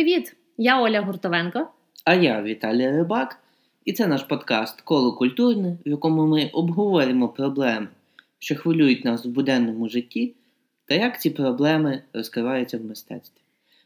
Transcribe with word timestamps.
привіт! 0.00 0.36
Я 0.58 0.82
Оля 0.82 1.00
Гуртовенко. 1.00 1.68
А 2.04 2.14
я 2.14 2.42
Віталій 2.42 2.90
Рибак, 2.90 3.38
і 3.84 3.92
це 3.92 4.06
наш 4.06 4.22
подкаст 4.22 4.80
Коло 4.80 5.12
культурне, 5.12 5.76
в 5.86 5.88
якому 5.88 6.26
ми 6.26 6.50
обговоримо 6.52 7.28
проблеми, 7.28 7.88
що 8.38 8.56
хвилюють 8.56 9.04
нас 9.04 9.24
в 9.24 9.28
буденному 9.28 9.88
житті, 9.88 10.34
та 10.86 10.94
як 10.94 11.20
ці 11.20 11.30
проблеми 11.30 12.02
розкриваються 12.12 12.78
в 12.78 12.84
мистецтві. 12.84 13.40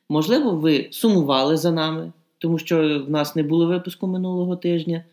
Можливо, 0.08 0.50
ви 0.50 0.88
сумували 0.90 1.56
за 1.56 1.72
нами, 1.72 2.12
тому 2.38 2.58
що 2.58 3.04
в 3.04 3.10
нас 3.10 3.36
не 3.36 3.42
було 3.42 3.66
випуску 3.66 4.06
минулого 4.06 4.56
тижня. 4.56 5.04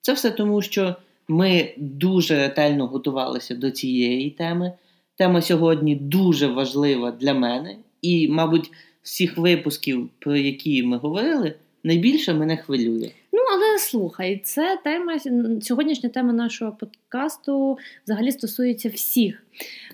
Це 0.00 0.12
все 0.12 0.30
тому, 0.30 0.62
що 0.62 0.96
ми 1.28 1.74
дуже 1.76 2.36
ретельно 2.36 2.86
готувалися 2.86 3.54
до 3.54 3.70
цієї 3.70 4.30
теми. 4.30 4.72
Тема 5.16 5.42
сьогодні 5.42 5.96
дуже 5.96 6.46
важлива 6.46 7.10
для 7.10 7.34
мене, 7.34 7.76
і, 8.02 8.28
мабуть, 8.28 8.70
всіх 9.02 9.38
випусків, 9.38 10.10
про 10.18 10.36
які 10.36 10.82
ми 10.82 10.96
говорили, 10.96 11.54
найбільше 11.84 12.34
мене 12.34 12.56
хвилює. 12.56 13.10
Ну, 13.32 13.40
але 13.52 13.78
слухай, 13.78 14.40
це 14.44 14.78
тема 14.84 15.18
сьогоднішня 15.60 16.08
тема 16.08 16.32
нашого 16.32 16.72
подкасту 16.72 17.78
взагалі 18.04 18.32
стосується 18.32 18.88
всіх. 18.88 19.42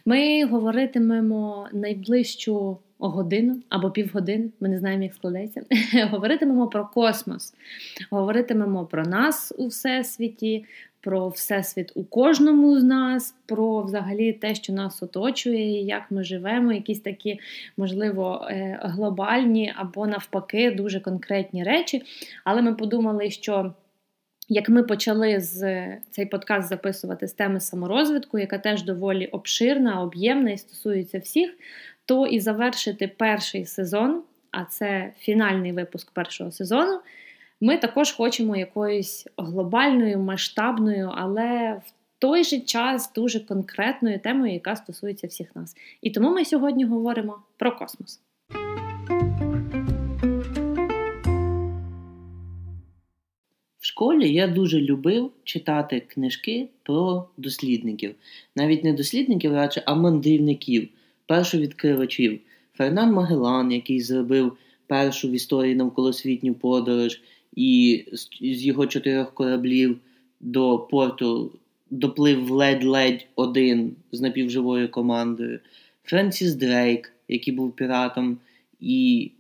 Ми 0.05 0.45
говоритимемо 0.45 1.69
найближчу 1.73 2.79
годину 2.99 3.57
або 3.69 3.91
півгодини, 3.91 4.49
ми 4.61 4.69
не 4.69 4.79
знаємо, 4.79 5.03
як 5.03 5.15
складеться. 5.15 5.63
Говоритимемо 6.11 6.69
про 6.69 6.89
космос, 6.95 7.55
говоритимемо 8.11 8.87
про 8.87 9.07
нас 9.07 9.53
у 9.59 9.67
всесвіті, 9.67 10.65
про 11.07 11.29
всесвіт 11.29 11.93
у 11.95 12.05
кожному 12.05 12.81
з 12.81 12.85
нас, 12.85 13.35
про 13.47 13.83
взагалі 13.83 14.33
те, 14.33 14.55
що 14.55 14.73
нас 14.73 15.03
оточує, 15.03 15.83
як 15.83 16.03
ми 16.11 16.25
живемо, 16.25 16.73
якісь 16.73 17.01
такі, 17.01 17.41
можливо, 17.77 18.47
е, 18.51 18.81
глобальні 18.83 19.73
або 19.77 20.07
навпаки 20.07 20.71
дуже 20.71 21.01
конкретні 21.01 21.65
речі. 21.65 22.03
Але 22.45 22.63
ми 22.63 22.75
подумали, 22.75 23.31
що. 23.31 23.75
Як 24.49 24.69
ми 24.69 24.83
почали 24.83 25.41
з 25.41 25.87
цей 26.11 26.27
подкаст 26.27 26.69
записувати 26.69 27.29
з 27.29 27.33
теми 27.33 27.61
саморозвитку, 27.61 28.39
яка 28.39 28.59
теж 28.59 28.83
доволі 28.83 29.27
обширна, 29.27 30.03
об'ємна 30.03 30.51
і 30.51 30.59
стосується 30.59 31.19
всіх, 31.19 31.51
то 32.05 32.27
і 32.27 32.41
завершити 32.41 33.09
перший 33.17 33.65
сезон, 33.65 34.23
а 34.51 34.65
це 34.65 35.13
фінальний 35.19 35.73
випуск 35.73 36.11
першого 36.11 36.51
сезону, 36.51 37.01
ми 37.61 37.77
також 37.77 38.13
хочемо 38.13 38.57
якоюсь 38.57 39.27
глобальною, 39.37 40.19
масштабною, 40.19 41.13
але 41.15 41.81
в 41.87 41.93
той 42.19 42.45
же 42.45 42.61
час 42.61 43.13
дуже 43.13 43.41
конкретною 43.41 44.19
темою, 44.19 44.53
яка 44.53 44.77
стосується 44.77 45.27
всіх 45.27 45.57
нас. 45.57 45.77
І 46.03 46.11
тому 46.11 46.31
ми 46.31 46.45
сьогодні 46.45 46.85
говоримо 46.85 47.39
про 47.57 47.77
космос. 47.77 48.21
В 53.79 53.87
школі 53.87 54.33
я 54.33 54.49
дуже 54.49 54.81
любив 54.81 55.31
читати 55.45 56.01
книжки 56.01 56.69
про 56.83 57.29
дослідників, 57.37 58.15
навіть 58.57 58.85
не 58.85 58.93
дослідників, 58.93 59.53
радше, 59.53 59.83
а 59.87 59.95
мандрівників, 59.95 60.89
першовідкривачів. 61.27 62.41
Фернан 62.75 63.13
Магелан, 63.13 63.73
який 63.73 64.01
зробив 64.01 64.57
першу 64.87 65.29
в 65.29 65.33
історії 65.33 65.75
навколосвітню 65.75 66.55
подорож, 66.55 67.21
і 67.57 68.05
з 68.41 68.65
його 68.65 68.87
чотирьох 68.87 69.35
кораблів 69.35 69.99
до 70.41 70.79
порту 70.79 71.53
доплив 71.91 72.51
ледь-ледь 72.51 73.27
один 73.37 73.97
з 74.13 74.21
напівживою 74.21 74.91
командою. 74.91 75.61
Френсіс 76.05 76.55
Дрейк, 76.55 77.13
який 77.29 77.55
був 77.55 77.77
піратом, 77.77 78.39
і 78.81 79.31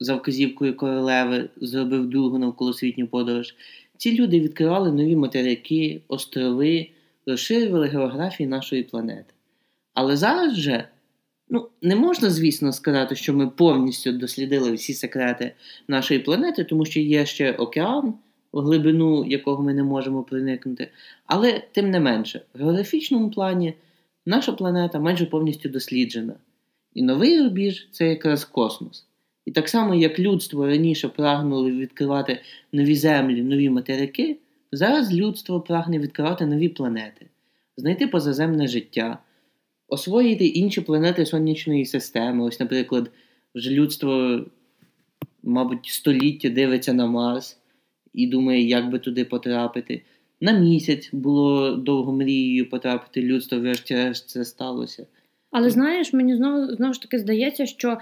за 0.00 0.14
вказівкою 0.14 0.76
королеви 0.76 1.48
зробив 1.56 2.06
другу 2.06 2.38
навколосвітню 2.38 3.06
подорож. 3.06 3.54
Ці 3.96 4.18
люди 4.18 4.40
відкривали 4.40 4.92
нові 4.92 5.16
материки, 5.16 6.00
острови, 6.08 6.90
розширювали 7.26 7.86
географію 7.86 8.48
нашої 8.48 8.82
планети. 8.82 9.34
Але 9.94 10.16
зараз 10.16 10.52
вже 10.52 10.88
Ну, 11.54 11.68
не 11.82 11.96
можна, 11.96 12.30
звісно, 12.30 12.72
сказати, 12.72 13.16
що 13.16 13.34
ми 13.34 13.48
повністю 13.48 14.12
дослідили 14.12 14.72
всі 14.72 14.94
секрети 14.94 15.52
нашої 15.88 16.20
планети, 16.20 16.64
тому 16.64 16.84
що 16.84 17.00
є 17.00 17.26
ще 17.26 17.52
океан, 17.52 18.14
глибину 18.52 19.24
якого 19.24 19.62
ми 19.62 19.74
не 19.74 19.82
можемо 19.82 20.22
проникнути. 20.22 20.88
Але 21.26 21.62
тим 21.72 21.90
не 21.90 22.00
менше, 22.00 22.40
в 22.54 22.58
географічному 22.58 23.30
плані 23.30 23.74
наша 24.26 24.52
планета 24.52 24.98
майже 24.98 25.26
повністю 25.26 25.68
досліджена. 25.68 26.34
І 26.94 27.02
новий 27.02 27.42
рубіж 27.42 27.88
це 27.92 28.08
якраз 28.08 28.44
космос. 28.44 29.06
І 29.46 29.50
так 29.50 29.68
само, 29.68 29.94
як 29.94 30.18
людство 30.18 30.66
раніше 30.66 31.08
прагнуло 31.08 31.70
відкривати 31.70 32.40
нові 32.72 32.96
землі, 32.96 33.42
нові 33.42 33.70
материки, 33.70 34.36
зараз 34.72 35.12
людство 35.12 35.60
прагне 35.60 35.98
відкривати 35.98 36.46
нові 36.46 36.68
планети, 36.68 37.26
знайти 37.76 38.06
позаземне 38.06 38.68
життя 38.68 39.18
освоїти 39.88 40.46
інші 40.46 40.80
планети 40.80 41.26
сонячної 41.26 41.84
системи. 41.84 42.44
Ось, 42.44 42.60
наприклад, 42.60 43.10
вже 43.54 43.70
людство, 43.70 44.40
мабуть, 45.42 45.86
століття 45.86 46.48
дивиться 46.48 46.92
на 46.92 47.06
Марс 47.06 47.58
і 48.12 48.26
думає, 48.26 48.68
як 48.68 48.90
би 48.90 48.98
туди 48.98 49.24
потрапити. 49.24 50.02
На 50.40 50.52
місяць 50.52 51.10
було 51.12 51.76
довго 51.76 52.12
мрією 52.12 52.70
потрапити 52.70 53.22
людство, 53.22 53.58
врешті-решт 53.58 54.28
це 54.28 54.44
сталося. 54.44 55.06
Але 55.50 55.70
знаєш, 55.70 56.12
мені 56.12 56.36
знову 56.36 56.74
знову 56.74 56.94
ж 56.94 57.02
таки 57.02 57.18
здається, 57.18 57.66
що 57.66 57.98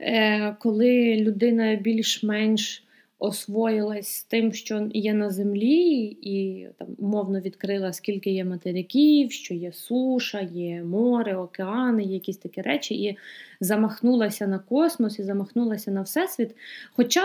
е, 0.00 0.56
коли 0.60 1.16
людина 1.16 1.74
більш-менш 1.74 2.85
освоїлась 3.18 4.08
з 4.08 4.24
тим, 4.24 4.52
що 4.52 4.88
є 4.94 5.14
на 5.14 5.30
землі, 5.30 6.16
і 6.22 6.66
там 6.78 6.88
умовно 6.98 7.40
відкрила, 7.40 7.92
скільки 7.92 8.30
є 8.30 8.44
материків, 8.44 9.32
що 9.32 9.54
є 9.54 9.72
суша, 9.72 10.40
є 10.40 10.82
море, 10.82 11.36
океани, 11.36 12.02
є 12.02 12.14
якісь 12.14 12.36
такі 12.36 12.62
речі, 12.62 12.94
і 12.94 13.16
замахнулася 13.60 14.46
на 14.46 14.58
космос 14.58 15.18
і 15.18 15.22
замахнулася 15.22 15.90
на 15.90 16.02
всесвіт. 16.02 16.56
Хоча 16.92 17.24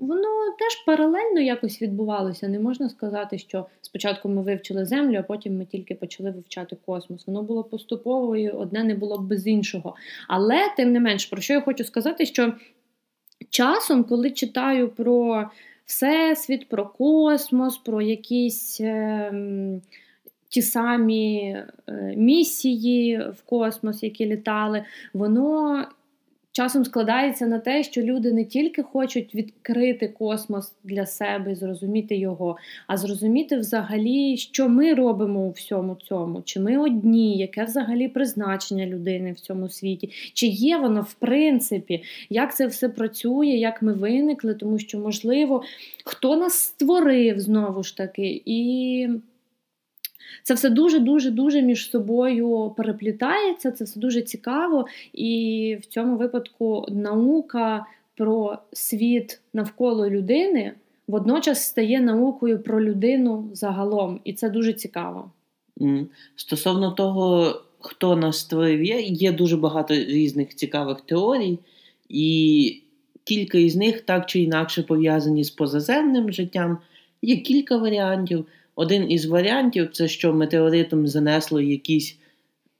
воно 0.00 0.28
теж 0.58 0.84
паралельно 0.86 1.40
якось 1.40 1.82
відбувалося. 1.82 2.48
Не 2.48 2.58
можна 2.58 2.88
сказати, 2.88 3.38
що 3.38 3.66
спочатку 3.80 4.28
ми 4.28 4.42
вивчили 4.42 4.84
землю, 4.84 5.16
а 5.18 5.22
потім 5.22 5.58
ми 5.58 5.64
тільки 5.64 5.94
почали 5.94 6.30
вивчати 6.30 6.76
космос. 6.86 7.26
Воно 7.26 7.42
було 7.42 7.64
поступово, 7.64 8.36
і 8.36 8.48
одне 8.48 8.84
не 8.84 8.94
було 8.94 9.18
б 9.18 9.26
без 9.26 9.46
іншого. 9.46 9.94
Але 10.28 10.58
тим 10.76 10.92
не 10.92 11.00
менш, 11.00 11.26
про 11.26 11.40
що 11.40 11.52
я 11.52 11.60
хочу 11.60 11.84
сказати, 11.84 12.26
що 12.26 12.52
часом, 13.50 14.04
коли 14.04 14.30
читаю 14.30 14.88
про 14.88 15.50
всесвіт, 15.86 16.68
про 16.68 16.86
космос, 16.86 17.78
про 17.78 18.02
якісь 18.02 18.80
е, 18.80 19.32
ті 20.48 20.62
самі 20.62 21.56
е, 21.88 22.14
місії 22.16 23.18
в 23.18 23.42
космос, 23.42 24.02
які 24.02 24.26
літали, 24.26 24.84
воно 25.14 25.84
часом 26.52 26.84
складається 26.84 27.46
на 27.46 27.58
те, 27.58 27.82
що 27.82 28.02
люди 28.02 28.32
не 28.32 28.44
тільки 28.44 28.82
хочуть 28.82 29.34
відкрити 29.34 30.08
космос 30.08 30.72
для 30.84 31.06
себе, 31.06 31.54
зрозуміти 31.54 32.16
його, 32.16 32.56
а 32.86 32.96
зрозуміти 32.96 33.56
взагалі, 33.56 34.36
що 34.36 34.68
ми 34.68 34.94
робимо 34.94 35.40
у 35.40 35.50
всьому 35.50 35.94
цьому, 35.94 36.42
чи 36.44 36.60
ми 36.60 36.78
одні, 36.78 37.38
яке 37.38 37.64
взагалі 37.64 38.08
призначення 38.08 38.86
людини 38.86 39.32
в 39.32 39.40
цьому 39.40 39.68
світі, 39.68 40.10
чи 40.34 40.46
є 40.46 40.76
воно 40.76 41.02
в 41.02 41.14
принципі, 41.14 42.02
як 42.30 42.56
це 42.56 42.66
все 42.66 42.88
працює, 42.88 43.46
як 43.46 43.82
ми 43.82 43.92
виникли, 43.92 44.54
тому 44.54 44.78
що, 44.78 44.98
можливо, 44.98 45.62
хто 46.04 46.36
нас 46.36 46.54
створив 46.54 47.40
знову 47.40 47.82
ж 47.82 47.96
таки. 47.96 48.42
і... 48.44 49.08
Це 50.42 50.54
все 50.54 50.70
дуже-дуже 50.70 51.30
дуже 51.30 51.62
між 51.62 51.90
собою 51.90 52.74
переплітається, 52.76 53.70
це 53.70 53.84
все 53.84 54.00
дуже 54.00 54.22
цікаво, 54.22 54.86
і 55.12 55.78
в 55.82 55.86
цьому 55.86 56.16
випадку 56.16 56.86
наука 56.88 57.86
про 58.16 58.58
світ 58.72 59.40
навколо 59.52 60.10
людини 60.10 60.72
водночас 61.10 61.64
стає 61.64 62.00
наукою 62.00 62.62
про 62.62 62.84
людину 62.84 63.50
загалом, 63.52 64.20
і 64.24 64.32
це 64.32 64.50
дуже 64.50 64.72
цікаво. 64.72 65.30
Стосовно 66.36 66.90
того, 66.90 67.54
хто 67.80 68.16
нас 68.16 68.38
створив, 68.38 68.84
є, 68.84 69.00
є 69.00 69.32
дуже 69.32 69.56
багато 69.56 69.94
різних 69.94 70.54
цікавих 70.54 71.00
теорій, 71.00 71.58
і 72.08 72.82
кілька 73.24 73.58
із 73.58 73.76
них 73.76 74.00
так 74.00 74.26
чи 74.26 74.40
інакше 74.40 74.82
пов'язані 74.82 75.44
з 75.44 75.50
позаземним 75.50 76.32
життям. 76.32 76.78
Є 77.22 77.36
кілька 77.36 77.76
варіантів. 77.76 78.46
Один 78.80 79.10
із 79.10 79.26
варіантів 79.26 79.90
це 79.92 80.08
що 80.08 80.32
метеоритом 80.34 81.06
занесло 81.06 81.60
якісь 81.60 82.18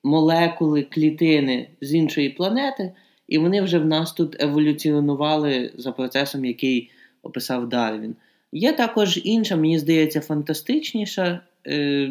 молекули 0.05 0.83
клітини 0.83 1.69
з 1.81 1.95
іншої 1.95 2.31
планети, 2.31 2.93
і 3.29 3.39
вони 3.39 3.63
вже 3.63 3.79
в 3.79 3.87
нас 3.87 4.13
тут 4.13 4.43
еволюціонували 4.43 5.73
за 5.77 5.93
процесом, 5.93 6.45
який 6.45 6.91
описав 7.23 7.69
Дарвін. 7.69 8.17
Є 8.53 8.73
також 8.73 9.21
інша, 9.25 9.57
мені 9.57 9.79
здається, 9.79 10.21
фантастичніша 10.21 11.41
е, 11.67 12.11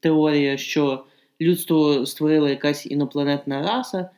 теорія, 0.00 0.56
що 0.56 1.04
людство 1.40 2.06
створила 2.06 2.50
якась 2.50 2.86
інопланетна 2.86 3.62
раса, 3.62 4.10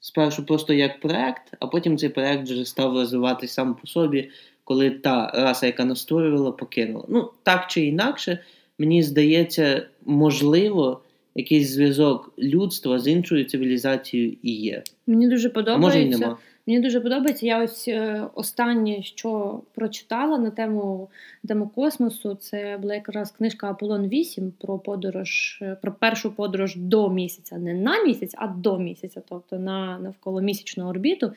спершу 0.00 0.46
просто 0.46 0.72
як 0.72 1.00
проект, 1.00 1.52
а 1.60 1.66
потім 1.66 1.98
цей 1.98 2.08
проект 2.08 2.42
вже 2.42 2.64
став 2.64 2.94
розвиватися 2.94 3.54
сам 3.54 3.74
по 3.74 3.86
собі, 3.86 4.30
коли 4.70 4.90
та 4.90 5.30
раса, 5.34 5.66
яка 5.66 5.84
настроювала, 5.84 6.52
покинула. 6.52 7.04
Ну, 7.08 7.30
так 7.42 7.66
чи 7.68 7.84
інакше, 7.84 8.38
мені 8.78 9.02
здається, 9.02 9.86
можливо, 10.06 11.00
якийсь 11.34 11.70
зв'язок 11.70 12.32
людства 12.38 12.98
з 12.98 13.08
іншою 13.08 13.44
цивілізацією 13.44 14.36
і 14.42 14.52
є. 14.52 14.82
Мені 15.06 15.28
дуже 15.28 15.48
подобається. 15.48 15.86
А 15.86 15.88
може 15.88 16.02
і 16.02 16.08
нема. 16.08 16.38
Мені 16.66 16.80
дуже 16.80 17.00
подобається. 17.00 17.46
Я 17.46 17.64
ось 17.64 17.88
е, 17.88 18.26
останнє, 18.34 19.02
що 19.02 19.60
прочитала 19.74 20.38
на 20.38 20.50
тему 20.50 21.08
тему 21.48 21.70
космосу, 21.74 22.34
це 22.34 22.78
була 22.82 22.94
якраз 22.94 23.30
книжка 23.30 23.70
Аполлон 23.70 24.08
8 24.08 24.52
про 24.58 24.78
подорож, 24.78 25.58
е, 25.62 25.76
про 25.82 25.92
першу 25.92 26.32
подорож 26.32 26.76
до 26.76 27.10
місяця, 27.10 27.58
не 27.58 27.74
на 27.74 28.02
місяць, 28.02 28.34
а 28.38 28.46
до 28.46 28.78
місяця, 28.78 29.22
тобто 29.28 29.58
на 29.58 29.98
навколо 29.98 30.40
місячну 30.40 30.88
орбіту. 30.88 31.32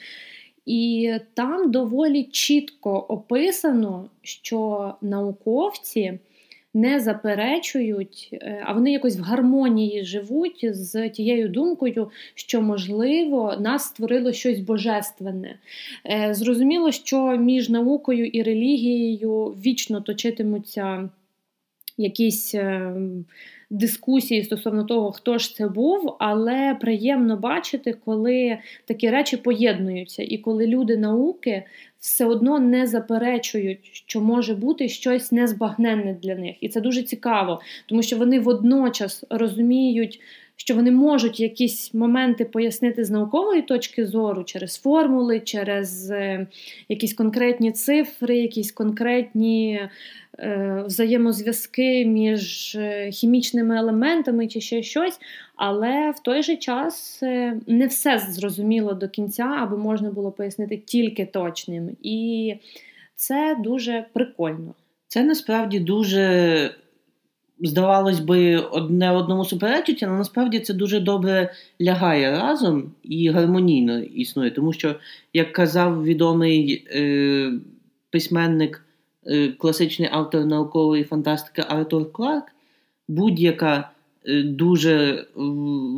І 0.65 1.13
там 1.33 1.71
доволі 1.71 2.23
чітко 2.23 3.05
описано, 3.09 4.09
що 4.21 4.93
науковці 5.01 6.19
не 6.73 6.99
заперечують, 6.99 8.29
е, 8.33 8.63
а 8.65 8.73
вони 8.73 8.91
якось 8.91 9.17
в 9.17 9.21
гармонії 9.21 10.03
живуть 10.03 10.59
з 10.75 11.09
тією 11.09 11.49
думкою, 11.49 12.09
що, 12.35 12.61
можливо, 12.61 13.55
нас 13.59 13.83
створило 13.83 14.33
щось 14.33 14.59
божественне. 14.59 15.59
Е, 16.05 16.33
зрозуміло, 16.33 16.91
що 16.91 17.37
між 17.37 17.69
наукою 17.69 18.25
і 18.25 18.43
релігією 18.43 19.45
вічно 19.45 20.01
точитимуться 20.01 21.09
якісь. 21.97 22.55
Дискусії 23.73 24.43
стосовно 24.43 24.83
того, 24.83 25.11
хто 25.11 25.37
ж 25.37 25.55
це 25.55 25.67
був, 25.67 26.15
але 26.19 26.77
приємно 26.81 27.37
бачити, 27.37 27.93
коли 28.05 28.57
такі 28.85 29.09
речі 29.09 29.37
поєднуються, 29.37 30.23
і 30.23 30.37
коли 30.37 30.67
люди 30.67 30.97
науки 30.97 31.63
все 31.99 32.25
одно 32.25 32.59
не 32.59 32.87
заперечують, 32.87 33.79
що 33.93 34.21
може 34.21 34.55
бути 34.55 34.89
щось 34.89 35.31
незбагненне 35.31 36.17
для 36.23 36.35
них. 36.35 36.55
І 36.61 36.69
це 36.69 36.81
дуже 36.81 37.03
цікаво, 37.03 37.61
тому 37.85 38.03
що 38.03 38.17
вони 38.17 38.39
водночас 38.39 39.23
розуміють. 39.29 40.21
Що 40.55 40.75
вони 40.75 40.91
можуть 40.91 41.39
якісь 41.39 41.93
моменти 41.93 42.45
пояснити 42.45 43.05
з 43.05 43.09
наукової 43.09 43.61
точки 43.61 44.05
зору 44.05 44.43
через 44.43 44.77
формули, 44.77 45.39
через 45.39 46.11
е, 46.11 46.47
якісь 46.89 47.13
конкретні 47.13 47.71
цифри, 47.71 48.37
якісь 48.37 48.71
конкретні 48.71 49.79
Е, 50.39 50.83
взаємозв'язки 50.85 52.05
між 52.05 52.75
е, 52.75 53.11
хімічними 53.11 53.77
елементами 53.77 54.47
чи 54.47 54.61
ще 54.61 54.83
щось, 54.83 55.19
але 55.55 56.11
в 56.11 56.19
той 56.19 56.43
же 56.43 56.55
час 56.55 57.19
не 57.67 57.87
все 57.87 58.19
зрозуміло 58.19 58.93
до 58.93 59.09
кінця, 59.09 59.43
аби 59.43 59.77
можна 59.77 60.11
було 60.11 60.31
пояснити 60.31 60.77
тільки 60.77 61.25
точним. 61.25 61.97
І 62.03 62.55
це 63.15 63.57
дуже 63.59 64.05
прикольно. 64.13 64.73
Це 65.07 65.23
насправді 65.23 65.79
дуже. 65.79 66.75
Здавалось 67.59 68.19
би, 68.19 68.57
одне 68.57 69.11
одному 69.11 69.45
суперечить, 69.45 70.03
але 70.03 70.17
насправді 70.17 70.59
це 70.59 70.73
дуже 70.73 70.99
добре 70.99 71.53
лягає 71.81 72.31
разом 72.31 72.91
і 73.03 73.29
гармонійно 73.29 73.99
існує. 73.99 74.51
Тому 74.51 74.73
що, 74.73 74.95
як 75.33 75.51
казав 75.51 76.03
відомий 76.03 76.87
е, 76.95 77.53
письменник 78.09 78.83
Е, 79.25 79.47
класичний 79.47 80.09
автор 80.11 80.45
наукової 80.45 81.03
фантастики 81.03 81.63
Артур 81.67 82.11
Кларк, 82.11 82.45
будь-яка 83.07 83.91
е, 84.25 84.43
дуже 84.43 85.25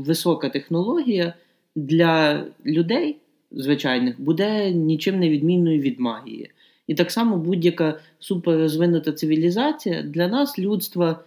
висока 0.06 0.50
технологія 0.50 1.34
для 1.76 2.44
людей 2.66 3.18
звичайних 3.52 4.22
буде 4.22 4.72
нічим 4.72 5.20
не 5.20 5.30
відмінною 5.30 5.82
від 5.82 6.00
магії. 6.00 6.52
І 6.88 6.96
так 6.96 7.12
само 7.12 7.38
будь-яка 7.38 8.00
суперрозвинута 8.20 9.12
цивілізація 9.12 10.02
для 10.02 10.28
нас, 10.28 10.60
людства, 10.60 11.20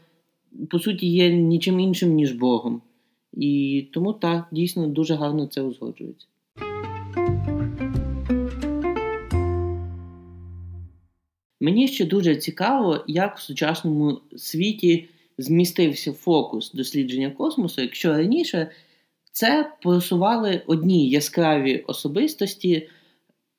по 0.71 0.79
суті, 0.79 1.07
є 1.07 1.31
нічим 1.33 1.81
іншим, 1.81 2.15
ніж 2.15 2.33
Богом. 2.33 2.83
І 3.33 3.87
тому 3.93 4.13
так, 4.13 4.47
дійсно 4.53 4.87
дуже 4.87 5.15
гарно 5.15 5.47
це 5.47 5.63
узгоджується. 5.63 6.27
Мені 11.61 11.89
ще 11.89 12.05
дуже 12.05 12.37
цікаво, 12.37 13.05
як 13.07 13.39
в 13.39 13.41
сучасному 13.41 14.21
світі 14.37 15.09
змістився 15.39 16.13
фокус 16.13 16.73
дослідження 16.73 17.31
космосу, 17.31 17.83
якщо 17.83 18.13
раніше 18.13 18.71
це 19.33 19.73
просували 19.83 20.63
одні 20.67 21.09
яскраві 21.09 21.85
особистості, 21.87 22.89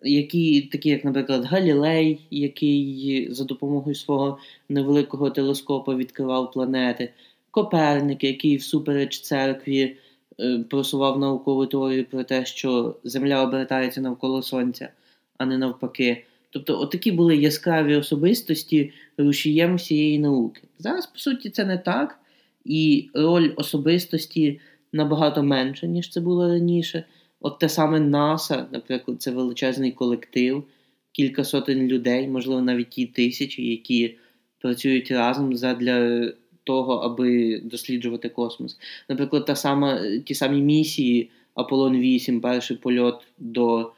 які, 0.01 0.61
такі, 0.61 0.89
як, 0.89 1.05
наприклад, 1.05 1.45
Галілей, 1.45 2.19
який 2.31 3.27
за 3.31 3.43
допомогою 3.43 3.95
свого 3.95 4.37
невеликого 4.69 5.29
телескопа 5.29 5.95
відкривав 5.95 6.51
планети, 6.51 7.13
Коперник, 7.51 8.23
який 8.23 8.57
всупереч 8.57 9.19
церкві 9.19 9.95
е, 10.39 10.59
просував 10.69 11.19
наукову 11.19 11.65
теорію 11.65 12.05
про 12.05 12.23
те, 12.23 12.45
що 12.45 12.95
Земля 13.03 13.43
обертається 13.43 14.01
навколо 14.01 14.41
Сонця, 14.41 14.89
а 15.37 15.45
не 15.45 15.57
навпаки. 15.57 16.25
Тобто, 16.49 16.79
отакі 16.79 17.11
були 17.11 17.37
яскраві 17.37 17.95
особистості 17.95 18.93
рушієм 19.17 19.75
всієї 19.75 20.19
науки. 20.19 20.61
Зараз, 20.79 21.05
по 21.05 21.19
суті, 21.19 21.49
це 21.49 21.65
не 21.65 21.77
так, 21.77 22.19
і 22.65 23.09
роль 23.13 23.51
особистості 23.55 24.59
набагато 24.93 25.43
менша, 25.43 25.87
ніж 25.87 26.09
це 26.09 26.21
було 26.21 26.47
раніше. 26.47 27.03
От 27.41 27.59
те 27.59 27.69
саме 27.69 27.99
НАСА, 27.99 28.67
наприклад, 28.71 29.21
це 29.21 29.31
величезний 29.31 29.91
колектив, 29.91 30.63
кілька 31.11 31.43
сотень 31.43 31.87
людей, 31.87 32.27
можливо, 32.27 32.61
навіть 32.61 32.89
ті 32.89 33.05
тисячі, 33.05 33.69
які 33.71 34.17
працюють 34.61 35.11
разом 35.11 35.55
задля 35.55 36.29
того, 36.63 36.93
аби 36.93 37.61
досліджувати 37.63 38.29
космос. 38.29 38.77
Наприклад, 39.09 39.45
та 39.45 39.55
сама, 39.55 39.99
ті 40.25 40.35
самі 40.35 40.61
місії 40.61 41.29
Аполлон 41.53 41.99
8, 41.99 42.41
перший 42.41 42.77
польот 42.77 43.27
до 43.37 43.91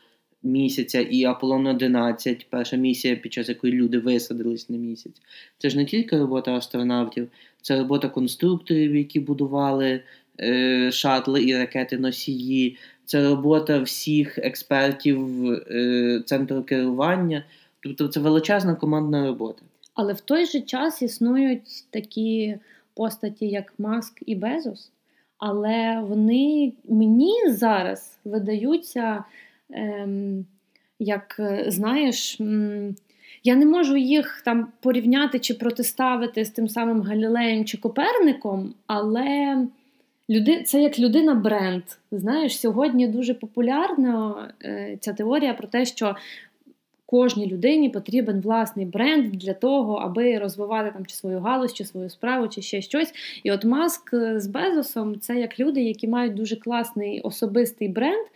місяця 0.43 1.01
і 1.01 1.23
Аполлон 1.23 1.67
11, 1.67 2.47
перша 2.49 2.77
місія, 2.77 3.15
під 3.15 3.33
час 3.33 3.49
якої 3.49 3.73
люди 3.73 3.99
висадились 3.99 4.69
на 4.69 4.77
місяць. 4.77 5.21
Це 5.57 5.69
ж 5.69 5.77
не 5.77 5.85
тільки 5.85 6.17
робота 6.17 6.55
астронавтів, 6.55 7.27
це 7.61 7.77
робота 7.77 8.09
конструкторів, 8.09 8.95
які 8.95 9.19
будували 9.19 10.01
е, 10.39 10.91
шатли 10.91 11.43
і 11.43 11.57
ракети 11.57 11.98
носії, 11.98 12.77
це 13.05 13.29
робота 13.29 13.79
всіх 13.79 14.38
експертів 14.38 15.46
е, 15.51 16.24
центру 16.25 16.63
керування. 16.63 17.43
Тобто 17.84 18.08
це 18.08 18.20
величезна 18.20 18.75
командна 18.75 19.25
робота. 19.27 19.62
Але 19.93 20.13
в 20.13 20.22
той 20.22 20.46
же 20.46 20.62
час 20.62 21.01
існують 21.01 21.86
такі 21.89 22.58
постаті, 22.96 23.48
як 23.48 23.74
Маск 23.77 24.24
і 24.25 24.36
Безос, 24.36 24.91
але 25.38 26.01
вони 26.08 26.74
мені 26.89 27.50
зараз 27.50 28.17
видаються 28.25 29.24
ем, 29.70 30.46
як 31.00 31.36
е, 31.39 31.65
знаєш, 31.67 32.41
я 33.43 33.55
не 33.55 33.65
можу 33.65 33.98
їх 33.98 34.41
там 34.46 34.67
порівняти 34.81 35.39
чи 35.39 35.53
протиставити 35.53 36.46
з 36.46 36.50
тим 36.50 36.70
самим 36.70 37.01
Галілеєм 37.01 37.65
чи 37.65 37.77
Коперником, 37.77 38.74
але 38.88 39.58
люди, 40.29 40.63
це 40.63 40.81
як 40.81 40.99
людина-бренд. 40.99 41.83
Знаєш, 42.11 42.59
сьогодні 42.59 43.07
дуже 43.07 43.33
популярна 43.33 44.47
е, 44.63 44.97
ця 44.99 45.13
теорія 45.13 45.53
про 45.53 45.67
те, 45.67 45.85
що 45.85 46.15
кожній 47.11 47.47
людині 47.47 47.89
потрібен 47.89 48.41
власний 48.41 48.85
бренд 48.85 49.31
для 49.31 49.53
того, 49.53 49.95
аби 49.95 50.37
розвивати 50.37 50.91
там 50.91 51.05
чи 51.05 51.15
свою 51.15 51.39
галузь, 51.39 51.73
чи 51.73 51.85
свою 51.85 52.09
справу, 52.09 52.47
чи 52.47 52.61
ще 52.61 52.81
щось. 52.81 53.13
І 53.43 53.51
от 53.51 53.65
Маск 53.65 54.15
з 54.35 54.47
Безосом 54.47 55.19
це 55.19 55.35
як 55.35 55.59
люди, 55.59 55.81
які 55.81 56.07
мають 56.07 56.33
дуже 56.33 56.55
класний 56.55 57.21
особистий 57.21 57.87
бренд, 57.87 58.27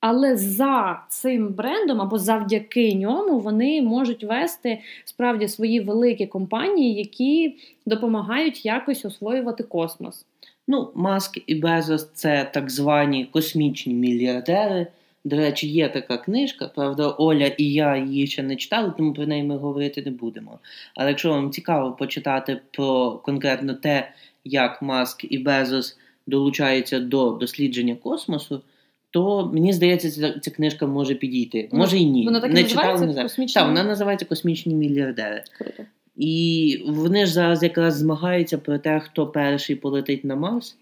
але 0.00 0.36
за 0.36 1.02
цим 1.08 1.48
брендом 1.48 2.00
або 2.00 2.18
завдяки 2.18 2.94
ньому 2.94 3.38
вони 3.38 3.82
можуть 3.82 4.24
вести 4.24 4.78
справді 5.04 5.48
свої 5.48 5.80
великі 5.80 6.26
компанії, 6.26 6.94
які 6.94 7.56
допомагають 7.86 8.64
якось 8.64 9.04
освоювати 9.04 9.62
космос. 9.62 10.26
Ну, 10.72 10.90
Маск 10.94 11.38
і 11.46 11.54
Безос 11.54 12.08
це 12.14 12.50
так 12.54 12.70
звані 12.70 13.24
космічні 13.32 13.94
мільярдери. 13.94 14.86
До 15.24 15.36
речі, 15.36 15.68
є 15.68 15.88
така 15.88 16.16
книжка, 16.16 16.70
правда, 16.74 17.14
Оля 17.18 17.46
і 17.46 17.72
я 17.72 17.96
її 17.96 18.26
ще 18.26 18.42
не 18.42 18.56
читали, 18.56 18.92
тому 18.96 19.12
про 19.12 19.26
неї 19.26 19.42
ми 19.42 19.56
говорити 19.56 20.02
не 20.02 20.10
будемо. 20.10 20.58
Але 20.96 21.08
якщо 21.08 21.30
вам 21.30 21.50
цікаво 21.50 21.92
почитати 21.92 22.60
про 22.70 23.10
конкретно 23.10 23.74
те, 23.74 24.10
як 24.44 24.82
Маск 24.82 25.24
і 25.30 25.38
Безос 25.38 25.98
долучаються 26.26 27.00
до 27.00 27.30
дослідження 27.30 27.94
космосу, 27.94 28.62
то 29.10 29.50
мені 29.54 29.72
здається, 29.72 30.10
ця, 30.10 30.38
ця 30.38 30.50
книжка 30.50 30.86
може 30.86 31.14
підійти. 31.14 31.68
Може 31.72 31.98
і 31.98 32.04
ні. 32.04 32.24
Вона 32.24 32.40
так 32.40 32.52
не 32.52 32.64
читала, 32.64 33.00
не 33.00 33.12
знаю. 33.12 33.28
Так, 33.54 33.66
вона 33.66 33.82
називається 33.82 34.26
Космічні 34.26 34.74
мільярдери. 34.74 35.44
Круто. 35.58 35.82
І 36.20 36.82
вони 36.86 37.26
ж 37.26 37.32
зараз 37.32 37.62
якраз 37.62 37.96
змагаються 37.96 38.58
про 38.58 38.78
те, 38.78 39.00
хто 39.00 39.26
перший 39.26 39.76
полетить 39.76 40.24
на 40.24 40.36
Марс. 40.36 40.76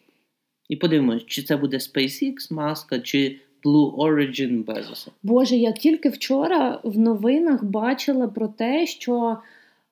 І 0.68 0.76
подивимось, 0.76 1.26
чи 1.26 1.42
це 1.42 1.57
буде 1.57 1.76
SpaceX, 1.76 2.52
Маска, 2.52 3.00
чи 3.00 3.37
Blue 3.64 3.97
Origin 3.97 4.64
Безоса. 4.64 5.11
Боже, 5.23 5.57
я 5.57 5.73
тільки 5.73 6.09
вчора 6.09 6.80
в 6.85 6.99
новинах 6.99 7.64
бачила 7.64 8.28
про 8.28 8.49
те, 8.49 8.87
що 8.87 9.38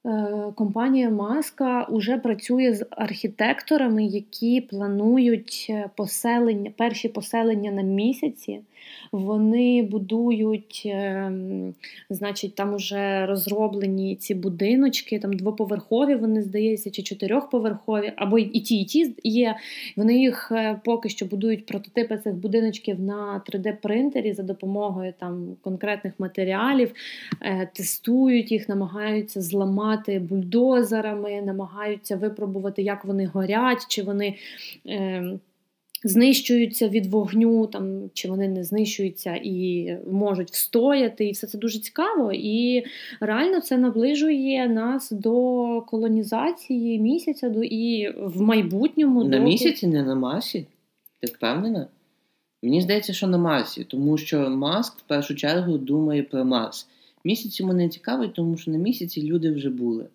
Е, 0.07 0.53
компанія 0.55 1.11
Маска 1.11 1.87
вже 1.91 2.19
працює 2.19 2.75
з 2.75 2.87
архітекторами, 2.91 4.05
які 4.05 4.61
планують 4.61 5.67
е, 5.71 5.91
поселення, 5.97 6.73
перші 6.77 7.09
поселення 7.09 7.71
на 7.71 7.83
місяці. 7.83 8.61
Вони 9.13 9.83
будують, 9.83 10.83
е, 10.87 11.33
значить, 12.11 12.55
там 12.55 12.77
вже 12.77 13.27
розроблені 13.27 14.17
ці 14.17 14.35
будиночки, 14.35 15.19
там 15.19 15.33
двоповерхові, 15.33 16.15
вони 16.15 16.43
здається, 16.43 16.91
чи 16.91 17.03
чотирьохповерхові, 17.03 18.13
або 18.17 18.39
і 18.39 18.61
ті, 18.61 18.81
і 18.81 18.85
ті 18.85 19.15
є. 19.25 19.57
Вони 19.97 20.19
їх 20.19 20.53
поки 20.85 21.09
що 21.09 21.27
будують 21.27 21.67
прототипи 21.67 22.19
цих 22.19 22.35
будиночків 22.35 23.01
на 23.01 23.43
3D-принтері 23.49 24.35
за 24.35 24.43
допомогою 24.43 25.13
там 25.19 25.57
конкретних 25.61 26.13
матеріалів, 26.19 26.93
тестують 27.75 28.53
їх, 28.53 28.69
намагаються 28.69 29.43
зламати 29.43 30.19
бульдозерами, 30.19 31.43
намагаються 31.43 32.17
випробувати, 32.17 32.83
як 32.83 33.05
вони 33.05 33.27
горять, 33.27 33.87
чи 33.89 34.03
вони. 34.03 34.35
Знищуються 36.05 36.89
від 36.89 37.07
вогню, 37.07 37.67
там 37.67 38.11
чи 38.15 38.29
вони 38.29 38.49
не 38.49 38.65
знищуються 38.65 39.41
і 39.45 39.89
можуть 40.11 40.51
встояти, 40.51 41.27
і 41.27 41.33
все 41.33 41.47
це 41.47 41.59
дуже 41.59 41.79
цікаво. 41.79 42.33
І 42.35 42.85
реально 43.21 43.61
це 43.61 43.79
наближує 43.79 44.69
нас 44.69 45.11
до 45.11 45.83
колонізації 45.87 46.99
місяця 46.99 47.49
до 47.49 47.63
і 47.63 48.15
в 48.19 48.41
майбутньому 48.41 49.25
на 49.25 49.31
доки... 49.31 49.43
місяці, 49.43 49.87
не 49.87 50.03
на 50.03 50.15
Марсі. 50.15 50.67
Ти 51.21 51.27
впевнена? 51.27 51.87
Мені 52.63 52.81
здається, 52.81 53.13
що 53.13 53.27
на 53.27 53.39
Марсі, 53.39 53.85
тому 53.85 54.19
що 54.19 54.51
Маск 54.51 54.99
в 54.99 55.03
першу 55.03 55.35
чергу 55.35 55.79
думає 55.79 56.23
про 56.23 56.45
Марс. 56.45 56.89
Місяць 57.25 57.61
йому 57.61 57.73
не 57.73 57.89
цікавий, 57.89 58.29
тому 58.29 58.57
що 58.57 58.71
на 58.71 58.79
місяці 58.79 59.23
люди 59.23 59.51
вже 59.51 59.71
були. 59.71 60.07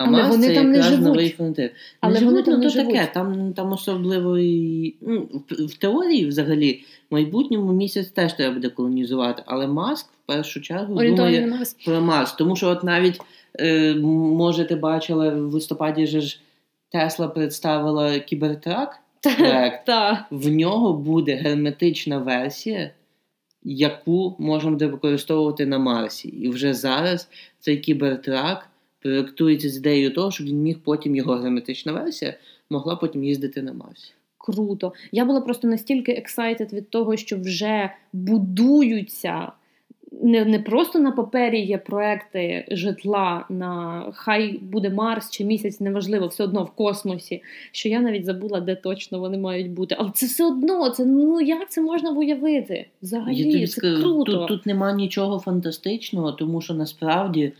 А 0.00 0.04
Але 0.04 0.28
вони 0.28 0.46
це 0.46 0.54
там 0.54 0.66
якраз 0.66 0.90
не 0.90 0.96
живуть. 0.96 1.06
новий 1.06 1.30
фронтир. 1.30 1.70
Але 2.00 2.20
не 2.20 2.26
вони 2.26 2.30
живуть, 2.30 2.44
там 2.44 2.54
ну, 2.54 2.60
не 2.60 2.64
то 2.64 2.70
живуть. 2.70 2.94
таке, 2.94 3.10
там 3.14 3.52
там 3.52 3.72
особливо 3.72 4.38
і, 4.38 4.96
ну, 5.00 5.28
в, 5.50 5.66
в 5.66 5.74
теорії 5.74 6.26
взагалі 6.26 6.84
в 7.10 7.14
майбутньому 7.14 7.72
місяць 7.72 8.08
теж 8.08 8.32
треба 8.32 8.54
буде 8.54 8.68
колонізувати. 8.68 9.42
Але 9.46 9.66
Маск 9.66 10.06
в 10.06 10.26
першу 10.26 10.60
чергу 10.60 10.94
думає 10.94 11.46
Марс. 11.46 11.74
про 11.74 12.00
Марс. 12.00 12.32
Тому 12.32 12.56
що 12.56 12.68
от 12.68 12.84
навіть, 12.84 13.20
е, 13.60 13.94
може, 13.94 14.64
ти 14.64 14.74
бачила 14.74 15.28
в 15.28 15.54
листопаді 15.54 16.06
же 16.06 16.20
ж 16.20 16.40
Тесла 16.92 17.28
представила 17.28 18.18
кібертрак. 18.18 18.98
проект. 19.38 19.88
В 20.30 20.48
нього 20.48 20.92
буде 20.92 21.34
герметична 21.34 22.18
версія 22.18 22.90
яку 23.62 24.36
можемо 24.38 24.76
використовувати 24.76 25.66
на 25.66 25.78
Марсі. 25.78 26.28
І 26.28 26.48
вже 26.48 26.74
зараз 26.74 27.28
цей 27.58 27.78
кібертрак 27.78 28.69
проєктується 29.02 29.68
з 29.68 29.76
ідеєю 29.76 30.14
того, 30.14 30.30
щоб 30.30 30.46
він 30.46 30.62
міг 30.62 30.78
потім 30.84 31.16
його 31.16 31.34
герметична 31.34 31.92
версія 31.92 32.34
могла 32.70 32.96
потім 32.96 33.24
їздити 33.24 33.62
на 33.62 33.72
Марсі. 33.72 34.12
Круто. 34.38 34.92
Я 35.12 35.24
була 35.24 35.40
просто 35.40 35.68
настільки 35.68 36.12
ексайтед 36.12 36.72
від 36.72 36.90
того, 36.90 37.16
що 37.16 37.38
вже 37.38 37.90
будуються 38.12 39.52
не 40.22 40.44
не 40.44 40.58
просто 40.58 40.98
на 40.98 41.10
папері 41.12 41.60
є 41.60 41.78
проекти 41.78 42.64
житла 42.70 43.44
на 43.48 44.04
хай 44.14 44.58
буде 44.58 44.90
Марс 44.90 45.30
чи 45.30 45.44
місяць, 45.44 45.80
неважливо, 45.80 46.26
все 46.26 46.44
одно 46.44 46.64
в 46.64 46.70
космосі. 46.70 47.42
Що 47.72 47.88
я 47.88 48.00
навіть 48.00 48.24
забула, 48.24 48.60
де 48.60 48.74
точно 48.74 49.18
вони 49.18 49.38
мають 49.38 49.70
бути. 49.70 49.96
Але 49.98 50.10
це 50.14 50.26
все 50.26 50.44
одно, 50.44 50.90
це 50.90 51.04
ну 51.04 51.40
як 51.40 51.70
це 51.70 51.80
можна 51.80 52.10
уявити? 52.10 52.86
Взагалі, 53.02 53.36
я 53.36 53.52
тобі 53.52 53.66
це 53.66 53.72
скажу, 53.72 54.02
круто. 54.02 54.32
Тут 54.32 54.48
тут 54.48 54.66
нема 54.66 54.92
нічого 54.92 55.38
фантастичного, 55.38 56.32
тому 56.32 56.60
що 56.60 56.74
насправді 56.74 57.52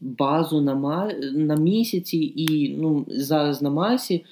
базу 0.00 0.60
на 0.60 0.74
Мар... 0.74 1.16
на 1.32 1.56
місяці 1.56 2.32
і 2.36 2.76
ну, 2.80 3.06
зараз 3.08 3.62
на 3.62 3.70
Марсі 3.70 4.24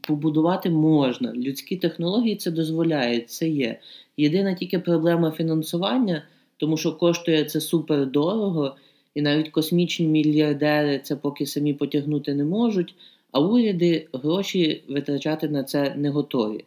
побудувати 0.00 0.70
можна. 0.70 1.32
Людські 1.32 1.76
технології 1.76 2.36
це 2.36 2.50
дозволяють, 2.50 3.30
це 3.30 3.48
є. 3.48 3.80
Єдина 4.16 4.54
тільки 4.54 4.78
проблема 4.78 5.30
фінансування 5.30 6.22
тому 6.56 6.76
що 6.76 6.92
коштує 6.92 7.44
це 7.44 7.60
супер 7.60 8.06
дорого, 8.06 8.76
і 9.14 9.22
навіть 9.22 9.48
космічні 9.48 10.06
мільярдери 10.06 10.98
це 10.98 11.16
поки 11.16 11.46
самі 11.46 11.74
потягнути 11.74 12.34
не 12.34 12.44
можуть, 12.44 12.94
а 13.32 13.40
уряди 13.40 14.08
гроші 14.12 14.82
витрачати 14.88 15.48
на 15.48 15.64
це 15.64 15.94
не 15.94 16.10
готові. 16.10 16.64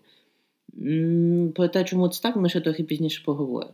Про 1.55 1.67
те, 1.67 1.83
чому 1.83 2.07
це 2.07 2.21
так, 2.21 2.35
ми 2.35 2.49
ще 2.49 2.61
трохи 2.61 2.83
пізніше 2.83 3.21
поговоримо. 3.25 3.73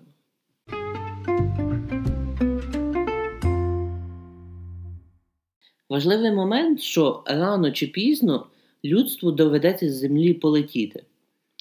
Важливий 5.89 6.31
момент, 6.31 6.81
що 6.81 7.23
рано 7.25 7.71
чи 7.71 7.87
пізно 7.87 8.47
людству 8.85 9.31
доведеться 9.31 9.89
з 9.89 9.95
землі 9.95 10.33
полетіти. 10.33 11.03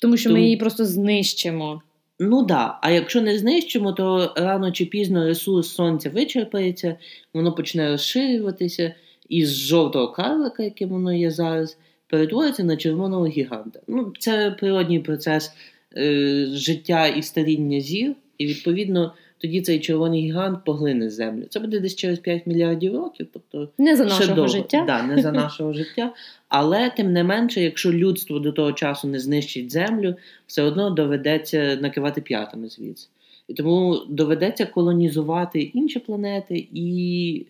Тому 0.02 0.16
що 0.16 0.28
Тому... 0.28 0.38
ми 0.38 0.45
її 0.45 0.57
просто 0.57 0.85
знищимо. 0.85 1.83
Ну 2.19 2.43
да, 2.43 2.78
а 2.83 2.90
якщо 2.90 3.21
не 3.21 3.38
знищимо, 3.38 3.93
то 3.93 4.33
рано 4.37 4.73
чи 4.73 4.85
пізно 4.85 5.26
ресурс 5.26 5.69
сонця 5.69 6.11
вичерпається, 6.11 6.97
воно 7.35 7.52
почне 7.52 7.90
розширюватися, 7.90 8.95
і 9.28 9.47
з 9.47 9.54
жовтого 9.54 10.12
карлика, 10.12 10.62
яким 10.62 10.88
воно 10.88 11.12
є 11.12 11.31
зараз, 11.31 11.78
перетвориться 12.07 12.64
на 12.64 12.76
червоного 12.76 13.26
гіганта. 13.26 13.81
Ну, 13.88 14.12
Це 14.19 14.50
природній 14.50 15.00
процес 15.00 15.52
е, 15.97 16.47
життя 16.52 17.07
і 17.07 17.23
старіння 17.23 17.81
зір, 17.81 18.14
і 18.38 18.47
відповідно 18.47 19.14
тоді 19.44 19.60
цей 19.60 19.80
червоний 19.80 20.22
гігант 20.22 20.64
поглине 20.64 21.10
землю. 21.10 21.44
Це 21.50 21.60
буде 21.60 21.80
десь 21.80 21.94
через 21.94 22.18
5 22.18 22.46
мільярдів 22.46 22.94
років. 22.94 23.26
тобто 23.32 23.68
Не 23.78 23.96
за 23.96 24.04
нашого 24.04 24.34
довго. 24.34 24.48
життя. 24.48 24.84
Да, 24.86 25.02
Не 25.02 25.22
за 25.22 25.32
нашого 25.32 25.72
життя. 25.72 26.12
Але 26.48 26.90
тим 26.90 27.12
не 27.12 27.24
менше, 27.24 27.60
якщо 27.60 27.92
людство 27.92 28.38
до 28.38 28.52
того 28.52 28.72
часу 28.72 29.08
не 29.08 29.18
знищить 29.18 29.72
землю, 29.72 30.14
все 30.46 30.62
одно 30.62 30.90
доведеться 30.90 31.78
накивати 31.80 32.20
п'ятами 32.20 32.68
звідси. 32.68 33.08
І 33.48 33.54
тому 33.54 34.02
доведеться 34.08 34.66
колонізувати 34.66 35.62
інші 35.62 35.98
планети 35.98 36.68
і 36.72 37.46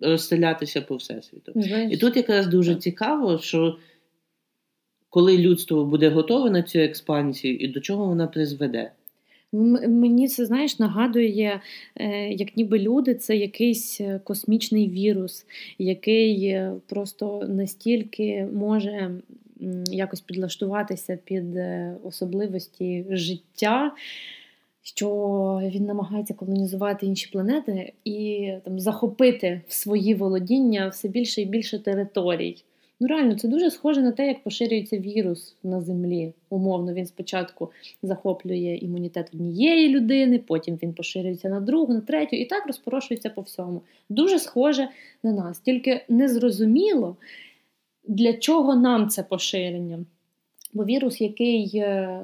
розселятися 0.00 0.80
по 0.80 0.96
всесвіту. 0.96 1.52
Знаєш, 1.54 1.92
і 1.92 1.96
тут 1.96 2.16
якраз 2.16 2.46
дуже 2.46 2.72
так. 2.72 2.82
цікаво, 2.82 3.38
що 3.38 3.78
коли 5.10 5.38
людство 5.38 5.84
буде 5.84 6.08
готове 6.08 6.50
на 6.50 6.62
цю 6.62 6.78
експансію 6.78 7.56
і 7.56 7.68
до 7.68 7.80
чого 7.80 8.06
вона 8.06 8.26
призведе. 8.26 8.92
Мені 9.52 10.28
це 10.28 10.46
знаєш 10.46 10.78
нагадує, 10.78 11.60
е, 11.96 12.28
як 12.28 12.56
ніби 12.56 12.78
люди 12.78 13.14
це 13.14 13.36
якийсь 13.36 14.00
е, 14.00 14.20
космічний 14.24 14.88
вірус, 14.88 15.46
який 15.78 16.46
е, 16.46 16.72
просто 16.86 17.44
настільки 17.48 18.48
може 18.52 19.10
якось 19.90 20.20
підлаштуватися 20.20 21.18
під 21.24 21.44
особливості 22.04 23.04
життя. 23.10 23.94
Що 24.82 25.60
він 25.74 25.84
намагається 25.84 26.34
колонізувати 26.34 27.06
інші 27.06 27.30
планети 27.32 27.92
і 28.04 28.50
там 28.64 28.80
захопити 28.80 29.60
в 29.68 29.72
свої 29.72 30.14
володіння 30.14 30.88
все 30.88 31.08
більше 31.08 31.42
і 31.42 31.44
більше 31.44 31.78
територій. 31.78 32.56
Ну 33.00 33.06
реально, 33.06 33.34
це 33.38 33.48
дуже 33.48 33.70
схоже 33.70 34.02
на 34.02 34.12
те, 34.12 34.26
як 34.26 34.42
поширюється 34.42 34.98
вірус 34.98 35.56
на 35.62 35.80
землі. 35.80 36.32
Умовно, 36.50 36.94
він 36.94 37.06
спочатку 37.06 37.70
захоплює 38.02 38.78
імунітет 38.82 39.30
однієї 39.34 39.88
людини, 39.88 40.38
потім 40.38 40.78
він 40.82 40.92
поширюється 40.92 41.48
на 41.48 41.60
другу, 41.60 41.94
на 41.94 42.00
третю, 42.00 42.36
і 42.36 42.44
так 42.44 42.66
розпорошується 42.66 43.30
по 43.30 43.40
всьому. 43.40 43.82
Дуже 44.08 44.38
схоже 44.38 44.88
на 45.22 45.32
нас, 45.32 45.58
тільки 45.58 46.04
незрозуміло, 46.08 47.16
для 48.08 48.32
чого 48.32 48.76
нам 48.76 49.08
це 49.08 49.22
поширення. 49.22 49.98
Бо 50.72 50.84
вірус, 50.84 51.20
який 51.20 51.70
е, 51.74 52.20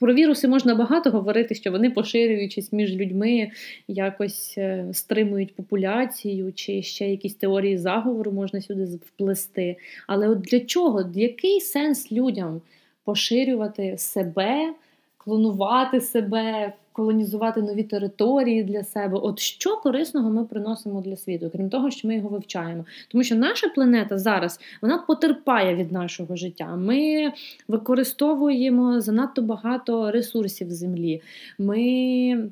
про 0.00 0.14
віруси 0.14 0.48
можна 0.48 0.74
багато 0.74 1.10
говорити, 1.10 1.54
що 1.54 1.72
вони, 1.72 1.90
поширюючись 1.90 2.72
між 2.72 2.96
людьми, 2.96 3.50
якось 3.88 4.54
е, 4.58 4.86
стримують 4.92 5.54
популяцію, 5.54 6.52
чи 6.52 6.82
ще 6.82 7.10
якісь 7.10 7.34
теорії 7.34 7.78
заговору 7.78 8.32
можна 8.32 8.60
сюди 8.60 8.84
вплести. 8.84 9.76
Але 10.06 10.28
от 10.28 10.40
для 10.40 10.60
чого? 10.60 11.10
Який 11.14 11.60
сенс 11.60 12.12
людям 12.12 12.60
поширювати 13.04 13.98
себе, 13.98 14.74
клонувати 15.16 16.00
себе, 16.00 16.72
колонізувати 16.92 17.62
нові 17.62 17.82
території 17.82 18.64
для 18.64 18.84
себе. 18.84 19.18
От 19.22 19.38
що 19.38 19.76
корисного 19.76 20.30
ми 20.30 20.44
приносимо 20.44 21.00
для 21.00 21.16
світу, 21.16 21.50
крім 21.52 21.70
того, 21.70 21.90
що 21.90 22.08
ми 22.08 22.14
його 22.14 22.28
вивчаємо. 22.28 22.84
Тому 23.08 23.24
що 23.24 23.34
наша 23.34 23.68
планета 23.68 24.18
зараз 24.18 24.60
вона 24.82 24.98
потерпає 24.98 25.76
від 25.76 25.92
нашого 25.92 26.36
життя. 26.36 26.76
Ми 26.76 27.32
використовуємо 27.68 29.00
занадто 29.00 29.42
багато 29.42 30.10
ресурсів 30.10 30.70
землі. 30.70 31.22
Ми 31.58 32.50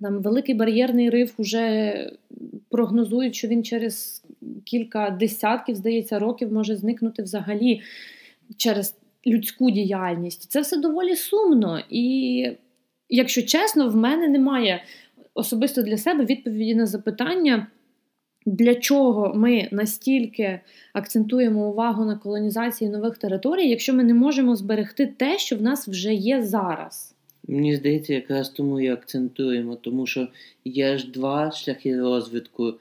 там 0.00 0.22
великий 0.22 0.54
бар'єрний 0.54 1.10
риф 1.10 1.32
вже 1.38 1.94
прогнозують, 2.70 3.34
що 3.34 3.48
він 3.48 3.64
через 3.64 4.24
кілька 4.64 5.10
десятків, 5.10 5.76
здається, 5.76 6.18
років 6.18 6.52
може 6.52 6.76
зникнути 6.76 7.22
взагалі 7.22 7.80
через 8.56 8.96
людську 9.26 9.70
діяльність. 9.70 10.50
Це 10.50 10.60
все 10.60 10.76
доволі 10.76 11.16
сумно. 11.16 11.80
І, 11.90 12.46
якщо 13.10 13.42
чесно, 13.42 13.88
в 13.88 13.96
мене 13.96 14.28
немає 14.28 14.84
особисто 15.34 15.82
для 15.82 15.96
себе 15.96 16.24
відповіді 16.24 16.74
на 16.74 16.86
запитання. 16.86 17.66
Для 18.46 18.74
чого 18.74 19.32
ми 19.34 19.68
настільки 19.72 20.60
акцентуємо 20.92 21.68
увагу 21.68 22.04
на 22.04 22.16
колонізації 22.16 22.90
нових 22.90 23.18
територій, 23.18 23.68
якщо 23.68 23.94
ми 23.94 24.04
не 24.04 24.14
можемо 24.14 24.56
зберегти 24.56 25.06
те, 25.06 25.38
що 25.38 25.56
в 25.56 25.62
нас 25.62 25.88
вже 25.88 26.14
є 26.14 26.42
зараз? 26.42 27.14
Мені 27.48 27.76
здається, 27.76 28.14
якраз 28.14 28.48
тому 28.48 28.80
і 28.80 28.88
акцентуємо, 28.88 29.76
тому 29.76 30.06
що 30.06 30.28
є 30.64 30.98
ж 30.98 31.10
два 31.10 31.50
шляхи 31.50 32.00
розвитку: 32.00 32.74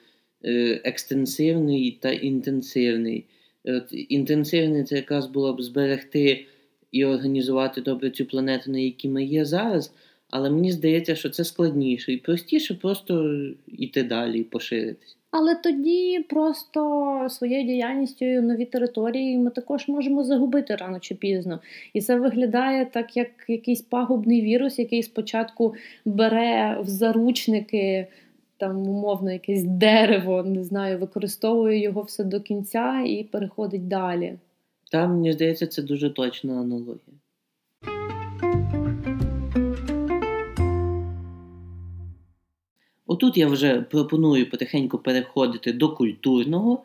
е, 0.45 0.81
екстенсивний 0.83 1.97
та 2.01 2.11
інтенсивний. 2.11 3.25
От 3.63 3.83
Інтенсивний 3.91 4.83
це 4.83 4.95
якраз 4.95 5.27
було 5.27 5.53
б 5.53 5.61
зберегти 5.61 6.45
і 6.91 7.05
організувати 7.05 7.81
добре 7.81 8.11
цю 8.11 8.25
планету, 8.25 8.71
на 8.71 8.79
якій 8.79 9.09
ми 9.09 9.23
є 9.23 9.45
зараз. 9.45 9.93
Але 10.29 10.49
мені 10.49 10.71
здається, 10.71 11.15
що 11.15 11.29
це 11.29 11.43
складніше 11.43 12.13
і 12.13 12.17
простіше 12.17 12.73
просто 12.73 13.43
йти 13.67 14.03
далі 14.03 14.39
і 14.39 14.43
поширитись. 14.43 15.15
Але 15.31 15.55
тоді 15.55 16.25
просто 16.29 17.27
своєю 17.29 17.67
діяльністю 17.67 18.25
нові 18.25 18.65
території 18.65 19.37
ми 19.37 19.49
також 19.49 19.87
можемо 19.87 20.23
загубити 20.23 20.75
рано 20.75 20.99
чи 20.99 21.15
пізно. 21.15 21.59
І 21.93 22.01
це 22.01 22.15
виглядає 22.19 22.85
так, 22.85 23.17
як 23.17 23.27
якийсь 23.47 23.81
пагубний 23.81 24.41
вірус, 24.41 24.79
який 24.79 25.03
спочатку 25.03 25.75
бере 26.05 26.77
в 26.81 26.87
заручники 26.87 28.07
там, 28.57 28.87
умовно, 28.87 29.31
якесь 29.31 29.63
дерево, 29.63 30.43
не 30.43 30.63
знаю, 30.63 30.99
використовує 30.99 31.81
його 31.81 32.01
все 32.01 32.23
до 32.23 32.41
кінця 32.41 33.03
і 33.07 33.23
переходить 33.23 33.87
далі. 33.87 34.37
Там, 34.91 35.11
мені 35.11 35.33
здається, 35.33 35.67
це 35.67 35.81
дуже 35.81 36.09
точна 36.09 36.53
аналогія. 36.53 37.17
Отут 43.09 43.37
я 43.37 43.47
вже 43.47 43.81
пропоную 43.81 44.49
потихеньку 44.49 44.97
переходити 44.97 45.73
до 45.73 45.89
культурного, 45.89 46.83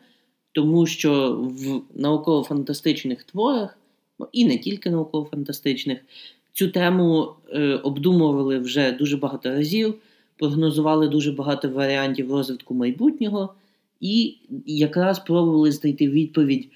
тому 0.51 0.85
що 0.85 1.39
в 1.41 1.81
науково-фантастичних 2.01 3.23
творах, 3.23 3.77
ну 4.19 4.27
і 4.31 4.45
не 4.45 4.57
тільки 4.57 4.89
науково-фантастичних, 4.89 5.99
цю 6.53 6.69
тему 6.71 7.33
е, 7.49 7.75
обдумували 7.75 8.59
вже 8.59 8.91
дуже 8.91 9.17
багато 9.17 9.49
разів, 9.49 9.95
прогнозували 10.37 11.07
дуже 11.07 11.31
багато 11.31 11.69
варіантів 11.69 12.31
розвитку 12.31 12.73
майбутнього, 12.73 13.53
і 13.99 14.35
якраз 14.65 15.19
пробували 15.19 15.71
знайти 15.71 16.09
відповідь 16.09 16.69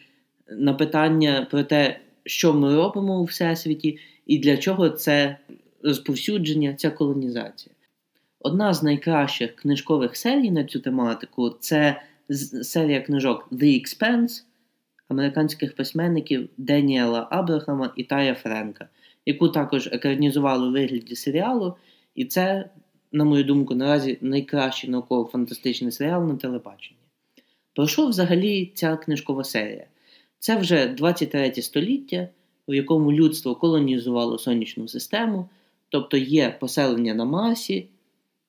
на 0.50 0.74
питання 0.74 1.48
про 1.52 1.64
те, 1.64 2.00
що 2.26 2.54
ми 2.54 2.76
робимо 2.76 3.20
у 3.20 3.24
всесвіті, 3.24 3.98
і 4.28 4.38
для 4.38 4.58
чого 4.58 4.90
це 4.90 5.38
розповсюдження, 5.84 6.74
ця 6.74 6.90
колонізація. 6.90 7.76
Одна 8.40 8.74
з 8.74 8.84
найкращих 8.84 9.56
книжкових 9.56 10.18
серій 10.18 10.52
на 10.52 10.64
цю 10.64 10.80
тематику 10.80 11.50
це 11.50 12.02
серія 12.64 13.02
книжок 13.02 13.48
The 13.52 13.82
Expanse 13.82 14.44
американських 15.08 15.76
письменників 15.76 16.50
Деніела 16.58 17.28
Абрахама 17.32 17.94
і 17.96 18.04
Тая 18.04 18.36
Френка, 18.36 18.88
яку 19.26 19.50
також 19.50 19.88
екранізували 19.88 20.68
у 20.68 20.72
вигляді 20.72 21.16
серіалу. 21.16 21.76
І 22.16 22.26
це, 22.26 22.70
на 23.12 23.24
мою 23.24 23.44
думку, 23.44 23.76
наразі 23.76 24.18
найкращий 24.22 24.90
науково-фантастичний 24.90 25.92
серіал 25.92 26.28
на 26.28 26.36
телебаченні. 26.36 27.00
Про 27.76 27.88
що 27.88 28.08
взагалі 28.08 28.72
ця 28.76 28.98
книжкова 28.98 29.44
серія? 29.44 29.86
Це 30.40 30.58
вже 30.58 30.88
23 30.88 31.54
століття, 31.62 32.28
в 32.68 32.74
якому 32.74 33.14
людство 33.14 33.56
колонізувало 33.56 34.38
сонячну 34.38 34.88
систему, 34.88 35.50
тобто 35.90 36.18
є 36.18 36.58
поселення 36.60 37.14
на 37.14 37.26
Марсі 37.26 37.88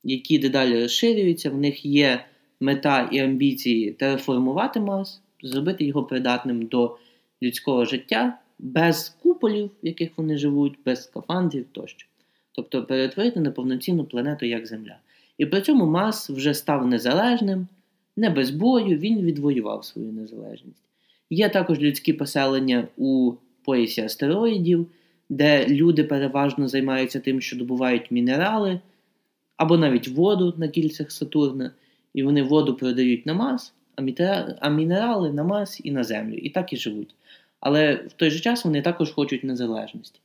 які 0.04 0.38
дедалі 0.38 0.82
розширюються, 0.82 1.50
в 1.50 1.56
них 1.56 1.84
є 1.84 2.24
мета 2.60 3.08
і 3.12 3.18
амбіції 3.18 3.92
тереформувати 3.92 4.80
Марс, 4.80 5.20
зробити 5.42 5.84
його 5.84 6.04
придатним 6.04 6.66
до 6.66 6.96
людського 7.42 7.84
життя 7.84 8.38
без 8.58 9.08
куполів, 9.08 9.70
в 9.82 9.86
яких 9.86 10.10
вони 10.16 10.38
живуть, 10.38 10.78
без 10.86 11.02
скафандрів 11.02 11.66
тощо. 11.72 12.06
Тобто 12.52 12.84
перетворити 12.84 13.40
на 13.40 13.50
повноцінну 13.50 14.04
планету 14.04 14.46
як 14.46 14.66
Земля. 14.66 14.96
І 15.38 15.46
при 15.46 15.60
цьому 15.60 15.86
Марс 15.86 16.30
вже 16.30 16.54
став 16.54 16.86
незалежним, 16.86 17.68
не 18.16 18.30
без 18.30 18.50
бою, 18.50 18.98
він 18.98 19.20
відвоював 19.20 19.84
свою 19.84 20.12
незалежність. 20.12 20.82
Є 21.30 21.48
також 21.48 21.80
людські 21.80 22.12
поселення 22.12 22.88
у 22.96 23.32
поясі 23.64 24.00
астероїдів, 24.00 24.86
де 25.28 25.66
люди 25.68 26.04
переважно 26.04 26.68
займаються 26.68 27.20
тим, 27.20 27.40
що 27.40 27.56
добувають 27.56 28.10
мінерали, 28.10 28.80
або 29.60 29.76
навіть 29.76 30.08
воду 30.08 30.54
на 30.56 30.68
кільцях 30.68 31.12
Сатурна, 31.12 31.70
і 32.14 32.22
вони 32.22 32.42
воду 32.42 32.74
продають 32.74 33.26
на 33.26 33.34
Марс, 33.34 33.72
а 34.60 34.70
мінерали 34.70 35.32
на 35.32 35.44
Марс 35.44 35.80
і 35.84 35.90
на 35.90 36.04
Землю. 36.04 36.34
І 36.34 36.50
так 36.50 36.72
і 36.72 36.76
живуть. 36.76 37.14
Але 37.60 37.94
в 37.94 38.12
той 38.12 38.30
же 38.30 38.40
час 38.40 38.64
вони 38.64 38.82
також 38.82 39.10
хочуть 39.10 39.44
незалежності. 39.44 40.20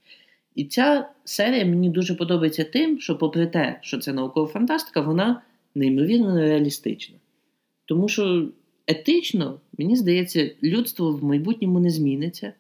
І 0.56 0.66
ця 0.66 1.10
серія 1.24 1.66
мені 1.66 1.90
дуже 1.90 2.16
подобається 2.16 2.64
тим, 2.64 3.00
що, 3.00 3.18
попри 3.18 3.48
те, 3.48 3.80
що 3.82 3.98
це 3.98 4.14
наукова 4.14 4.48
фантастика, 4.48 5.02
вона 5.02 5.42
неймовірно 5.76 6.38
реалістична. 6.38 7.16
Тому 7.86 8.08
що 8.08 8.48
етично, 8.88 9.60
мені 9.78 9.96
здається, 9.96 10.52
людство 10.64 11.12
в 11.12 11.24
майбутньому 11.24 11.80
не 11.80 11.90
зміниться. 11.90 12.54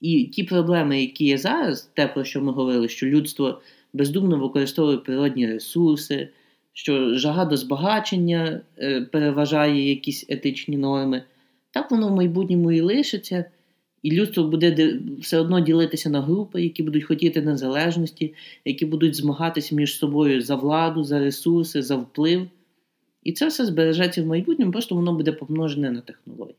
І 0.00 0.24
ті 0.24 0.44
проблеми, 0.44 1.00
які 1.00 1.24
є 1.24 1.38
зараз, 1.38 1.90
те, 1.94 2.06
про 2.06 2.24
що 2.24 2.40
ми 2.40 2.52
говорили, 2.52 2.88
що 2.88 3.06
людство 3.06 3.60
бездумно 3.96 4.38
використовує 4.38 4.96
природні 4.96 5.46
ресурси, 5.46 6.28
що 6.72 7.14
жага 7.14 7.44
до 7.44 7.56
збагачення 7.56 8.60
е, 8.78 9.00
переважає 9.00 9.88
якісь 9.88 10.26
етичні 10.28 10.76
норми. 10.76 11.22
Так 11.70 11.90
воно 11.90 12.08
в 12.08 12.16
майбутньому 12.16 12.72
і 12.72 12.80
лишиться, 12.80 13.44
і 14.02 14.10
людство 14.10 14.44
буде 14.44 14.98
все 15.20 15.38
одно 15.38 15.60
ділитися 15.60 16.10
на 16.10 16.22
групи, 16.22 16.62
які 16.62 16.82
будуть 16.82 17.04
хотіти 17.04 17.42
незалежності, 17.42 18.34
які 18.64 18.86
будуть 18.86 19.16
змагатися 19.16 19.74
між 19.74 19.98
собою 19.98 20.42
за 20.42 20.54
владу, 20.54 21.04
за 21.04 21.18
ресурси, 21.18 21.82
за 21.82 21.96
вплив. 21.96 22.48
І 23.22 23.32
це 23.32 23.46
все 23.46 23.66
збережеться 23.66 24.22
в 24.22 24.26
майбутньому, 24.26 24.72
просто 24.72 24.94
воно 24.94 25.12
буде 25.12 25.32
помножене 25.32 25.90
на 25.90 26.00
технології. 26.00 26.56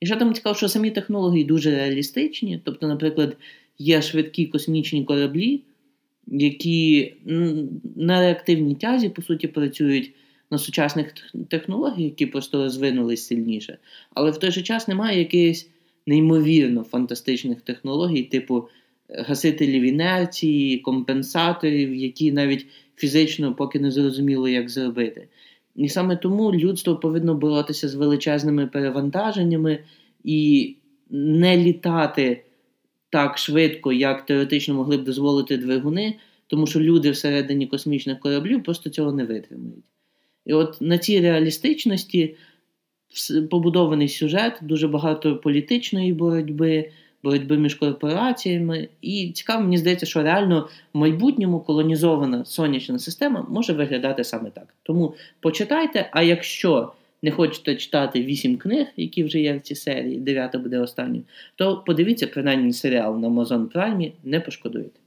І 0.00 0.06
що 0.06 0.16
там 0.16 0.34
цікаво, 0.34 0.54
що 0.54 0.68
самі 0.68 0.90
технології 0.90 1.44
дуже 1.44 1.70
реалістичні, 1.70 2.60
тобто, 2.64 2.88
наприклад, 2.88 3.36
є 3.78 4.02
швидкі 4.02 4.46
космічні 4.46 5.04
кораблі, 5.04 5.60
які 6.26 7.14
на 7.96 8.20
реактивній 8.20 8.74
тязі, 8.74 9.08
по 9.08 9.22
суті, 9.22 9.48
працюють 9.48 10.12
на 10.50 10.58
сучасних 10.58 11.14
технологіях, 11.48 11.98
які 11.98 12.26
просто 12.26 12.58
розвинулись 12.58 13.26
сильніше. 13.26 13.78
Але 14.14 14.30
в 14.30 14.38
той 14.38 14.50
же 14.50 14.62
час 14.62 14.88
немає 14.88 15.18
якихось 15.18 15.68
неймовірно 16.06 16.82
фантастичних 16.82 17.60
технологій, 17.60 18.22
типу 18.22 18.68
е, 19.08 19.24
гасителів 19.28 19.82
інерції, 19.82 20.78
компенсаторів, 20.78 21.94
які 21.94 22.32
навіть 22.32 22.66
фізично 22.96 23.54
поки 23.54 23.80
не 23.80 23.90
зрозуміло, 23.90 24.48
як 24.48 24.70
зробити. 24.70 25.28
І 25.76 25.88
саме 25.88 26.16
тому 26.16 26.52
людство 26.52 26.96
повинно 26.96 27.34
боротися 27.34 27.88
з 27.88 27.94
величезними 27.94 28.66
перевантаженнями 28.66 29.78
і 30.24 30.74
не 31.10 31.56
літати 31.56 32.44
так 33.12 33.38
швидко, 33.38 33.92
як 33.92 34.26
теоретично 34.26 34.74
могли 34.74 34.96
б 34.96 35.04
дозволити 35.04 35.56
двигуни, 35.56 36.14
тому 36.46 36.66
що 36.66 36.80
люди 36.80 37.10
всередині 37.10 37.66
космічних 37.66 38.20
кораблів 38.20 38.62
просто 38.62 38.90
цього 38.90 39.12
не 39.12 39.24
витримують. 39.24 39.84
І 40.46 40.52
от 40.52 40.80
на 40.80 40.98
цій 40.98 41.20
реалістичності 41.20 42.34
побудований 43.50 44.08
сюжет, 44.08 44.58
дуже 44.62 44.88
багато 44.88 45.36
політичної 45.36 46.12
боротьби, 46.12 46.90
боротьби 47.22 47.58
між 47.58 47.74
корпораціями. 47.74 48.88
І 49.02 49.32
цікаво, 49.34 49.62
мені 49.62 49.78
здається, 49.78 50.06
що 50.06 50.22
реально 50.22 50.68
в 50.94 50.98
майбутньому 50.98 51.60
колонізована 51.60 52.44
сонячна 52.44 52.98
система 52.98 53.46
може 53.48 53.72
виглядати 53.72 54.24
саме 54.24 54.50
так. 54.50 54.74
Тому 54.82 55.14
почитайте, 55.40 56.08
а 56.12 56.22
якщо 56.22 56.92
не 57.22 57.30
хочете 57.30 57.76
читати 57.76 58.22
вісім 58.22 58.56
книг, 58.56 58.86
які 58.96 59.24
вже 59.24 59.40
є 59.40 59.56
в 59.56 59.60
цій 59.60 59.74
серії, 59.74 60.18
дев'ята 60.18 60.58
буде 60.58 60.78
останньою, 60.78 61.22
то 61.56 61.82
подивіться 61.86 62.26
принаймні 62.26 62.72
серіал 62.72 63.18
на 63.18 63.28
Amazon 63.28 63.72
Prime, 63.72 64.12
не 64.24 64.40
пошкодуєте. 64.40 65.00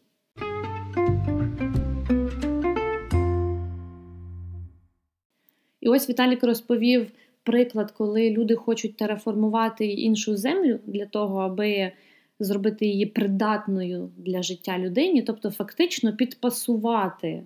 І 5.81 5.89
ось 5.89 6.09
Віталік 6.09 6.43
розповів 6.43 7.11
приклад, 7.43 7.91
коли 7.91 8.29
люди 8.29 8.55
хочуть 8.55 8.97
тереформувати 8.97 9.85
іншу 9.85 10.37
землю 10.37 10.79
для 10.85 11.05
того, 11.05 11.39
аби 11.39 11.91
зробити 12.39 12.85
її 12.85 13.05
придатною 13.05 14.09
для 14.17 14.43
життя 14.43 14.79
людині, 14.79 15.21
тобто 15.21 15.51
фактично 15.51 16.15
підпасувати 16.15 17.43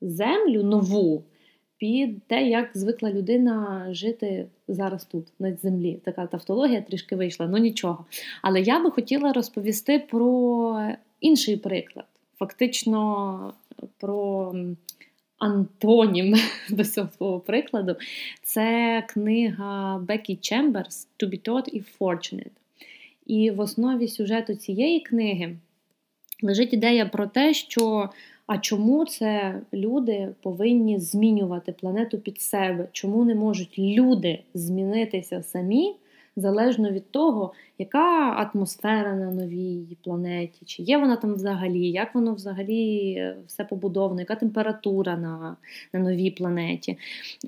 землю 0.00 0.62
нову 0.62 1.24
під 1.78 2.22
те, 2.22 2.48
як 2.48 2.70
звикла 2.74 3.12
людина 3.12 3.86
жити 3.90 4.46
зараз 4.68 5.04
тут, 5.04 5.26
на 5.38 5.54
землі. 5.54 6.00
Така 6.04 6.26
тавтологія 6.26 6.80
трішки 6.80 7.16
вийшла, 7.16 7.46
ну 7.46 7.56
нічого. 7.56 8.04
Але 8.42 8.60
я 8.60 8.82
би 8.82 8.90
хотіла 8.90 9.32
розповісти 9.32 9.98
про 9.98 10.92
інший 11.20 11.56
приклад. 11.56 12.06
Фактично 12.38 13.52
про 13.98 14.54
антонім 15.38 16.34
до 16.70 16.84
цього 16.84 17.08
свого 17.16 17.40
прикладу. 17.40 17.96
Це 18.42 19.04
книга 19.08 19.98
Бекі 19.98 20.36
Чемберс 20.36 21.08
«To 21.20 21.30
be 21.30 21.48
taught 21.48 21.74
if 21.76 21.84
fortunate». 22.00 22.50
І 23.26 23.50
в 23.50 23.60
основі 23.60 24.08
сюжету 24.08 24.54
цієї 24.54 25.00
книги 25.00 25.56
лежить 26.42 26.72
ідея 26.72 27.06
про 27.06 27.26
те, 27.26 27.54
що 27.54 28.10
а 28.48 28.58
чому 28.58 29.04
це 29.04 29.60
люди 29.72 30.34
повинні 30.42 30.98
змінювати 30.98 31.72
планету 31.72 32.18
під 32.18 32.40
себе? 32.40 32.88
Чому 32.92 33.24
не 33.24 33.34
можуть 33.34 33.78
люди 33.78 34.42
змінитися 34.54 35.42
самі? 35.42 35.96
Залежно 36.36 36.90
від 36.90 37.10
того, 37.10 37.52
яка 37.78 38.30
атмосфера 38.30 39.14
на 39.14 39.30
новій 39.30 39.96
планеті, 40.04 40.64
чи 40.64 40.82
є 40.82 40.98
вона 40.98 41.16
там 41.16 41.34
взагалі, 41.34 41.90
як 41.90 42.14
воно 42.14 42.34
взагалі 42.34 43.12
е, 43.18 43.36
все 43.46 43.64
побудовано, 43.64 44.20
яка 44.20 44.34
температура 44.34 45.16
на 45.16 45.56
на 45.92 46.00
новій 46.00 46.30
планеті. 46.30 46.98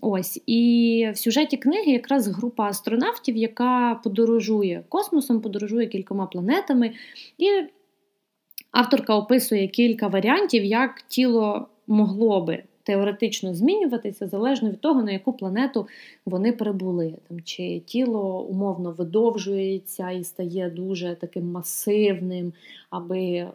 Ось. 0.00 0.42
І 0.46 1.10
в 1.14 1.18
сюжеті 1.18 1.56
книги 1.56 1.92
якраз 1.92 2.28
група 2.28 2.64
астронавтів, 2.64 3.36
яка 3.36 4.00
подорожує 4.04 4.82
космосом, 4.88 5.40
подорожує 5.40 5.86
кількома 5.86 6.26
планетами. 6.26 6.92
і 7.38 7.46
Авторка 8.70 9.14
описує 9.16 9.68
кілька 9.68 10.08
варіантів, 10.08 10.64
як 10.64 11.02
тіло 11.02 11.68
могло 11.86 12.40
би 12.40 12.62
теоретично 12.82 13.54
змінюватися 13.54 14.28
залежно 14.28 14.70
від 14.70 14.80
того, 14.80 15.02
на 15.02 15.12
яку 15.12 15.32
планету 15.32 15.86
вони 16.26 16.52
прибули. 16.52 17.14
Там, 17.28 17.40
Чи 17.40 17.80
тіло 17.80 18.42
умовно 18.42 18.92
видовжується 18.92 20.10
і 20.10 20.24
стає 20.24 20.70
дуже 20.70 21.14
таким 21.14 21.50
масивним, 21.50 22.52
аби 22.90 23.48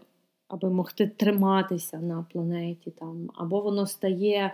аби 0.47 0.69
могти 0.69 1.07
триматися 1.07 1.97
на 1.97 2.25
планеті, 2.33 2.91
там, 2.91 3.29
або 3.35 3.61
воно 3.61 3.87
стає 3.87 4.53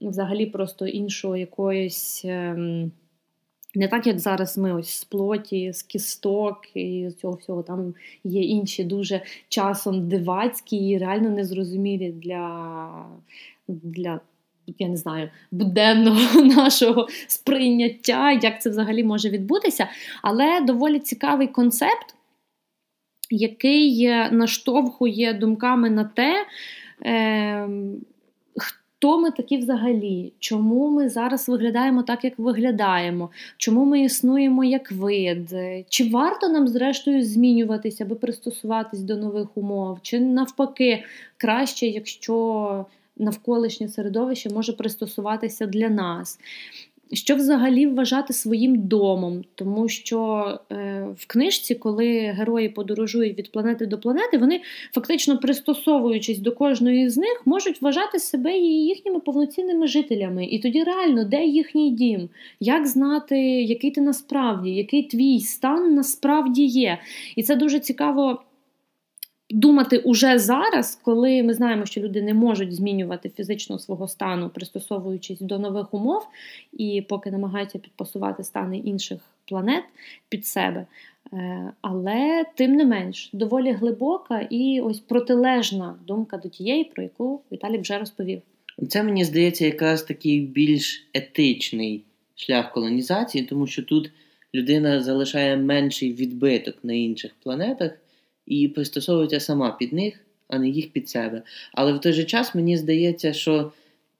взагалі 0.00 0.46
просто 0.46 0.86
іншого 0.86 1.36
якоїсь. 1.36 2.22
Ем, 2.24 2.92
не 3.74 3.88
так, 3.88 4.06
як 4.06 4.18
зараз 4.18 4.58
ми 4.58 4.74
ось 4.74 4.90
з 4.90 5.04
плоті, 5.04 5.72
з 5.72 5.82
кісток 5.82 6.60
і 6.74 7.10
з 7.10 7.14
цього 7.14 7.34
всього 7.34 7.62
там 7.62 7.94
є 8.24 8.42
інші 8.42 8.84
дуже 8.84 9.22
часом 9.48 10.08
дивацькі 10.08 10.76
і 10.76 10.98
реально 10.98 11.30
незрозумілі 11.30 12.12
для, 12.12 12.90
для 13.68 14.20
я 14.78 14.88
не 14.88 14.96
знаю, 14.96 15.30
буденного 15.50 16.42
нашого 16.56 17.08
сприйняття, 17.26 18.32
як 18.32 18.62
це 18.62 18.70
взагалі 18.70 19.04
може 19.04 19.30
відбутися. 19.30 19.88
Але 20.22 20.60
доволі 20.60 20.98
цікавий 20.98 21.48
концепт, 21.48 22.14
який 23.30 24.08
наштовхує 24.30 25.32
думками 25.32 25.90
на 25.90 26.04
те. 26.04 26.46
Е, 27.04 27.68
Хто 28.98 29.20
ми 29.20 29.30
такі 29.30 29.56
взагалі? 29.56 30.32
Чому 30.38 30.90
ми 30.90 31.08
зараз 31.08 31.48
виглядаємо 31.48 32.02
так, 32.02 32.24
як 32.24 32.38
виглядаємо? 32.38 33.30
Чому 33.56 33.84
ми 33.84 34.00
існуємо 34.00 34.64
як 34.64 34.92
вид? 34.92 35.54
Чи 35.88 36.08
варто 36.08 36.48
нам, 36.48 36.68
зрештою, 36.68 37.24
змінюватися, 37.24 38.04
аби 38.04 38.14
пристосуватись 38.14 39.00
до 39.00 39.16
нових 39.16 39.56
умов? 39.56 39.98
Чи 40.02 40.20
навпаки 40.20 41.04
краще, 41.36 41.86
якщо 41.86 42.86
навколишнє 43.16 43.88
середовище 43.88 44.50
може 44.50 44.72
пристосуватися 44.72 45.66
для 45.66 45.88
нас? 45.88 46.38
Що 47.12 47.34
взагалі 47.34 47.86
вважати 47.86 48.32
своїм 48.32 48.86
домом, 48.86 49.44
тому 49.54 49.88
що 49.88 50.44
е, 50.72 51.06
в 51.16 51.26
книжці, 51.26 51.74
коли 51.74 52.18
герої 52.18 52.68
подорожують 52.68 53.38
від 53.38 53.52
планети 53.52 53.86
до 53.86 53.98
планети, 53.98 54.38
вони 54.38 54.60
фактично 54.94 55.38
пристосовуючись 55.38 56.38
до 56.38 56.52
кожної 56.52 57.08
з 57.08 57.16
них, 57.16 57.42
можуть 57.44 57.82
вважати 57.82 58.18
себе 58.18 58.58
і 58.58 58.84
їхніми 58.84 59.20
повноцінними 59.20 59.86
жителями. 59.86 60.44
І 60.44 60.58
тоді 60.58 60.82
реально, 60.82 61.24
де 61.24 61.44
їхній 61.44 61.90
дім? 61.90 62.28
Як 62.60 62.86
знати, 62.86 63.38
який 63.62 63.90
ти 63.90 64.00
насправді, 64.00 64.70
який 64.70 65.02
твій 65.02 65.40
стан 65.40 65.94
насправді 65.94 66.64
є? 66.64 66.98
І 67.36 67.42
це 67.42 67.56
дуже 67.56 67.80
цікаво 67.80 68.42
думати 69.50 69.98
уже 69.98 70.38
зараз, 70.38 71.00
коли 71.02 71.42
ми 71.42 71.54
знаємо, 71.54 71.86
що 71.86 72.00
люди 72.00 72.22
не 72.22 72.34
можуть 72.34 72.74
змінювати 72.74 73.28
фізично 73.36 73.78
свого 73.78 74.08
стану, 74.08 74.48
пристосовуючись 74.48 75.40
до 75.40 75.58
нових 75.58 75.94
умов, 75.94 76.26
і 76.72 77.04
поки 77.08 77.30
намагаються 77.30 77.78
підпасувати 77.78 78.44
стани 78.44 78.78
інших 78.78 79.18
планет 79.44 79.84
під 80.28 80.46
себе. 80.46 80.86
Е, 81.32 81.72
але 81.80 82.44
тим 82.54 82.74
не 82.74 82.84
менш 82.84 83.30
доволі 83.32 83.72
глибока 83.72 84.40
і 84.50 84.80
ось 84.80 85.00
протилежна 85.00 85.98
думка 86.06 86.36
до 86.36 86.48
тієї, 86.48 86.84
про 86.84 87.02
яку 87.02 87.42
Віталій 87.52 87.78
вже 87.78 87.98
розповів. 87.98 88.42
Це 88.88 89.02
мені 89.02 89.24
здається 89.24 89.64
якраз 89.64 90.02
такий 90.02 90.40
більш 90.40 91.08
етичний 91.14 92.04
шлях 92.34 92.72
колонізації, 92.72 93.44
тому 93.44 93.66
що 93.66 93.82
тут 93.82 94.10
людина 94.54 95.02
залишає 95.02 95.56
менший 95.56 96.12
відбиток 96.12 96.74
на 96.82 96.92
інших 96.92 97.34
планетах 97.42 97.92
і 98.48 98.68
пристосовується 98.68 99.40
сама 99.40 99.70
під 99.70 99.92
них, 99.92 100.14
а 100.48 100.58
не 100.58 100.68
їх 100.68 100.92
під 100.92 101.08
себе. 101.08 101.42
Але 101.72 101.92
в 101.92 102.00
той 102.00 102.12
же 102.12 102.24
час 102.24 102.54
мені 102.54 102.76
здається, 102.76 103.32
що 103.32 103.72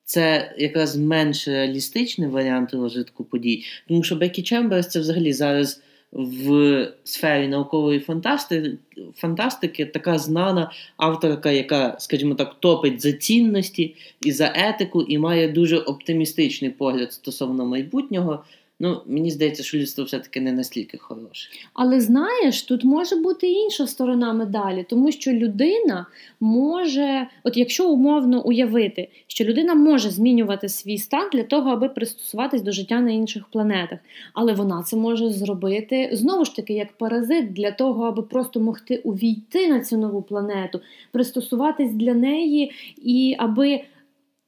це 0.05 0.55
якраз 0.59 0.97
менш 0.97 1.49
реалістичний 1.49 2.29
варіант 2.29 2.75
розвитку 2.75 3.25
подій, 3.25 3.65
тому 3.89 4.03
що 4.03 4.17
Бекі 4.17 4.43
Чемберс 4.43 4.89
це 4.89 5.01
взагалі 5.01 5.33
зараз. 5.33 5.83
В 6.13 6.93
сфері 7.05 7.49
наукової 7.49 8.01
фантастики 8.01 8.79
фантастики 9.17 9.87
така 9.87 10.19
знана 10.19 10.71
авторка, 10.97 11.51
яка, 11.51 11.97
скажімо 11.99 12.35
так, 12.35 12.57
топить 12.61 13.03
за 13.03 13.13
цінності 13.13 13.95
і 14.21 14.33
за 14.33 14.53
етику, 14.55 15.03
і 15.03 15.19
має 15.19 15.49
дуже 15.49 15.79
оптимістичний 15.79 16.71
погляд 16.71 17.13
стосовно 17.13 17.67
майбутнього. 17.67 18.45
Ну, 18.81 19.03
мені 19.07 19.31
здається, 19.31 19.63
що 19.63 19.79
людство 19.79 20.05
все-таки 20.05 20.41
не 20.41 20.53
настільки 20.53 20.99
хороше. 20.99 21.51
Але 21.75 22.01
знаєш, 22.01 22.63
тут 22.63 22.85
може 22.85 23.17
бути 23.17 23.47
інша 23.51 23.87
сторона 23.87 24.33
медалі, 24.33 24.87
тому 24.89 25.13
що 25.13 25.33
людина 25.33 26.07
може, 26.41 27.27
от 27.45 27.57
якщо 27.57 27.91
умовно 27.91 28.47
уявити, 28.47 29.09
що 29.27 29.45
людина 29.45 29.75
може 29.75 30.11
змінювати 30.11 30.69
свій 30.69 30.99
стан 30.99 31.29
для 31.33 31.43
того, 31.43 31.71
аби 31.71 31.89
пристосуватись 31.89 32.63
до 32.63 32.73
життя 32.73 33.01
на 33.01 33.11
інших 33.11 33.45
планетах, 33.53 33.99
але 34.35 34.53
вона 34.53 34.83
це 34.83 34.97
може 34.97 35.31
зробити 35.31 36.11
знову 36.13 36.45
ж 36.45 36.57
таки 36.57 36.73
як 36.73 36.93
паразит 36.93 37.53
для 37.53 37.71
того, 37.71 38.05
аби 38.05 38.23
просто 38.23 38.61
могти 38.61 38.97
увійти 38.97 39.69
на 39.69 39.81
цю 39.81 39.97
нову 39.97 40.23
планету, 40.23 40.81
пристосуватись 41.13 41.93
для 41.93 42.15
неї 42.15 42.73
і 43.03 43.35
аби 43.39 43.81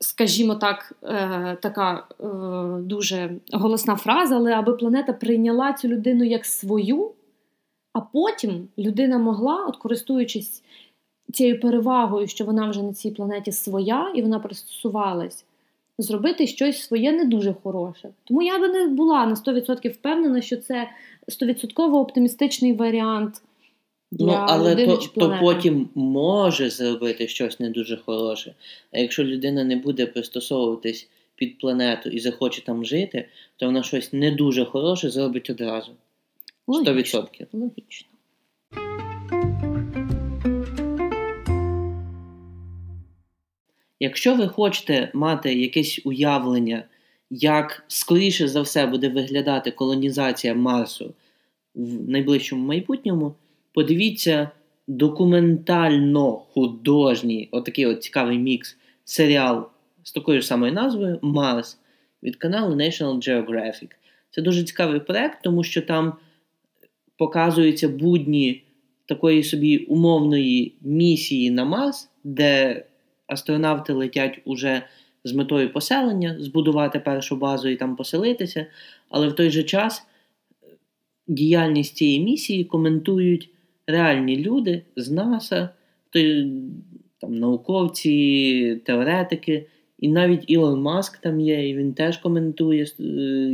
скажімо 0.00 0.54
так, 0.54 0.92
е, 1.02 1.56
така 1.62 2.06
е, 2.20 2.24
дуже 2.80 3.30
голосна 3.52 3.96
фраза, 3.96 4.36
але 4.36 4.52
аби 4.52 4.72
планета 4.72 5.12
прийняла 5.12 5.72
цю 5.72 5.88
людину 5.88 6.24
як 6.24 6.46
свою, 6.46 7.10
а 7.92 8.00
потім 8.00 8.68
людина 8.78 9.18
могла, 9.18 9.66
от 9.66 9.76
користуючись 9.76 10.62
цією 11.32 11.60
перевагою, 11.60 12.26
що 12.26 12.44
вона 12.44 12.70
вже 12.70 12.82
на 12.82 12.92
цій 12.92 13.10
планеті 13.10 13.52
своя, 13.52 14.12
і 14.14 14.22
вона 14.22 14.38
пристосувалась, 14.38 15.44
зробити 15.98 16.46
щось 16.46 16.82
своє 16.82 17.12
не 17.12 17.24
дуже 17.24 17.54
хороше. 17.62 18.08
Тому 18.24 18.42
я 18.42 18.58
би 18.58 18.68
не 18.68 18.86
була 18.86 19.26
на 19.26 19.34
100% 19.34 19.88
впевнена, 19.92 20.40
що 20.40 20.56
це 20.56 20.88
100% 21.28 21.94
оптимістичний 21.94 22.72
варіант. 22.72 23.42
Ну, 24.12 24.32
але 24.32 24.86
то, 24.86 24.96
то 24.96 25.38
потім 25.40 25.88
може 25.94 26.70
зробити 26.70 27.28
щось 27.28 27.60
не 27.60 27.70
дуже 27.70 27.96
хороше. 27.96 28.54
А 28.92 28.98
якщо 28.98 29.24
людина 29.24 29.64
не 29.64 29.76
буде 29.76 30.06
пристосовуватись 30.06 31.08
під 31.36 31.58
планету 31.58 32.08
і 32.08 32.18
захоче 32.18 32.64
там 32.64 32.84
жити, 32.84 33.28
то 33.56 33.66
вона 33.66 33.82
щось 33.82 34.12
не 34.12 34.30
дуже 34.30 34.64
хороше 34.64 35.10
зробить 35.10 35.50
одразу. 35.50 35.92
100%. 36.68 37.46
Логічно. 37.52 38.08
Якщо 44.00 44.34
ви 44.34 44.48
хочете 44.48 45.10
мати 45.14 45.54
якесь 45.54 46.00
уявлення, 46.04 46.84
як 47.30 47.84
скоріше 47.88 48.48
за 48.48 48.60
все 48.60 48.86
буде 48.86 49.08
виглядати 49.08 49.70
колонізація 49.70 50.54
Марсу 50.54 51.14
в 51.74 52.10
найближчому 52.10 52.66
майбутньому. 52.66 53.34
Подивіться 53.72 54.50
документально-художній, 54.86 57.48
отакий 57.52 57.86
от 57.86 58.02
цікавий 58.02 58.38
мікс 58.38 58.76
серіал 59.04 59.68
з 60.02 60.12
такою 60.12 60.40
ж 60.40 60.46
самою 60.46 60.72
назвою 60.72 61.18
Марс 61.22 61.78
від 62.22 62.36
каналу 62.36 62.74
National 62.74 63.16
Geographic. 63.16 63.90
Це 64.30 64.42
дуже 64.42 64.64
цікавий 64.64 65.00
проект, 65.00 65.38
тому 65.42 65.64
що 65.64 65.82
там 65.82 66.14
показуються 67.16 67.88
будні 67.88 68.62
такої 69.06 69.42
собі 69.42 69.78
умовної 69.78 70.74
місії 70.80 71.50
на 71.50 71.64
Марс, 71.64 72.10
де 72.24 72.84
астронавти 73.26 73.92
летять 73.92 74.40
уже 74.44 74.82
з 75.24 75.32
метою 75.32 75.72
поселення, 75.72 76.36
збудувати 76.40 77.00
першу 77.00 77.36
базу 77.36 77.68
і 77.68 77.76
там 77.76 77.96
поселитися, 77.96 78.66
але 79.08 79.28
в 79.28 79.34
той 79.34 79.50
же 79.50 79.62
час 79.62 80.06
діяльність 81.28 81.96
цієї 81.96 82.20
місії 82.20 82.64
коментують 82.64 83.50
реальні 83.90 84.36
люди 84.36 84.82
з 84.96 85.10
НАСА, 85.10 85.68
там, 87.20 87.38
науковці, 87.38 88.80
теоретики, 88.84 89.66
і 89.98 90.08
навіть 90.08 90.44
Ілон 90.46 90.82
Маск 90.82 91.18
там 91.18 91.40
є, 91.40 91.68
і 91.68 91.76
він 91.76 91.92
теж 91.92 92.16
коментує, 92.16 92.86
е, 93.00 93.02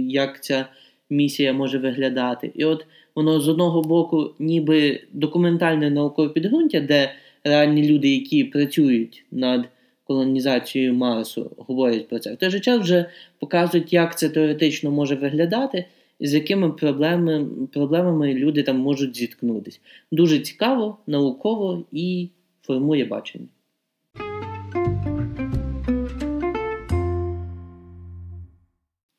як 0.01 0.45
ця 0.45 0.67
місія 1.11 1.53
може 1.53 1.79
виглядати. 1.79 2.53
І 2.55 2.65
от 2.65 2.87
воно 3.15 3.41
з 3.41 3.49
одного 3.49 3.83
боку, 3.83 4.35
ніби 4.39 5.01
документальне 5.13 5.91
наукове 5.91 6.29
підґрунтя, 6.29 6.81
де 6.81 7.11
реальні 7.45 7.89
люди, 7.89 8.09
які 8.09 8.45
працюють 8.45 9.25
над 9.33 9.69
колонізацією 10.05 10.95
Марсу, 10.95 11.51
говорять 11.57 12.09
про 12.09 12.19
це. 12.19 12.33
В 12.33 12.37
той 12.37 12.51
же 12.51 12.61
час 12.61 12.81
вже 12.81 13.07
показують, 13.39 13.93
як 13.93 14.19
це 14.19 14.29
теоретично 14.29 14.91
може 14.91 15.15
виглядати, 15.15 15.85
з 16.21 16.35
якими 16.35 16.71
проблемами, 16.71 17.67
проблемами 17.73 18.35
люди 18.35 18.63
там 18.63 18.79
можуть 18.79 19.17
зіткнутися. 19.17 19.81
Дуже 20.13 20.39
цікаво, 20.39 20.99
науково 21.07 21.85
і 21.93 22.29
формує 22.63 23.05
бачення. 23.05 23.49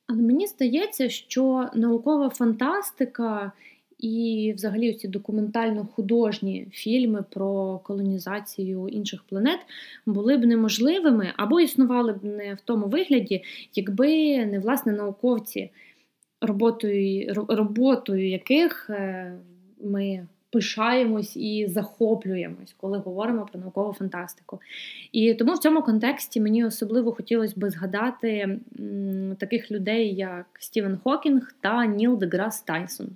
Але 0.07 0.21
мені 0.21 0.47
здається, 0.47 1.09
що 1.09 1.69
наукова 1.73 2.29
фантастика 2.29 3.51
і, 3.99 4.53
взагалі, 4.55 4.93
ці 4.93 5.07
документально-художні 5.07 6.67
фільми 6.71 7.25
про 7.29 7.79
колонізацію 7.79 8.87
інших 8.87 9.23
планет 9.23 9.59
були 10.05 10.37
б 10.37 10.45
неможливими 10.45 11.33
або 11.37 11.59
існували 11.59 12.13
б 12.13 12.23
не 12.23 12.53
в 12.53 12.61
тому 12.61 12.87
вигляді, 12.87 13.43
якби 13.75 14.07
не 14.45 14.59
власне 14.59 14.93
науковці, 14.93 15.69
роботою, 16.41 17.33
роботою 17.47 18.29
яких 18.29 18.89
е, 18.89 19.33
ми 19.83 20.27
пишаємось 20.51 21.37
і 21.37 21.67
захоплюємось, 21.67 22.75
коли 22.77 22.97
говоримо 22.97 23.47
про 23.51 23.59
наукову 23.59 23.93
фантастику. 23.93 24.59
І 25.11 25.33
тому 25.33 25.53
в 25.53 25.59
цьому 25.59 25.81
контексті 25.81 26.41
мені 26.41 26.65
особливо 26.65 27.11
хотілося 27.11 27.53
би 27.57 27.69
згадати 27.69 28.59
таких 29.39 29.71
людей, 29.71 30.15
як 30.15 30.45
Стівен 30.59 30.97
Хокінг 31.03 31.53
та 31.61 31.85
Ніл 31.85 32.17
Деграс 32.17 32.61
Тайсон. 32.61 33.07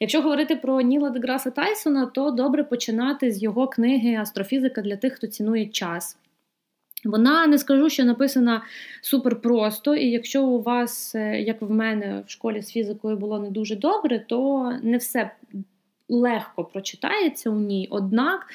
Якщо 0.00 0.22
говорити 0.22 0.56
про 0.56 0.80
Ніла 0.80 1.10
Деграса 1.10 1.50
Тайсона, 1.50 2.06
то 2.06 2.30
добре 2.30 2.64
починати 2.64 3.32
з 3.32 3.42
його 3.42 3.68
книги 3.68 4.14
Астрофізика 4.14 4.82
для 4.82 4.96
тих, 4.96 5.12
хто 5.12 5.26
цінує 5.26 5.66
час. 5.66 6.16
Вона 7.04 7.46
не 7.46 7.58
скажу, 7.58 7.90
що 7.90 8.04
написана 8.04 8.62
супер 9.02 9.40
просто, 9.40 9.94
і 9.94 10.10
якщо 10.10 10.44
у 10.44 10.62
вас, 10.62 11.14
е, 11.14 11.40
як 11.40 11.62
в 11.62 11.70
мене, 11.70 12.22
в 12.26 12.30
школі 12.30 12.62
з 12.62 12.70
фізикою 12.70 13.16
було 13.16 13.38
не 13.38 13.50
дуже 13.50 13.76
добре, 13.76 14.18
то 14.28 14.72
не 14.82 14.96
все 14.96 15.30
легко 16.08 16.64
прочитається 16.64 17.50
у 17.50 17.60
ній. 17.60 17.88
Однак 17.90 18.46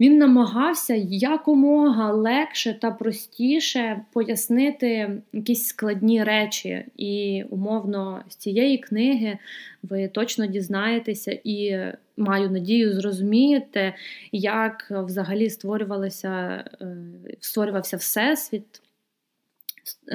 він 0.00 0.18
намагався 0.18 0.94
якомога 1.10 2.12
легше 2.12 2.78
та 2.80 2.90
простіше 2.90 4.00
пояснити 4.12 5.22
якісь 5.32 5.66
складні 5.66 6.24
речі. 6.24 6.84
І, 6.96 7.44
умовно, 7.50 8.22
з 8.28 8.36
цієї 8.36 8.78
книги 8.78 9.38
ви 9.82 10.08
точно 10.08 10.46
дізнаєтеся 10.46 11.38
і 11.44 11.78
маю 12.16 12.50
надію, 12.50 12.92
зрозумієте, 12.92 13.94
як 14.32 14.86
взагалі 14.90 15.50
створювалося, 15.50 16.64
е, 16.80 16.96
створювався 17.40 17.96
всесвіт 17.96 18.82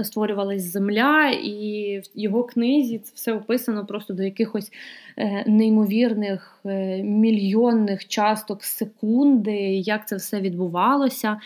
створювалась 0.04 0.64
земля, 0.64 1.30
і 1.30 2.00
в 2.00 2.20
його 2.20 2.44
книзі 2.44 3.00
це 3.00 3.12
все 3.16 3.34
описано 3.34 3.86
просто 3.86 4.14
до 4.14 4.24
якихось 4.24 4.72
е, 5.18 5.44
неймовірних 5.48 6.60
е, 6.66 7.04
мільйонних 7.04 8.08
часток 8.08 8.64
секунди, 8.64 9.58
як 9.76 10.08
це 10.08 10.16
все 10.16 10.42
відбувалося. 10.42 11.40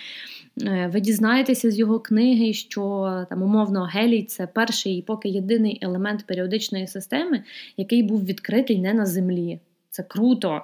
Е, 0.61 0.89
ви 0.93 0.99
дізнаєтеся 0.99 1.71
з 1.71 1.79
його 1.79 1.99
книги, 1.99 2.53
що 2.53 3.25
там 3.29 3.43
умовно 3.43 3.83
гелій 3.83 4.23
це 4.23 4.47
перший 4.47 4.97
і 4.97 5.01
поки 5.01 5.29
єдиний 5.29 5.79
елемент 5.81 6.25
періодичної 6.25 6.87
системи, 6.87 7.43
який 7.77 8.03
був 8.03 8.25
відкритий 8.25 8.79
не 8.79 8.93
на 8.93 9.05
землі. 9.05 9.59
Це 9.89 10.03
круто. 10.03 10.61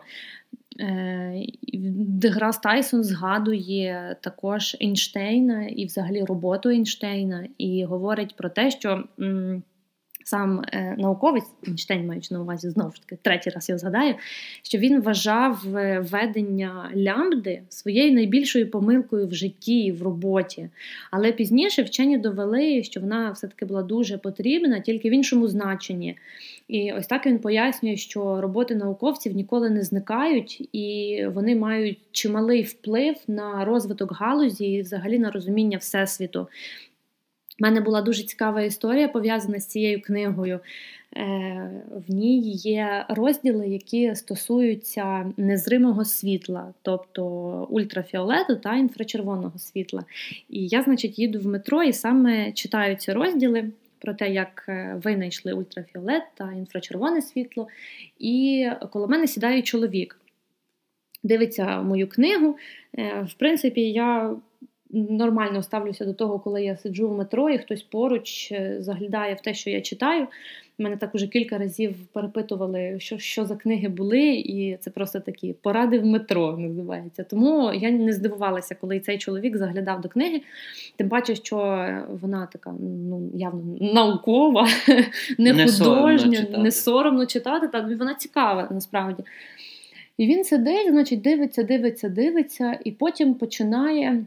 Е, 0.79 1.45
Деграс 1.93 2.57
Тайсон 2.57 3.03
згадує 3.03 4.15
також 4.21 4.77
Ейнштейна 4.81 5.67
і 5.67 5.85
взагалі 5.85 6.23
роботу 6.23 6.69
Ейнштейна, 6.69 7.47
і 7.57 7.85
говорить 7.85 8.35
про 8.35 8.49
те, 8.49 8.71
що 8.71 9.03
сам 10.29 10.61
е, 10.73 10.95
науковець 10.97 11.51
Ейнштейн, 11.67 12.07
маючи 12.07 12.33
на 12.33 12.41
увазі 12.41 12.69
знову 12.69 12.91
ж 12.91 13.01
таки, 13.01 13.17
третій 13.21 13.49
раз 13.49 13.69
я 13.69 13.77
згадаю, 13.77 14.15
що 14.63 14.77
він 14.77 15.01
вважав 15.01 15.77
е, 15.77 15.99
ведення 16.11 16.91
лямбди 16.95 17.61
своєю 17.69 18.13
найбільшою 18.13 18.71
помилкою 18.71 19.27
в 19.27 19.33
житті 19.33 19.79
і 19.79 19.91
в 19.91 20.03
роботі. 20.03 20.69
Але 21.11 21.31
пізніше 21.31 21.83
вчені 21.83 22.17
довели, 22.17 22.83
що 22.83 22.99
вона 22.99 23.31
все-таки 23.31 23.65
була 23.65 23.83
дуже 23.83 24.17
потрібна, 24.17 24.79
тільки 24.79 25.09
в 25.09 25.13
іншому 25.13 25.47
значенні. 25.47 26.17
І 26.67 26.93
ось 26.93 27.07
так 27.07 27.25
він 27.25 27.39
пояснює, 27.39 27.95
що 27.95 28.41
роботи 28.41 28.75
науковців 28.75 29.35
ніколи 29.35 29.69
не 29.69 29.83
зникають, 29.83 30.69
і 30.73 31.17
вони 31.33 31.55
мають 31.55 31.99
чималий 32.11 32.63
вплив 32.63 33.15
на 33.27 33.65
розвиток 33.65 34.11
галузі 34.11 34.65
і 34.65 34.81
взагалі 34.81 35.19
на 35.19 35.31
розуміння 35.31 35.77
всесвіту. 35.77 36.47
У 37.59 37.63
мене 37.63 37.81
була 37.81 38.01
дуже 38.01 38.23
цікава 38.23 38.61
історія 38.61 39.07
пов'язана 39.07 39.59
з 39.59 39.67
цією 39.67 40.01
книгою. 40.01 40.59
Е, 41.17 41.71
в 42.07 42.11
ній 42.11 42.39
є 42.51 43.05
розділи, 43.09 43.67
які 43.67 44.15
стосуються 44.15 45.31
незримого 45.37 46.05
світла, 46.05 46.73
тобто 46.81 47.23
ультрафіолету 47.69 48.55
та 48.55 48.75
інфрачервоного 48.75 49.59
світла. 49.59 50.03
І 50.49 50.67
я, 50.67 50.83
значить, 50.83 51.19
їду 51.19 51.39
в 51.39 51.47
метро 51.47 51.83
і 51.83 51.93
саме 51.93 52.51
читаю 52.51 52.95
ці 52.95 53.13
розділи 53.13 53.71
про 53.99 54.13
те, 54.13 54.29
як 54.29 54.65
е, 54.69 54.99
винайшли 55.03 55.53
ультрафіолет 55.53 56.23
та 56.35 56.53
інфрачервоне 56.53 57.21
світло. 57.21 57.67
І 58.19 58.67
коло 58.91 59.07
мене 59.07 59.27
сідає 59.27 59.61
чоловік, 59.61 60.19
дивиться 61.23 61.81
мою 61.81 62.09
книгу. 62.09 62.57
Е, 62.97 63.27
в 63.29 63.33
принципі, 63.33 63.81
я 63.81 64.35
нормально 64.89 65.63
ставлюся 65.63 66.05
до 66.05 66.13
того, 66.13 66.39
коли 66.39 66.63
я 66.63 66.77
сиджу 66.77 67.09
в 67.09 67.17
метро 67.17 67.49
і 67.49 67.57
хтось 67.57 67.81
поруч 67.81 68.51
е, 68.51 68.75
заглядає 68.79 69.33
в 69.33 69.41
те, 69.41 69.53
що 69.53 69.69
я 69.69 69.81
читаю. 69.81 70.27
Мене 70.77 70.97
так 70.97 71.15
уже 71.15 71.27
кілька 71.27 71.57
разів 71.57 71.95
перепитували, 72.13 72.95
що 72.99 73.17
що 73.17 73.45
за 73.45 73.55
книги 73.55 73.87
були, 73.87 74.21
і 74.29 74.77
це 74.79 74.89
просто 74.89 75.19
такі 75.19 75.53
поради 75.53 75.99
в 75.99 76.05
метро 76.05 76.57
називається. 76.57 77.23
Тому 77.23 77.73
я 77.73 77.91
не 77.91 78.13
здивувалася, 78.13 78.75
коли 78.81 78.99
цей 78.99 79.17
чоловік 79.17 79.57
заглядав 79.57 80.01
до 80.01 80.09
книги. 80.09 80.41
Тим 80.95 81.09
паче, 81.09 81.35
що 81.35 81.57
вона 82.21 82.47
така 82.51 82.73
ну 82.79 83.29
явно 83.33 83.77
наукова, 83.93 84.67
не, 85.37 85.53
не 85.53 85.65
художня, 85.65 86.37
соромно 86.37 86.63
не 86.63 86.71
соромно 86.71 87.25
читати. 87.25 87.67
Так 87.67 87.99
вона 87.99 88.15
цікава 88.15 88.67
насправді. 88.71 89.23
І 90.17 90.27
він 90.27 90.43
сидить, 90.43 90.89
значить, 90.89 91.21
дивиться, 91.21 91.63
дивиться, 91.63 92.09
дивиться, 92.09 92.79
і 92.83 92.91
потім 92.91 93.33
починає 93.33 94.25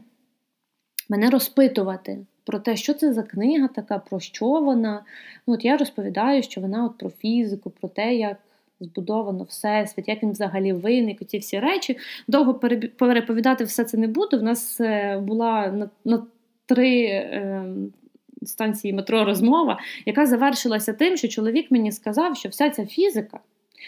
мене 1.09 1.29
розпитувати 1.29 2.25
про 2.45 2.59
те, 2.59 2.75
що 2.75 2.93
це 2.93 3.13
за 3.13 3.23
книга 3.23 3.67
така, 3.67 3.99
про 3.99 4.19
що 4.19 4.45
вона. 4.45 5.03
Ну, 5.47 5.53
от 5.53 5.65
Я 5.65 5.77
розповідаю, 5.77 6.43
що 6.43 6.61
вона 6.61 6.85
от 6.85 6.97
про 6.97 7.09
фізику, 7.09 7.69
про 7.69 7.89
те, 7.89 8.15
як 8.15 8.37
збудовано 8.79 9.43
всесвіт, 9.43 10.07
як 10.07 10.23
він 10.23 10.31
взагалі 10.31 10.73
виник, 10.73 11.25
ці 11.25 11.37
всі 11.37 11.59
речі. 11.59 11.97
Довго 12.27 12.53
переповідати 12.97 13.63
все 13.63 13.83
це 13.83 13.97
не 13.97 14.07
буду. 14.07 14.39
В 14.39 14.43
нас 14.43 14.81
е, 14.81 15.19
була 15.19 15.67
на, 15.67 15.89
на 16.05 16.25
три. 16.65 17.05
Е, 17.05 17.65
Станції 18.45 18.93
метро 18.93 19.25
розмова, 19.25 19.79
яка 20.05 20.25
завершилася 20.25 20.93
тим, 20.93 21.17
що 21.17 21.27
чоловік 21.27 21.71
мені 21.71 21.91
сказав, 21.91 22.37
що 22.37 22.49
вся 22.49 22.69
ця 22.69 22.85
фізика 22.85 23.39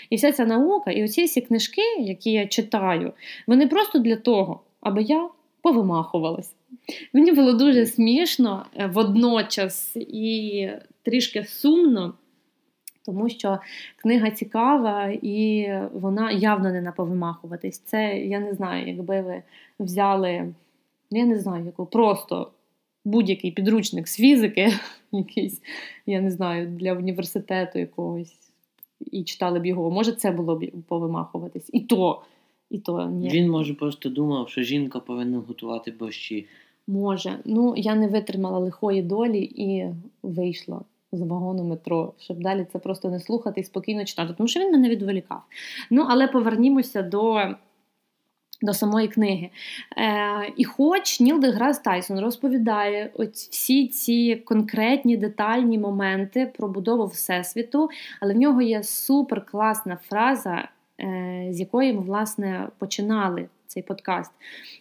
і 0.10 0.16
вся 0.16 0.32
ця 0.32 0.46
наука, 0.46 0.92
і 0.92 1.04
оці 1.04 1.24
всі 1.24 1.42
книжки, 1.42 1.82
які 2.00 2.32
я 2.32 2.48
читаю, 2.48 3.14
вони 3.48 3.68
просто 3.68 4.00
для 4.00 4.16
того, 4.16 4.60
аби 4.82 5.02
я 5.02 5.30
повимахувалась. 5.62 6.54
Мені 7.14 7.32
було 7.32 7.54
дуже 7.54 7.86
смішно 7.86 8.66
е, 8.76 8.88
водночас 8.88 9.96
і 9.96 10.70
трішки 11.04 11.44
сумно, 11.44 12.14
тому 13.06 13.30
що 13.30 13.60
книга 13.98 14.32
цікава 14.32 15.12
і 15.22 15.70
вона 15.94 16.32
явно 16.32 16.72
не 16.72 16.82
наповимахуватись. 16.82 17.80
Це 17.80 18.18
я 18.18 18.40
не 18.40 18.54
знаю, 18.54 18.88
якби 18.88 19.22
ви 19.22 19.44
взяли, 19.80 20.54
я 21.12 21.26
не 21.26 21.40
знаю, 21.40 21.66
яку 21.66 21.86
просто 21.86 22.52
будь-який 23.06 23.52
підручник 23.52 24.08
з 24.08 24.16
фізики, 24.16 24.74
якийсь, 25.12 25.62
я 26.06 26.22
не 26.22 26.32
знаю, 26.32 26.68
для 26.68 26.94
університету 26.94 27.80
якогось, 27.80 28.36
і 29.12 29.24
читали 29.24 29.60
б 29.60 29.66
його. 29.66 29.92
Може, 29.92 30.12
це 30.12 30.32
було 30.32 30.56
б 30.56 30.72
повимахуватись. 30.88 31.70
І 31.74 31.80
то, 31.80 32.22
і 32.70 32.80
то 32.80 33.10
ні. 33.10 33.30
Він 33.30 33.50
може 33.50 33.74
просто 33.74 34.10
думав, 34.10 34.50
що 34.50 34.62
жінка 34.62 35.00
повинна 35.00 35.38
готувати 35.38 35.92
борщі. 35.92 36.48
Може, 36.88 37.40
ну 37.46 37.74
я 37.78 37.96
не 37.96 38.08
витримала 38.08 38.60
лихої 38.60 39.02
долі 39.02 39.40
і 39.40 39.86
вийшла 40.24 40.82
з 41.12 41.22
вагону 41.22 41.64
метро, 41.64 42.14
щоб 42.20 42.42
далі 42.42 42.68
це 42.74 42.80
просто 42.80 43.10
не 43.10 43.20
слухати 43.20 43.62
і 43.62 43.64
спокійно 43.64 44.06
читати, 44.06 44.34
тому 44.38 44.48
що 44.48 44.60
він 44.60 44.72
мене 44.72 44.90
відволікав. 44.90 45.42
Ну, 45.90 46.06
але 46.10 46.28
повернімося 46.28 47.02
до. 47.02 47.56
До 48.62 48.74
самої 48.74 49.08
книги. 49.08 49.50
Е, 49.98 50.54
І 50.58 50.64
хоч 50.64 51.20
Ніл 51.20 51.40
Деграс 51.40 51.80
Тайсон 51.80 52.20
розповідає 52.20 53.12
ось 53.14 53.50
всі 53.50 53.88
ці 53.88 54.36
конкретні 54.36 55.18
детальні 55.18 55.80
моменти 55.80 56.52
про 56.58 56.68
будову 56.68 57.06
Всесвіту, 57.06 57.90
але 58.22 58.34
в 58.34 58.38
нього 58.38 58.62
є 58.62 58.84
супер 58.84 59.46
класна 59.46 59.98
фраза, 60.02 60.68
е, 61.00 61.48
з 61.52 61.60
якої 61.60 61.94
ми, 61.94 62.02
власне, 62.02 62.68
починали 62.78 63.48
цей 63.68 63.84
подкаст. 63.84 64.32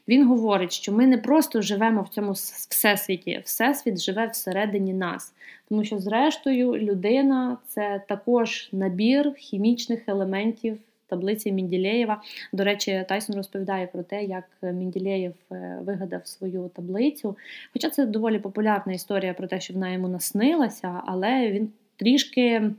Він 0.08 0.28
говорить, 0.28 0.72
що 0.72 0.92
ми 0.92 1.06
не 1.06 1.18
просто 1.18 1.62
живемо 1.62 2.02
в 2.02 2.08
цьому 2.08 2.32
всесвіті, 2.32 3.40
всесвіт 3.44 4.00
живе 4.00 4.26
всередині 4.26 4.92
нас. 4.92 5.34
Тому 5.68 5.84
що, 5.84 5.98
зрештою, 5.98 6.76
людина 6.76 7.58
це 7.68 8.02
також 8.08 8.68
набір 8.72 9.34
хімічних 9.34 10.00
елементів. 10.08 10.78
Таблиці 11.06 11.52
Мінділеєва. 11.52 12.22
До 12.52 12.64
речі, 12.64 13.04
Тайсон 13.08 13.36
розповідає 13.36 13.86
про 13.86 14.02
те, 14.02 14.24
як 14.24 14.44
Мінділеєв 14.62 15.34
е, 15.52 15.78
вигадав 15.82 16.26
свою 16.26 16.70
таблицю. 16.74 17.36
Хоча 17.72 17.90
це 17.90 18.06
доволі 18.06 18.38
популярна 18.38 18.92
історія 18.92 19.34
про 19.34 19.46
те, 19.46 19.60
що 19.60 19.74
вона 19.74 19.92
йому 19.92 20.08
наснилася, 20.08 21.02
але 21.06 21.50
він 21.50 21.72
трішки 21.96 22.70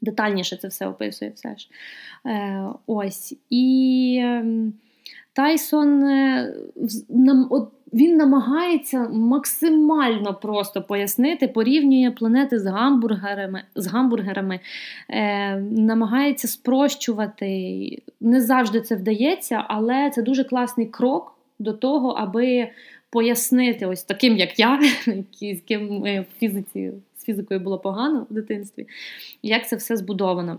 детальніше 0.00 0.56
це 0.56 0.68
все 0.68 0.86
описує. 0.86 1.30
все 1.34 1.56
ж. 1.56 1.68
Е, 2.26 2.64
Ось. 2.86 3.36
І 3.50 4.24
Тайсон 5.32 6.04
е, 6.04 6.54
він 7.92 8.16
намагається 8.16 9.08
максимально 9.08 10.34
просто 10.34 10.82
пояснити, 10.82 11.48
порівнює 11.48 12.10
планети 12.10 12.58
з 12.58 12.66
гамбургерами, 12.66 13.62
з 13.74 13.86
гамбургерами, 13.86 14.60
е, 15.10 15.56
намагається 15.56 16.48
спрощувати. 16.48 18.02
Не 18.20 18.40
завжди 18.40 18.80
це 18.80 18.96
вдається, 18.96 19.64
але 19.68 20.10
це 20.10 20.22
дуже 20.22 20.44
класний 20.44 20.86
крок 20.86 21.38
до 21.58 21.72
того, 21.72 22.08
аби 22.08 22.68
пояснити, 23.10 23.86
ось 23.86 24.02
таким, 24.02 24.36
як 24.36 24.58
я, 24.58 24.80
з 25.40 25.60
ким 25.60 26.02
в 26.02 26.24
фізиці, 26.38 26.92
з 27.16 27.24
фізикою 27.24 27.60
було 27.60 27.78
погано 27.78 28.26
в 28.30 28.34
дитинстві, 28.34 28.86
як 29.42 29.68
це 29.68 29.76
все 29.76 29.96
збудовано. 29.96 30.58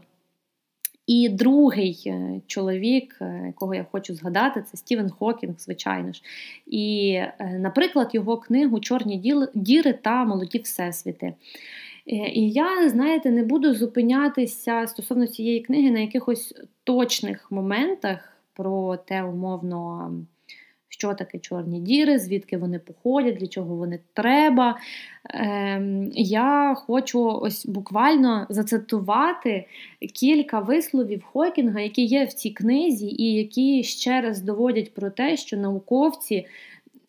І 1.07 1.29
другий 1.29 2.03
е, 2.05 2.41
чоловік, 2.47 3.17
е, 3.21 3.43
якого 3.47 3.75
я 3.75 3.85
хочу 3.91 4.15
згадати, 4.15 4.63
це 4.71 4.77
Стівен 4.77 5.09
Хокінг, 5.09 5.53
звичайно 5.57 6.13
ж. 6.13 6.21
І, 6.67 7.11
е, 7.13 7.57
наприклад, 7.59 8.09
його 8.13 8.37
книгу 8.37 8.79
Чорні 8.79 9.43
діри 9.53 9.93
та 9.93 10.25
молоді 10.25 10.59
всесвіти. 10.59 11.33
І 12.05 12.49
я, 12.49 12.89
знаєте, 12.89 13.31
не 13.31 13.43
буду 13.43 13.73
зупинятися 13.73 14.87
стосовно 14.87 15.27
цієї 15.27 15.59
книги 15.59 15.91
на 15.91 15.99
якихось 15.99 16.55
точних 16.83 17.51
моментах 17.51 18.37
про 18.53 18.97
те, 18.97 19.23
умовно 19.23 20.11
що 21.03 21.13
таке 21.13 21.39
чорні 21.39 21.79
діри, 21.79 22.19
звідки 22.19 22.57
вони 22.57 22.79
походять, 22.79 23.37
для 23.37 23.47
чого 23.47 23.75
вони 23.75 23.99
треба. 24.13 24.79
Ем, 25.29 26.11
Я 26.13 26.75
хочу 26.77 27.25
ось 27.25 27.65
буквально 27.65 28.47
зацитувати 28.49 29.65
кілька 30.13 30.59
висловів 30.59 31.23
Хокінга, 31.23 31.81
які 31.81 32.05
є 32.05 32.25
в 32.25 32.33
цій 32.33 32.49
книзі, 32.49 33.07
і 33.07 33.33
які 33.33 33.83
ще 33.83 34.21
раз 34.21 34.41
доводять 34.41 34.93
про 34.93 35.09
те, 35.09 35.37
що 35.37 35.57
науковці. 35.57 36.45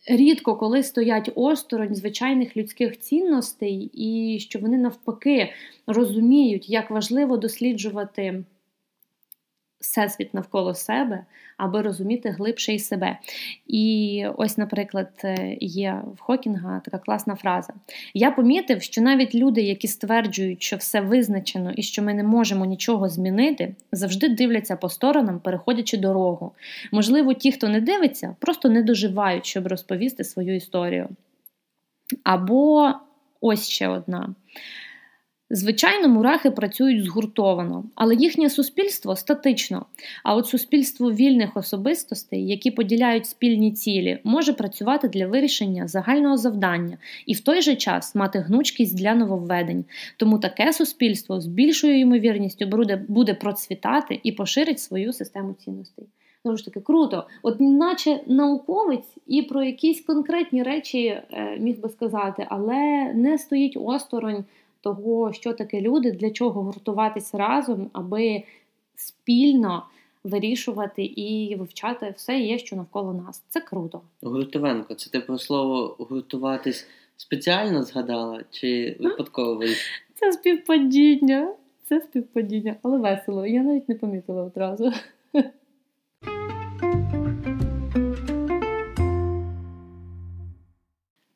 Рідко 0.07 0.57
коли 0.57 0.83
стоять 0.83 1.31
осторонь 1.35 1.95
звичайних 1.95 2.57
людських 2.57 2.99
цінностей, 2.99 3.91
і 3.95 4.39
що 4.39 4.59
вони 4.59 4.79
навпаки 4.79 5.53
розуміють, 5.87 6.71
як 6.71 6.91
важливо 6.91 7.37
досліджувати 7.37 8.45
всесвіт 9.85 10.35
навколо 10.35 10.75
себе, 10.75 11.25
аби 11.57 11.83
розуміти 11.83 12.31
глибше 12.31 12.75
і 12.75 12.79
себе. 12.79 13.19
І 13.67 14.25
ось, 14.37 14.59
наприклад, 14.59 15.11
е, 15.25 15.57
є 15.61 16.03
в 16.17 16.21
Хокінга 16.21 16.81
така 16.85 16.99
класна 16.99 17.35
фраза. 17.35 17.73
Я 18.15 18.31
помітив, 18.31 18.83
що 18.83 19.03
навіть 19.03 19.35
люди, 19.35 19.63
які 19.63 19.89
стверджують, 19.89 20.63
що 20.63 20.77
все 20.77 21.01
визначено 21.01 21.73
і 21.73 21.83
що 21.83 22.03
ми 22.03 22.15
не 22.15 22.23
можемо 22.23 22.65
нічого 22.65 23.09
змінити, 23.09 23.75
завжди 23.93 24.29
дивляться 24.29 24.77
по 24.77 24.89
сторонам, 24.89 25.41
переходячи 25.41 25.97
дорогу. 25.97 26.53
Можливо, 26.93 27.35
ті, 27.35 27.53
хто 27.53 27.69
не 27.69 27.81
дивиться, 27.81 28.37
просто 28.39 28.69
не 28.69 28.83
доживають, 28.83 29.47
щоб 29.47 29.67
розповісти 29.67 30.25
свою 30.25 30.57
історію. 30.57 31.09
Або 32.23 32.93
ось 33.41 33.69
ще 33.69 33.89
одна. 33.89 34.35
Звичайно, 35.57 36.09
мурахи 36.09 36.51
працюють 36.51 37.05
згуртовано, 37.05 37.85
але 37.95 38.15
їхнє 38.15 38.51
суспільство 38.51 39.17
статично. 39.17 39.87
А 40.23 40.35
от 40.35 40.47
суспільство 40.47 41.13
вільних 41.13 41.57
особистостей, 41.57 42.47
які 42.47 42.71
поділяють 42.71 43.27
спільні 43.27 43.73
цілі, 43.73 44.19
може 44.25 44.53
працювати 44.53 45.09
для 45.09 45.27
вирішення 45.27 45.89
загального 45.89 46.37
завдання 46.37 46.99
і 47.27 47.35
в 47.35 47.41
той 47.41 47.63
же 47.63 47.77
час 47.77 48.15
мати 48.15 48.39
гнучкість 48.39 48.99
для 48.99 49.15
нововведень. 49.15 49.85
Тому 50.17 50.39
таке 50.39 50.73
суспільство 50.73 51.41
з 51.41 51.47
більшою 51.47 51.99
ймовірністю 51.99 52.67
буде, 53.09 53.35
процвітати 53.35 54.21
і 54.23 54.33
поширить 54.33 54.81
свою 54.81 55.13
систему 55.13 55.55
цінностей. 55.65 56.07
Знову 56.43 56.57
ж 56.57 56.65
таки, 56.65 56.81
круто, 56.81 57.27
от 57.43 57.61
наче 57.61 58.21
науковець 58.27 59.17
і 59.27 59.43
про 59.43 59.65
якісь 59.65 60.01
конкретні 60.01 60.63
речі 60.63 61.07
е, 61.07 61.23
міг 61.61 61.81
би 61.81 61.89
сказати, 61.89 62.47
але 62.51 63.13
не 63.15 63.39
стоїть 63.39 63.77
осторонь 63.81 64.45
того, 64.85 65.33
що 65.33 65.53
таке 65.53 65.81
люди, 65.81 66.13
для 66.13 66.31
чого 66.31 66.63
гуртуватися 66.63 67.39
разом, 67.39 67.91
аби 67.93 68.43
спільно 68.95 69.87
вирішувати 70.25 71.05
і 71.05 71.57
вивчати 71.57 72.15
все 72.17 72.39
є, 72.39 72.59
що 72.59 72.77
навколо 72.77 73.13
нас. 73.13 73.43
Це 73.49 73.61
круто. 73.61 74.01
Гуртовенко, 74.23 74.95
це 74.95 75.11
ти 75.11 75.21
про 75.21 75.39
слово 75.39 75.97
гуртуватись 75.99 76.87
спеціально 77.17 77.83
згадала 77.83 78.45
чи 78.51 78.97
випадково? 79.01 79.63
Це 80.15 80.33
співпадіння. 80.33 81.55
Це 81.89 82.01
співпадіння, 82.01 82.77
але 82.83 82.99
весело. 82.99 83.47
Я 83.47 83.63
навіть 83.63 83.89
не 83.89 83.95
помітила 83.95 84.43
одразу. 84.43 84.93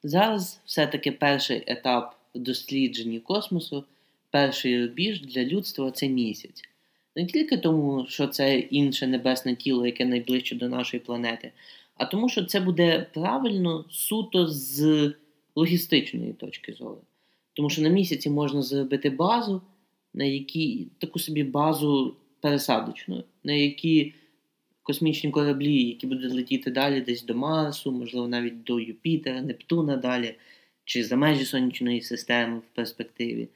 Зараз 0.02 0.60
все-таки 0.64 1.12
перший 1.12 1.64
етап 1.66 2.17
дослідженні 2.38 3.20
космосу 3.20 3.84
перший 4.30 4.82
рубіж 4.82 5.22
для 5.22 5.44
людства 5.44 5.90
це 5.90 6.08
місяць. 6.08 6.62
Не 7.16 7.26
тільки 7.26 7.56
тому, 7.56 8.06
що 8.08 8.26
це 8.26 8.58
інше 8.58 9.06
небесне 9.06 9.56
тіло, 9.56 9.86
яке 9.86 10.04
найближче 10.04 10.56
до 10.56 10.68
нашої 10.68 11.00
планети, 11.00 11.52
а 11.94 12.04
тому, 12.04 12.28
що 12.28 12.44
це 12.44 12.60
буде 12.60 13.06
правильно 13.14 13.84
суто 13.90 14.46
з 14.46 15.12
логістичної 15.54 16.32
точки 16.32 16.72
зору. 16.72 17.00
Тому 17.52 17.70
що 17.70 17.82
на 17.82 17.88
місяці 17.88 18.30
можна 18.30 18.62
зробити 18.62 19.10
базу, 19.10 19.62
на 20.14 20.24
якій 20.24 20.88
таку 20.98 21.18
собі 21.18 21.44
базу 21.44 22.16
пересадочну, 22.40 23.24
на 23.44 23.52
які 23.52 24.14
космічні 24.82 25.30
кораблі, 25.30 25.82
які 25.82 26.06
будуть 26.06 26.32
летіти 26.32 26.70
далі 26.70 27.00
десь 27.00 27.24
до 27.24 27.34
Марсу, 27.34 27.92
можливо, 27.92 28.28
навіть 28.28 28.62
до 28.62 28.80
Юпітера, 28.80 29.42
Нептуна 29.42 29.96
далі 29.96 30.34
чи 30.88 31.04
за 31.04 31.16
межі 31.16 31.44
сонячної 31.44 32.00
системи 32.00 32.58
в 32.58 32.74
перспективі, 32.74 33.48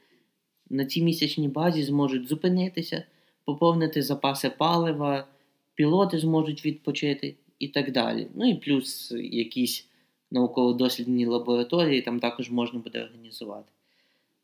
на 0.69 0.85
цій 0.85 1.01
місячній 1.01 1.47
базі 1.47 1.83
зможуть 1.83 2.27
зупинитися, 2.27 3.03
поповнити 3.45 4.01
запаси 4.01 4.51
палива, 4.57 5.27
пілоти 5.75 6.19
зможуть 6.19 6.65
відпочити 6.65 7.35
і 7.59 7.67
так 7.67 7.91
далі. 7.91 8.27
Ну 8.35 8.49
і 8.49 8.55
плюс 8.55 9.11
якісь 9.11 9.87
науково-дослідні 10.31 11.25
лабораторії 11.25 12.01
там 12.01 12.19
також 12.19 12.49
можна 12.49 12.79
буде 12.79 13.03
організувати. 13.03 13.71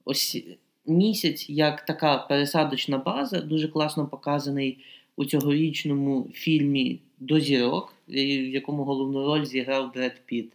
Ось 0.06 0.44
місяць, 0.86 1.50
як 1.50 1.86
така 1.86 2.18
пересадочна 2.18 2.98
база, 2.98 3.42
дуже 3.42 3.68
класно 3.68 4.08
показаний 4.08 4.78
у 5.16 5.26
цьогорічному 5.26 6.28
фільмі 6.34 7.00
До 7.20 7.40
зірок, 7.40 7.94
в 8.08 8.50
якому 8.54 8.84
головну 8.84 9.26
роль 9.26 9.46
зіграв 9.46 9.94
Бред 9.94 10.22
Піт. 10.26 10.54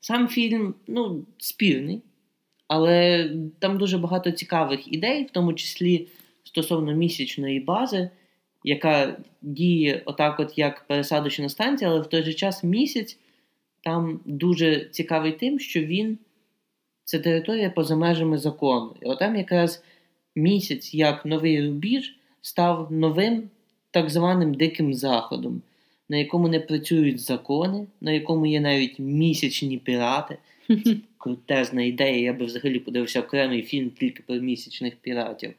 Сам 0.00 0.28
фільм 0.28 0.74
ну, 0.86 1.26
спірний, 1.38 2.02
але 2.68 3.30
там 3.58 3.78
дуже 3.78 3.98
багато 3.98 4.30
цікавих 4.30 4.92
ідей, 4.92 5.24
в 5.24 5.30
тому 5.30 5.52
числі 5.52 6.08
стосовно 6.44 6.94
місячної 6.94 7.60
бази, 7.60 8.10
яка 8.64 9.16
діє 9.42 10.02
отак, 10.04 10.40
от 10.40 10.58
як 10.58 10.86
пересадочна 10.86 11.48
станція, 11.48 11.90
але 11.90 12.00
в 12.00 12.06
той 12.06 12.22
же 12.22 12.34
час 12.34 12.64
місяць 12.64 13.18
там 13.84 14.20
дуже 14.24 14.84
цікавий 14.84 15.32
тим, 15.32 15.58
що 15.58 15.80
він 15.80 16.18
це 17.04 17.18
територія 17.18 17.70
поза 17.70 17.96
межами 17.96 18.38
закону. 18.38 18.96
І 19.02 19.04
отам 19.04 19.36
якраз 19.36 19.84
місяць, 20.36 20.94
як 20.94 21.24
новий 21.26 21.66
рубіж, 21.66 22.16
став 22.40 22.92
новим 22.92 23.50
так 23.90 24.10
званим 24.10 24.54
Диким 24.54 24.94
Заходом. 24.94 25.62
На 26.08 26.16
якому 26.16 26.48
не 26.48 26.60
працюють 26.60 27.20
закони, 27.20 27.86
на 28.00 28.12
якому 28.12 28.46
є 28.46 28.60
навіть 28.60 28.98
місячні 28.98 29.78
пірати. 29.78 30.38
Це 30.84 30.96
крутезна 31.18 31.82
ідея. 31.82 32.18
Я 32.18 32.32
би 32.32 32.44
взагалі 32.44 32.78
подивився 32.78 33.20
окремий 33.20 33.62
фільм 33.62 33.90
тільки 33.90 34.22
про 34.26 34.36
місячних 34.36 34.96
піратів. 34.96 35.54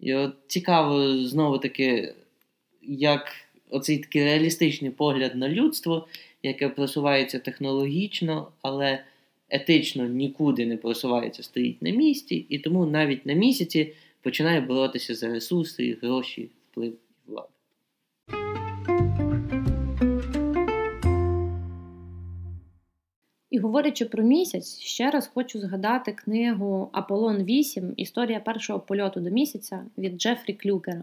І 0.00 0.14
от 0.14 0.34
цікаво 0.46 1.18
знову 1.18 1.58
таки, 1.58 2.14
як 2.82 3.32
оцей 3.70 3.98
такий 3.98 4.24
реалістичний 4.24 4.90
погляд 4.90 5.36
на 5.36 5.48
людство, 5.48 6.08
яке 6.42 6.68
просувається 6.68 7.38
технологічно, 7.38 8.48
але 8.62 9.04
етично 9.50 10.06
нікуди 10.06 10.66
не 10.66 10.76
просувається, 10.76 11.42
стоїть 11.42 11.82
на 11.82 11.90
місці, 11.90 12.46
і 12.48 12.58
тому 12.58 12.86
навіть 12.86 13.26
на 13.26 13.32
місяці 13.32 13.92
починає 14.22 14.60
боротися 14.60 15.14
за 15.14 15.28
ресурси, 15.28 15.98
гроші, 16.02 16.48
вплив 16.70 16.96
і 17.28 17.32
говорячи 23.66 24.04
про 24.04 24.22
місяць, 24.22 24.78
ще 24.78 25.10
раз 25.10 25.30
хочу 25.34 25.60
згадати 25.60 26.12
книгу 26.12 26.88
Аполлон 26.92 27.44
8 27.44 27.94
Історія 27.96 28.40
першого 28.40 28.80
польоту 28.80 29.20
до 29.20 29.30
місяця 29.30 29.84
від 29.98 30.20
Джефрі 30.22 30.52
Клюкера. 30.52 31.02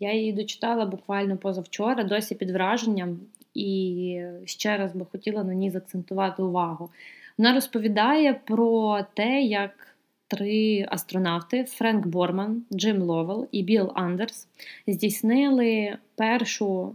Я 0.00 0.12
її 0.12 0.32
дочитала 0.32 0.86
буквально 0.86 1.36
позавчора, 1.36 2.04
досі 2.04 2.34
під 2.34 2.50
враженням, 2.50 3.20
і 3.54 4.20
ще 4.44 4.76
раз 4.76 4.94
би 4.94 5.06
хотіла 5.12 5.44
на 5.44 5.54
ній 5.54 5.70
заакцентувати 5.70 6.42
увагу. 6.42 6.90
Вона 7.38 7.54
розповідає 7.54 8.40
про 8.44 8.98
те, 9.14 9.42
як 9.42 9.96
три 10.28 10.86
астронавти 10.90 11.64
Френк 11.64 12.06
Борман, 12.06 12.62
Джим 12.72 13.02
Ловел 13.02 13.48
і 13.52 13.62
Білл 13.62 13.92
Андерс 13.94 14.48
здійснили 14.86 15.96
першу 16.16 16.94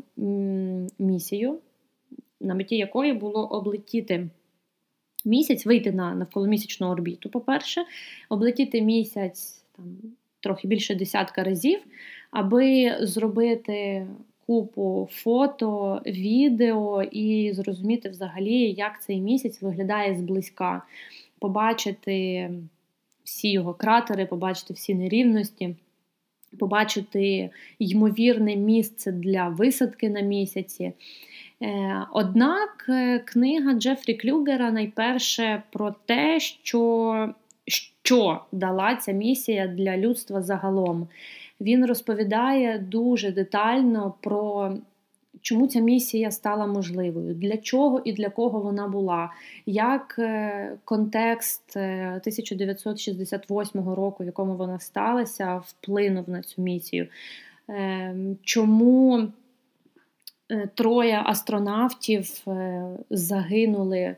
місію, 0.99 1.57
на 2.41 2.55
меті 2.55 2.77
якої 2.77 3.13
було 3.13 3.45
облетіти 3.45 4.27
місяць, 5.25 5.65
вийти 5.65 5.91
на 5.91 6.13
навколомісячну 6.13 6.87
орбіту, 6.87 7.29
по-перше, 7.29 7.85
облетіти 8.29 8.81
місяць 8.81 9.63
там, 9.75 9.85
трохи 10.39 10.67
більше 10.67 10.95
десятка 10.95 11.43
разів, 11.43 11.79
аби 12.31 12.97
зробити 13.01 14.07
купу 14.45 15.09
фото, 15.11 16.01
відео 16.05 17.03
і 17.03 17.53
зрозуміти 17.53 18.09
взагалі, 18.09 18.71
як 18.71 19.03
цей 19.03 19.21
місяць 19.21 19.61
виглядає 19.61 20.15
зблизька, 20.15 20.81
побачити 21.39 22.49
всі 23.23 23.51
його 23.51 23.73
кратери, 23.73 24.25
побачити 24.25 24.73
всі 24.73 24.95
нерівності. 24.95 25.75
Побачити 26.59 27.49
ймовірне 27.79 28.55
місце 28.55 29.11
для 29.11 29.47
висадки 29.47 30.09
на 30.09 30.21
місяці. 30.21 30.93
Е, 31.61 32.05
однак 32.11 32.85
е, 32.89 33.19
книга 33.19 33.73
Джефрі 33.73 34.13
Клюгера 34.13 34.71
найперше 34.71 35.63
про 35.69 35.95
те, 36.05 36.39
що 36.39 37.33
що 37.67 38.41
дала 38.51 38.95
ця 38.95 39.11
місія 39.11 39.67
для 39.67 39.97
людства 39.97 40.41
загалом. 40.41 41.07
Він 41.61 41.85
розповідає 41.85 42.79
дуже 42.79 43.31
детально 43.31 44.13
про 44.21 44.73
чому 45.41 45.67
ця 45.67 45.79
місія 45.79 46.31
стала 46.31 46.67
можливою, 46.67 47.33
для 47.33 47.57
чого 47.57 48.01
і 48.05 48.13
для 48.13 48.29
кого 48.29 48.59
вона 48.59 48.87
була, 48.87 49.31
як 49.65 50.15
е, 50.19 50.77
контекст 50.85 51.77
1968 51.77 53.89
року, 53.89 54.23
в 54.23 54.25
якому 54.25 54.55
вона 54.55 54.79
сталася, 54.79 55.61
вплинув 55.65 56.29
на 56.29 56.41
цю 56.41 56.61
місію. 56.61 57.07
Ем, 57.67 58.37
чому 58.43 59.27
троє 60.73 61.21
астронавтів 61.25 62.41
е, 62.47 62.83
загинули 63.09 64.15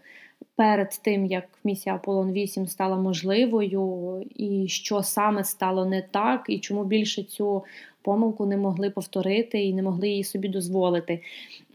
перед 0.56 1.00
тим, 1.04 1.26
як 1.26 1.44
місія 1.64 1.96
Аполлон 1.96 2.32
8 2.32 2.68
стала 2.68 2.98
можливою, 2.98 4.26
і 4.36 4.68
що 4.68 5.04
саме 5.04 5.44
стало 5.44 5.86
не 5.86 6.02
так, 6.02 6.46
і 6.48 6.60
чому 6.60 6.84
більше 6.84 7.24
цю 7.24 7.64
помилку 8.02 8.46
не 8.46 8.58
могли 8.58 8.90
повторити 8.90 9.64
і 9.64 9.74
не 9.74 9.82
могли 9.82 10.10
її 10.10 10.24
собі 10.24 10.48
дозволити. 10.48 11.22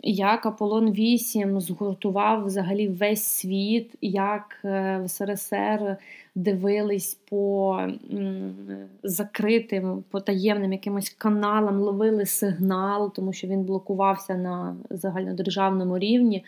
Як 0.03 0.47
Аполлон 0.47 0.93
8 0.93 1.61
згуртував 1.61 2.47
взагалі 2.47 2.89
весь 2.89 3.25
світ, 3.25 3.91
як 4.01 4.59
е, 4.65 5.01
в 5.05 5.09
СРСР 5.09 5.97
дивились 6.37 7.15
по 7.15 7.81
закритим, 9.03 10.05
по 10.11 10.21
таємним 10.21 10.73
якимось 10.73 11.11
каналам, 11.11 11.81
ловили 11.81 12.27
сигнал, 12.27 13.13
тому 13.15 13.33
що 13.33 13.47
він 13.47 13.65
блокувався 13.65 14.35
на 14.35 14.77
загальнодержавному 14.91 15.99
рівні. 15.99 16.45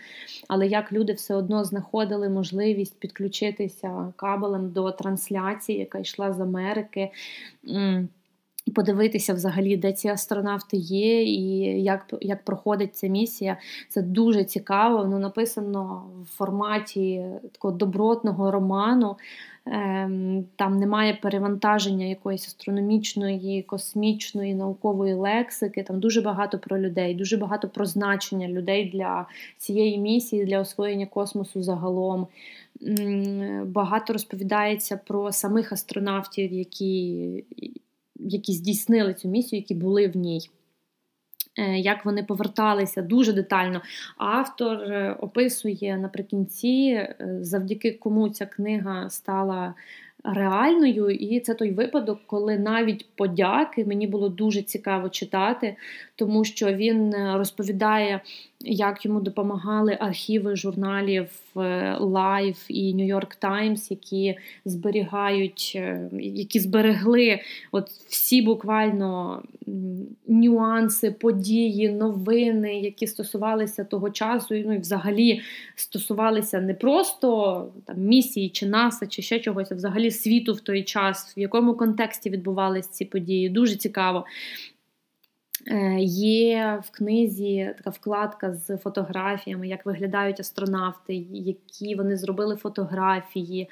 Але 0.48 0.66
як 0.66 0.92
люди 0.92 1.12
все 1.12 1.34
одно 1.34 1.64
знаходили 1.64 2.28
можливість 2.28 3.00
підключитися 3.00 4.12
кабелем 4.16 4.70
до 4.70 4.90
трансляції, 4.90 5.78
яка 5.78 5.98
йшла 5.98 6.32
з 6.32 6.40
Америки 6.40 7.10
подивитися 8.70 9.34
взагалі, 9.34 9.76
де 9.76 9.92
ці 9.92 10.08
астронавти 10.08 10.76
є, 10.76 11.22
і 11.22 11.58
як 11.82 12.14
як 12.20 12.44
проходить 12.44 12.96
ця 12.96 13.06
місія. 13.06 13.56
Це 13.88 14.02
дуже 14.02 14.44
цікаво. 14.44 14.98
Воно 14.98 15.18
написано 15.18 16.04
в 16.22 16.36
форматі 16.36 17.24
такого 17.52 17.74
добротного 17.74 18.50
роману. 18.50 19.16
Ем, 19.70 20.44
там 20.56 20.78
немає 20.78 21.18
перевантаження 21.22 22.06
якоїсь 22.06 22.46
астрономічної, 22.46 23.62
космічної, 23.62 24.54
наукової 24.54 25.14
лексики. 25.14 25.82
Там 25.82 26.00
дуже 26.00 26.20
багато 26.20 26.58
про 26.58 26.78
людей, 26.80 27.14
дуже 27.14 27.36
багато 27.36 27.68
про 27.68 27.84
значення 27.86 28.48
людей 28.48 28.90
для 28.90 29.26
цієї 29.58 29.98
місії, 29.98 30.44
для 30.44 30.60
освоєння 30.60 31.06
космосу 31.06 31.62
загалом. 31.62 32.26
Багато 33.64 34.12
розповідається 34.12 34.96
про 34.96 35.32
самих 35.32 35.72
астронавтів, 35.72 36.52
які 36.52 37.44
які 38.18 38.52
здійснили 38.52 39.14
цю 39.14 39.28
місію, 39.28 39.60
які 39.60 39.74
були 39.74 40.08
в 40.08 40.16
ній. 40.16 40.40
Е, 41.58 41.78
як 41.78 42.04
вони 42.04 42.22
поверталися 42.22 43.02
дуже 43.02 43.32
детально. 43.32 43.82
Автор 44.16 44.82
е, 44.82 45.16
описує 45.20 45.96
наприкінці, 45.96 46.90
е, 46.90 47.16
завдяки 47.40 47.92
кому 47.92 48.28
ця 48.28 48.46
книга 48.46 49.10
стала 49.10 49.74
реальною, 50.24 51.10
і 51.10 51.40
це 51.40 51.54
той 51.54 51.70
випадок, 51.70 52.20
коли 52.26 52.58
навіть 52.58 53.06
подяки 53.16 53.84
мені 53.84 54.06
було 54.06 54.28
дуже 54.28 54.62
цікаво 54.62 55.08
читати, 55.08 55.76
тому 56.18 56.44
що 56.44 56.72
він 56.72 57.14
розповідає 57.34 58.20
як 58.60 59.04
йому 59.04 59.20
допомагали 59.20 59.96
архіви 60.00 60.56
журналів 60.56 61.30
е, 61.56 61.60
Life 62.00 62.66
і 62.68 62.94
New 62.94 63.14
York 63.14 63.38
Times, 63.42 63.86
які 63.90 64.38
зберігають, 64.64 65.72
е, 65.76 66.10
які 66.20 66.60
зберегли 66.60 67.40
от 67.72 67.88
всі 67.90 68.42
буквально 68.42 69.42
нюанси, 70.28 71.10
події, 71.10 71.88
новини, 71.88 72.80
які 72.80 73.06
стосувалися 73.06 73.84
того 73.84 74.10
часу, 74.10 74.54
ну 74.54 74.74
і 74.74 74.78
взагалі 74.78 75.40
стосувалися 75.74 76.60
не 76.60 76.74
просто 76.74 77.68
там 77.86 77.96
місії 77.98 78.48
чи 78.48 78.66
НАСА, 78.66 79.06
чи 79.06 79.22
ще 79.22 79.40
чогось, 79.40 79.72
а 79.72 79.74
взагалі 79.74 80.10
світу 80.10 80.52
в 80.52 80.60
той 80.60 80.82
час, 80.82 81.34
в 81.36 81.40
якому 81.40 81.74
контексті 81.74 82.30
відбувалися 82.30 82.90
ці 82.90 83.04
події. 83.04 83.48
Дуже 83.48 83.76
цікаво. 83.76 84.24
Е, 85.70 85.96
є 86.00 86.82
в 86.84 86.90
книзі 86.90 87.74
така 87.76 87.90
вкладка 87.90 88.54
з 88.54 88.76
фотографіями, 88.76 89.68
як 89.68 89.86
виглядають 89.86 90.40
астронавти, 90.40 91.14
які 91.32 91.94
вони 91.94 92.16
зробили 92.16 92.56
фотографії. 92.56 93.68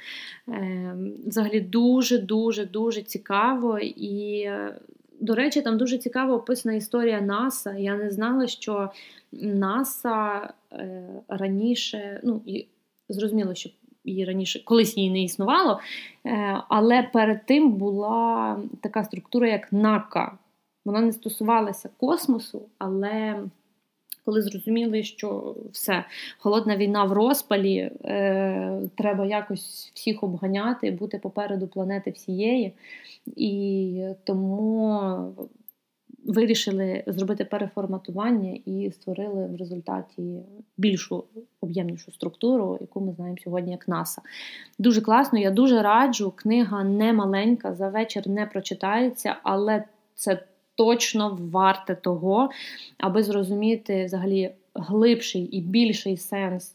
Е, 0.49 0.97
взагалі 1.27 1.61
дуже-дуже 1.61 2.67
дуже 2.67 3.03
цікаво. 3.03 3.79
І, 3.83 4.49
до 5.21 5.35
речі, 5.35 5.63
там 5.63 5.79
дуже 5.79 5.99
цікаво 5.99 6.35
описана 6.35 6.75
історія 6.75 7.21
НАСА. 7.21 7.73
Я 7.73 7.97
не 7.97 8.11
знала, 8.11 8.47
що 8.47 8.91
НАСА 9.33 10.53
е, 10.73 11.09
раніше, 11.29 12.21
ну, 12.25 12.43
зрозуміло, 13.09 13.55
що 13.55 13.71
її 14.05 14.25
раніше 14.25 14.65
колись 14.65 14.97
її 14.97 15.11
не 15.11 15.23
існувало, 15.23 15.81
але 16.69 17.03
перед 17.13 17.47
тим 17.47 17.73
була 17.73 18.59
така 18.83 19.05
структура, 19.05 19.49
як 19.49 19.73
НАКА. 19.73 20.39
Вона 20.87 21.01
не 21.01 21.13
стосувалася 21.13 21.91
космосу, 21.97 22.63
але 22.79 23.43
коли 24.25 24.43
зрозуміли, 24.43 25.03
що 25.03 25.57
все, 25.73 26.05
холодна 26.39 26.77
війна 26.77 27.05
в 27.05 27.13
розпалі, 27.13 27.91
е, 28.05 28.81
треба 28.97 29.27
якось 29.27 29.91
всіх 29.95 30.23
обганяти, 30.23 30.91
бути 30.91 31.19
попереду 31.19 31.67
планети 31.67 32.11
всієї. 32.11 32.73
І 33.37 34.03
тому 34.25 35.35
вирішили 36.25 37.05
зробити 37.07 37.45
переформатування 37.45 38.59
і 38.65 38.91
створили 38.91 39.47
в 39.47 39.57
результаті 39.57 40.41
більшу 40.77 41.25
об'ємнішу 41.61 42.13
структуру, 42.13 42.79
яку 42.81 43.01
ми 43.01 43.13
знаємо 43.13 43.39
сьогодні 43.45 43.73
як 43.73 43.89
НАСА. 43.89 44.23
Дуже 44.79 45.01
класно, 45.01 45.39
я 45.39 45.51
дуже 45.51 45.83
раджу. 45.83 46.33
Книга 46.37 46.85
не 46.85 47.13
маленька, 47.13 47.75
за 47.75 47.89
вечір 47.89 48.29
не 48.29 48.47
прочитається, 48.47 49.37
але 49.43 49.85
це 50.15 50.43
точно 50.77 51.39
варте 51.41 51.95
того, 51.95 52.51
аби 52.99 53.23
зрозуміти 53.23 54.05
взагалі 54.05 54.51
глибший 54.75 55.43
і 55.43 55.61
більший 55.61 56.17
сенс 56.17 56.75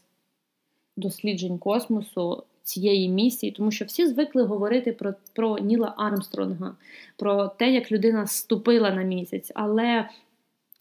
досліджень 0.96 1.58
космосу 1.58 2.44
цієї 2.62 3.08
місії, 3.08 3.52
тому 3.52 3.70
що 3.70 3.84
всі 3.84 4.06
звикли 4.06 4.42
говорити 4.42 4.92
про 4.92 5.14
про 5.32 5.58
Ніла 5.58 5.94
Армстронга, 5.96 6.74
про 7.16 7.48
те, 7.48 7.70
як 7.70 7.92
людина 7.92 8.26
ступила 8.26 8.90
на 8.90 9.02
місяць, 9.02 9.52
але 9.54 10.08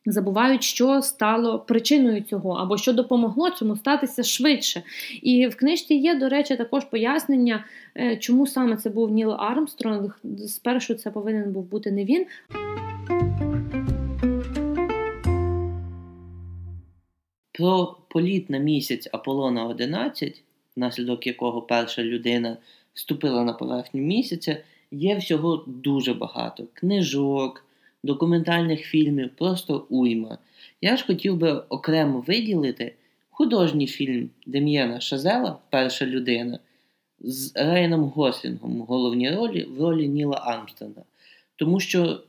забувають, 0.06 0.64
що 0.64 1.02
стало 1.02 1.60
причиною 1.60 2.22
цього, 2.22 2.52
або 2.52 2.78
що 2.78 2.94
допомогло 2.94 3.50
цьому 3.50 3.76
статися 3.76 4.24
швидше. 4.24 4.84
І 5.22 5.48
в 5.48 5.56
книжці 5.56 5.94
є, 5.94 6.16
до 6.16 6.30
речі, 6.30 6.56
також 6.56 6.86
пояснення, 6.86 7.66
е, 7.98 8.18
чому 8.18 8.48
саме 8.48 8.78
це 8.78 8.90
був 8.90 9.10
Ніл 9.10 9.32
Армстронг. 9.32 10.20
Спершу 10.48 10.96
це 10.96 11.12
повинен 11.12 11.52
був 11.52 11.64
бути 11.64 11.92
не 11.92 12.06
він. 12.06 12.26
Про 17.52 17.98
політ 18.08 18.50
на 18.50 18.58
місяць 18.58 19.10
Аполлона 19.12 19.66
11 19.66 20.44
внаслідок 20.76 21.28
якого 21.28 21.62
перша 21.62 22.04
людина 22.04 22.58
вступила 22.94 23.44
на 23.44 23.54
поверхню 23.54 24.02
місяця, 24.02 24.58
є 24.92 25.16
всього 25.16 25.64
дуже 25.68 26.14
багато 26.14 26.68
книжок, 26.74 27.66
документальних 28.04 28.82
фільмів, 28.82 29.30
просто 29.38 29.86
уйма. 29.90 30.38
Я 30.82 30.98
ж 30.98 31.06
хотів 31.06 31.38
би 31.38 31.52
окремо 31.70 32.24
виділити 32.28 32.94
художній 33.30 33.88
фільм 33.88 34.30
Дем'єна 34.46 35.00
Шазела 35.00 35.58
Перша 35.70 36.06
людина 36.06 36.60
з 37.20 37.52
Рейном 37.56 38.04
Гослінгом 38.04 38.82
в 38.82 38.86
головній 38.86 39.36
ролі 39.36 39.64
в 39.64 39.82
ролі 39.82 40.08
Ніла 40.08 40.42
Армстронга. 40.46 41.04
Тому 41.56 41.80
що 41.80 42.24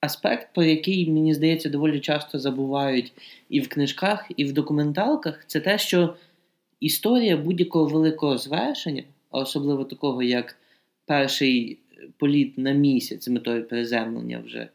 аспект, 0.00 0.54
про 0.54 0.64
який, 0.64 1.10
мені 1.10 1.34
здається, 1.34 1.68
доволі 1.68 2.00
часто 2.00 2.38
забувають 2.38 3.12
і 3.48 3.60
в 3.60 3.68
книжках, 3.68 4.30
і 4.36 4.44
в 4.44 4.52
документалках, 4.52 5.44
це 5.46 5.60
те, 5.60 5.78
що 5.78 6.14
історія 6.80 7.36
будь-якого 7.36 7.86
великого 7.86 8.38
звершення, 8.38 9.02
а 9.30 9.38
особливо 9.38 9.84
такого, 9.84 10.22
як 10.22 10.56
перший 11.06 11.78
політ 12.16 12.58
на 12.58 12.72
місяць 12.72 13.24
з 13.24 13.28
метою 13.28 13.68
приземлення 13.68 14.42
вже, 14.46 14.68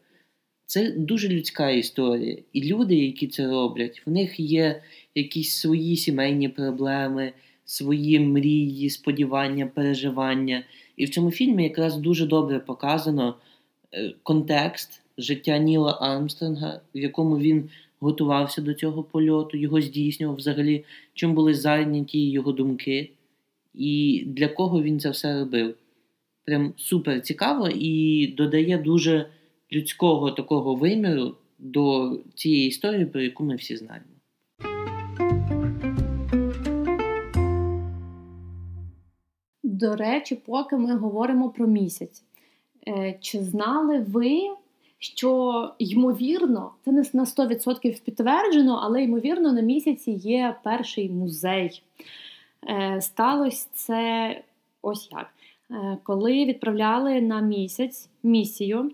це 0.66 0.90
дуже 0.90 1.28
людська 1.28 1.70
історія. 1.70 2.36
І 2.52 2.62
люди, 2.64 2.94
які 2.94 3.26
це 3.26 3.46
роблять, 3.46 4.02
в 4.06 4.10
них 4.10 4.40
є 4.40 4.82
якісь 5.14 5.56
свої 5.56 5.96
сімейні 5.96 6.48
проблеми, 6.48 7.32
свої 7.64 8.20
мрії, 8.20 8.90
сподівання, 8.90 9.66
переживання. 9.66 10.64
І 10.96 11.04
в 11.04 11.10
цьому 11.10 11.30
фільмі 11.30 11.64
якраз 11.64 11.96
дуже 11.96 12.26
добре 12.26 12.58
показано 12.58 13.34
е, 13.92 14.14
контекст 14.22 15.02
життя 15.18 15.58
Ніла 15.58 15.98
Армстронга, 16.00 16.80
в 16.94 16.98
якому 16.98 17.38
він 17.38 17.70
готувався 18.00 18.62
до 18.62 18.74
цього 18.74 19.02
польоту, 19.02 19.56
його 19.56 19.80
здійснював 19.80 20.36
взагалі, 20.36 20.84
чим 21.14 21.34
були 21.34 21.54
зайняті 21.54 22.30
його 22.30 22.52
думки, 22.52 23.10
і 23.74 24.24
для 24.26 24.48
кого 24.48 24.82
він 24.82 25.00
це 25.00 25.10
все 25.10 25.40
робив. 25.40 25.74
Прям 26.44 26.72
супер 26.76 27.20
цікаво 27.20 27.68
і 27.74 28.26
додає 28.26 28.78
дуже 28.78 29.26
людського 29.72 30.30
такого 30.30 30.74
виміру 30.74 31.34
до 31.58 32.16
цієї 32.34 32.68
історії, 32.68 33.06
про 33.06 33.20
яку 33.20 33.44
ми 33.44 33.56
всі 33.56 33.76
знаємо. 33.76 34.06
До 39.62 39.96
речі, 39.96 40.38
поки 40.46 40.76
ми 40.76 40.96
говоримо 40.96 41.50
про 41.50 41.66
місяць. 41.66 42.22
Е, 42.88 43.18
чи 43.20 43.42
знали 43.42 44.04
ви, 44.08 44.48
що 44.98 45.72
ймовірно, 45.78 46.70
це 46.84 46.92
не 46.92 47.04
на 47.12 47.24
100% 47.24 48.02
підтверджено, 48.02 48.80
але 48.82 49.02
ймовірно, 49.02 49.52
на 49.52 49.60
місяці 49.60 50.10
є 50.10 50.56
перший 50.62 51.10
музей. 51.10 51.82
Е, 52.68 53.00
сталося 53.00 53.68
це 53.74 54.40
ось 54.82 55.08
як. 55.12 55.26
Е, 55.70 55.98
коли 56.02 56.44
відправляли 56.44 57.20
на 57.20 57.40
місяць 57.40 58.08
місію, 58.22 58.90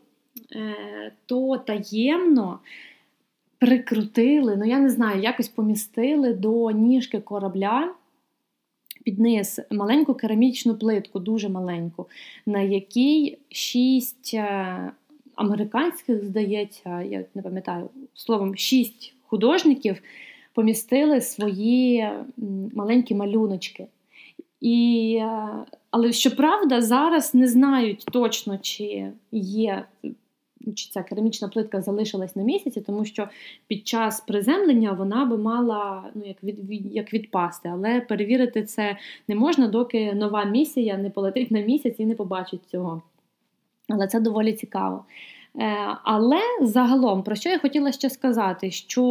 е, 0.57 1.13
то 1.27 1.59
таємно 1.59 2.59
прикрутили, 3.59 4.57
ну 4.57 4.65
я 4.65 4.79
не 4.79 4.91
знаю, 4.91 5.23
якось 5.23 5.49
помістили 5.49 6.33
до 6.35 6.71
ніжки 6.71 7.21
корабля. 7.21 7.95
Під 9.05 9.19
низ 9.19 9.61
маленьку 9.71 10.15
керамічну 10.15 10.75
плитку, 10.75 11.19
дуже 11.19 11.49
маленьку, 11.49 12.07
на 12.47 12.61
якій 12.61 13.39
шість 13.49 14.37
американських, 15.35 16.25
здається, 16.25 17.03
я 17.03 17.25
не 17.35 17.43
пам'ятаю 17.43 17.91
словом, 18.15 18.57
шість 18.57 19.15
художників 19.27 20.03
помістили 20.55 21.21
свої 21.21 22.09
маленькі 22.75 23.15
малюночки. 23.15 23.87
І, 24.61 25.17
е, 25.21 25.49
Але 25.91 26.13
щоправда, 26.13 26.81
зараз 26.81 27.35
не 27.35 27.49
знають 27.49 28.05
точно, 28.13 28.59
чи 28.59 29.07
є. 29.33 29.85
Чи 30.75 30.91
ця 30.91 31.03
керамічна 31.03 31.49
плитка 31.49 31.83
залишилась 31.83 32.37
на 32.37 32.43
місяці, 32.43 32.81
тому 32.81 33.05
що 33.05 33.29
під 33.67 33.89
час 33.89 34.21
приземлення 34.21 34.93
вона 34.93 35.25
би 35.25 35.39
мала 35.39 36.11
ну, 36.15 36.23
як 36.27 36.45
від, 36.45 36.69
від, 36.69 36.95
як 36.95 37.15
відпасти. 37.15 37.69
Але 37.69 38.01
перевірити 38.01 38.63
це 38.63 38.97
не 39.29 39.35
можна, 39.35 39.69
доки 39.69 40.13
нова 40.15 40.45
місія 40.45 40.97
не 40.97 41.11
полетить 41.11 41.51
на 41.51 41.61
місяць 41.61 41.95
і 41.99 42.07
не 42.07 42.15
побачить 42.15 42.69
цього. 42.71 43.03
Але 43.89 44.07
це 44.07 44.21
доволі 44.21 44.53
цікаво. 44.53 45.05
Е, 45.59 45.97
але 46.05 46.41
загалом, 46.63 47.23
про 47.23 47.35
що 47.35 47.51
я 47.51 47.59
хотіла 47.59 47.93
ще 47.93 48.11
сказати, 48.11 48.71
що 48.71 49.05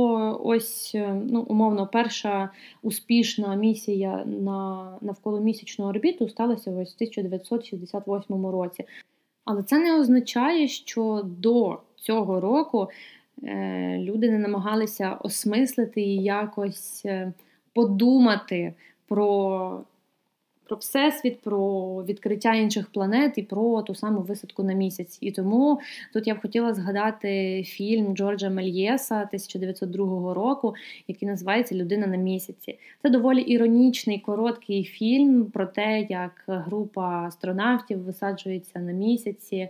ось 0.43 0.91
е, 0.95 1.21
ну, 1.29 1.41
умовно 1.41 1.87
перша 1.87 2.49
успішна 2.81 3.55
місія 3.55 4.23
на 4.25 4.87
навколомісячну 5.01 5.85
орбіту 5.85 6.29
сталася 6.29 6.71
ось 6.71 6.91
в 6.91 6.95
1968 6.95 8.45
році. 8.45 8.85
Але 9.45 9.63
це 9.63 9.79
не 9.79 9.99
означає, 9.99 10.67
що 10.67 11.21
до 11.25 11.79
цього 11.95 12.39
року 12.39 12.89
е, 13.43 13.97
люди 13.99 14.31
не 14.31 14.37
намагалися 14.37 15.13
осмислити 15.13 16.01
і 16.01 16.23
якось 16.23 17.05
подумати 17.73 18.73
про 19.07 19.83
про 20.71 20.77
всесвіт, 20.77 21.41
про 21.41 22.03
відкриття 22.03 22.53
інших 22.53 22.91
планет 22.91 23.37
і 23.37 23.43
про 23.43 23.81
ту 23.81 23.95
саму 23.95 24.21
висадку 24.21 24.63
на 24.63 24.73
місяць. 24.73 25.17
І 25.21 25.31
тому 25.31 25.79
тут 26.13 26.27
я 26.27 26.35
б 26.35 26.41
хотіла 26.41 26.73
згадати 26.73 27.63
фільм 27.63 28.15
Джорджа 28.15 28.49
Мельєса 28.49 29.15
1902 29.15 30.33
року, 30.33 30.75
який 31.07 31.27
називається 31.27 31.75
Людина 31.75 32.07
на 32.07 32.17
місяці. 32.17 32.77
Це 33.01 33.09
доволі 33.09 33.41
іронічний 33.41 34.19
короткий 34.19 34.83
фільм 34.83 35.45
про 35.45 35.65
те, 35.65 36.07
як 36.09 36.43
група 36.47 37.23
астронавтів 37.27 38.03
висаджується 38.03 38.79
на 38.79 38.91
місяці 38.91 39.69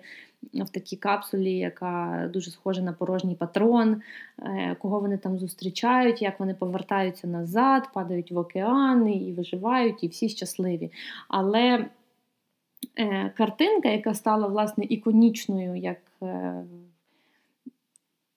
в 0.53 0.69
такій 0.69 0.95
капсулі, 0.95 1.57
яка 1.57 2.29
дуже 2.33 2.51
схожа 2.51 2.81
на 2.81 2.93
порожній 2.93 3.35
патрон, 3.35 4.01
е, 4.39 4.75
кого 4.79 4.99
вони 4.99 5.17
там 5.17 5.39
зустрічають, 5.39 6.21
як 6.21 6.39
вони 6.39 6.53
повертаються 6.53 7.27
назад, 7.27 7.89
падають 7.93 8.31
в 8.31 8.37
океани 8.37 9.13
і 9.13 9.33
виживають, 9.33 10.03
і 10.03 10.07
всі 10.07 10.29
щасливі. 10.29 10.91
Але 11.27 11.87
е, 12.99 13.29
картинка, 13.37 13.89
яка 13.89 14.13
стала 14.13 14.47
власне 14.47 14.85
іконічною 14.89 15.75
як 15.75 15.97
е, 16.23 16.63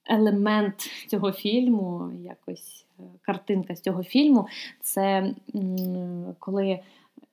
елемент 0.07 0.91
цього 1.09 1.33
фільму, 1.33 2.13
якось 2.23 2.87
картинка 3.23 3.75
з 3.77 3.81
цього 3.81 4.03
фільму, 4.03 4.47
це 4.81 5.35
коли 6.39 6.81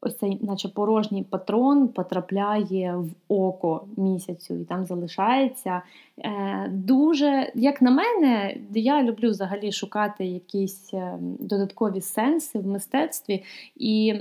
ось 0.02 0.18
цей, 0.18 0.38
наче 0.42 0.70
порожній 0.70 1.24
патрон, 1.24 1.88
потрапляє 1.88 2.96
в 2.96 3.10
око 3.28 3.88
місяцю 3.98 4.54
і 4.54 4.66
там 4.66 4.86
залишається. 4.86 5.82
Е, 6.20 6.70
Дуже, 6.72 7.52
як 7.56 7.82
на 7.82 7.92
мене, 7.92 8.58
я 8.74 9.04
люблю 9.04 9.30
взагалі 9.30 9.72
шукати 9.72 10.26
якісь 10.26 10.94
е, 10.94 11.18
додаткові 11.40 12.02
сенси 12.02 12.60
в 12.60 12.68
мистецтві. 12.68 13.44
І 13.76 14.14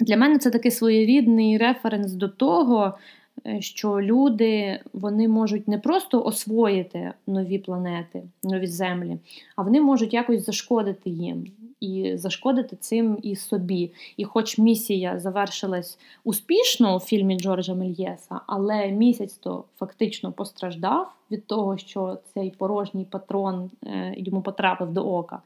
для 0.00 0.16
мене 0.16 0.38
це 0.38 0.50
такий 0.50 0.70
своєрідний 0.70 1.58
референс 1.58 2.12
до 2.12 2.28
того. 2.28 2.98
Е, 3.48 3.60
що 3.60 4.00
люди 4.00 4.80
вони 4.92 5.28
можуть 5.28 5.68
не 5.68 5.78
просто 5.78 6.22
освоїти 6.22 7.12
нові 7.26 7.58
планети, 7.58 8.22
нові 8.42 8.66
землі, 8.66 9.18
а 9.56 9.62
вони 9.62 9.80
можуть 9.80 10.14
якось 10.14 10.46
зашкодити 10.46 11.10
їм 11.10 11.46
і 11.80 12.12
зашкодити 12.16 12.76
цим 12.76 13.18
і 13.22 13.36
собі. 13.36 13.90
І 14.16 14.24
хоч 14.24 14.58
місія 14.58 15.18
завершилась 15.18 15.98
успішно 16.24 16.96
у 16.96 17.00
фільмі 17.00 17.38
Джорджа 17.38 17.74
Мельєса, 17.74 18.40
але 18.46 18.88
місяць 18.88 19.34
то 19.34 19.64
фактично 19.78 20.32
постраждав 20.32 21.12
від 21.30 21.46
того, 21.46 21.78
що 21.78 22.18
цей 22.34 22.50
порожній 22.50 23.04
патрон 23.04 23.70
е, 23.86 24.14
йому 24.16 24.42
потрапив 24.42 24.92
до 24.92 25.12
ока. 25.12 25.42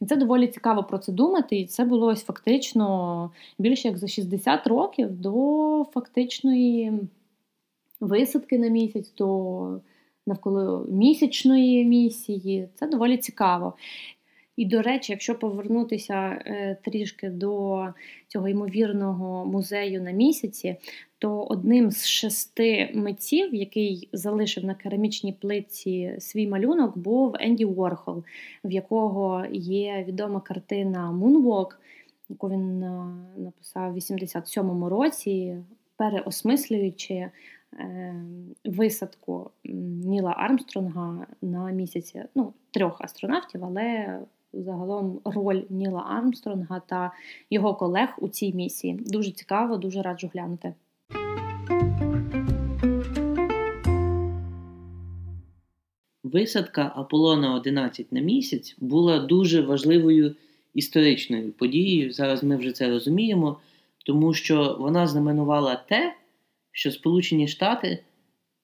І 0.00 0.04
це 0.06 0.16
доволі 0.16 0.46
цікаво 0.46 0.82
про 0.82 0.98
це 0.98 1.12
думати. 1.12 1.56
І 1.56 1.66
це 1.66 1.84
було 1.84 2.06
ось 2.06 2.24
фактично 2.24 3.30
більше 3.58 3.88
як 3.88 3.98
за 3.98 4.08
60 4.08 4.66
років 4.66 5.20
до 5.20 5.86
фактичної 5.94 6.92
висадки 8.00 8.58
на 8.58 8.68
місяць, 8.68 9.14
до 9.14 9.80
навколо 10.26 10.86
місячної 10.90 11.84
місії. 11.84 12.68
Це 12.74 12.86
доволі 12.86 13.16
цікаво. 13.16 13.74
І, 14.56 14.66
до 14.66 14.82
речі, 14.82 15.12
якщо 15.12 15.34
повернутися 15.38 16.14
е, 16.14 16.76
трішки 16.84 17.28
до 17.28 17.86
цього 18.28 18.48
ймовірного 18.48 19.46
музею 19.46 20.02
на 20.02 20.10
місяці, 20.10 20.76
то 21.18 21.42
одним 21.42 21.90
з 21.90 22.06
шести 22.06 22.90
митців, 22.94 23.54
який 23.54 24.08
залишив 24.12 24.64
на 24.64 24.74
керамічній 24.74 25.32
плитці 25.32 26.16
свій 26.18 26.48
малюнок, 26.48 26.98
був 26.98 27.36
Енді 27.40 27.64
Уорхол, 27.64 28.24
в 28.64 28.70
якого 28.70 29.44
є 29.52 30.04
відома 30.08 30.40
картина 30.40 31.18
Moonwalk, 31.22 31.76
яку 32.28 32.48
він 32.48 32.82
е, 32.82 33.04
написав 33.36 33.92
у 33.92 33.96
87-му 33.96 34.88
році, 34.88 35.56
переосмислюючи 35.96 37.30
висадку 38.64 39.50
Ніла 40.04 40.34
Армстронга 40.36 41.26
на 41.42 41.70
місяці, 41.70 42.24
ну, 42.34 42.52
трьох 42.70 43.00
астронавтів, 43.00 43.64
але 43.64 44.18
загалом 44.52 45.20
роль 45.24 45.62
Ніла 45.70 46.06
Армстронга 46.08 46.80
та 46.80 47.12
його 47.50 47.74
колег 47.74 48.08
у 48.18 48.28
цій 48.28 48.52
місії. 48.52 49.00
Дуже 49.06 49.30
цікаво, 49.30 49.76
дуже 49.76 50.02
раджу 50.02 50.30
глянути. 50.34 50.74
Висадка 56.24 56.92
Аполлона 56.94 57.54
11 57.54 58.12
на 58.12 58.20
місяць 58.20 58.76
була 58.80 59.18
дуже 59.18 59.60
важливою 59.60 60.34
історичною 60.74 61.52
подією. 61.52 62.12
Зараз 62.12 62.44
ми 62.44 62.56
вже 62.56 62.72
це 62.72 62.90
розуміємо, 62.90 63.58
тому 64.06 64.34
що 64.34 64.76
вона 64.80 65.06
знаменувала 65.06 65.76
те, 65.88 66.14
що 66.74 66.90
Сполучені 66.90 67.48
Штати 67.48 67.98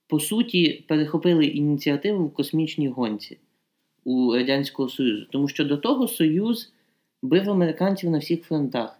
по 0.06 0.20
суті 0.20 0.84
перехопили 0.88 1.46
ініціативу 1.46 2.26
в 2.26 2.34
космічній 2.34 2.88
гонці 2.88 3.38
у 4.04 4.34
Радянського 4.34 4.88
Союзу, 4.88 5.26
тому 5.30 5.48
що 5.48 5.64
до 5.64 5.76
того 5.76 6.08
Союз 6.08 6.72
бив 7.22 7.50
американців 7.50 8.10
на 8.10 8.18
всіх 8.18 8.42
фронтах. 8.42 8.98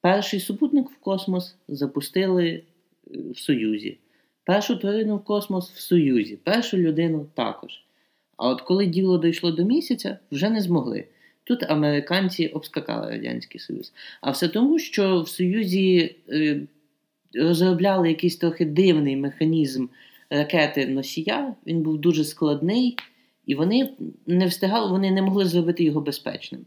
Перший 0.00 0.40
супутник 0.40 0.90
в 0.90 0.96
космос 0.96 1.56
запустили 1.68 2.46
е, 2.46 2.62
в 3.34 3.38
Союзі, 3.38 3.98
першу 4.44 4.76
тварину 4.76 5.16
в 5.16 5.24
космос 5.24 5.70
в 5.70 5.80
Союзі, 5.80 6.38
першу 6.44 6.76
людину 6.76 7.26
також. 7.34 7.84
А 8.36 8.48
от 8.48 8.60
коли 8.60 8.86
діло 8.86 9.18
дійшло 9.18 9.50
до 9.50 9.64
місяця, 9.64 10.18
вже 10.30 10.50
не 10.50 10.60
змогли. 10.60 11.04
Тут 11.44 11.62
американці 11.62 12.46
обскакали 12.46 13.10
Радянський 13.10 13.60
Союз. 13.60 13.92
А 14.20 14.30
все 14.30 14.48
тому, 14.48 14.78
що 14.78 15.20
в 15.20 15.28
Союзі 15.28 16.16
е, 16.28 16.60
розробляли 17.36 18.08
якийсь 18.08 18.36
трохи 18.36 18.64
дивний 18.64 19.16
механізм 19.16 19.86
ракети 20.30 20.86
носія, 20.86 21.54
він 21.66 21.82
був 21.82 21.98
дуже 21.98 22.24
складний. 22.24 22.96
І 23.46 23.54
вони 23.54 23.92
не 24.26 24.46
встигали, 24.46 24.90
вони 24.90 25.10
не 25.10 25.22
могли 25.22 25.44
зробити 25.44 25.84
його 25.84 26.00
безпечним. 26.00 26.66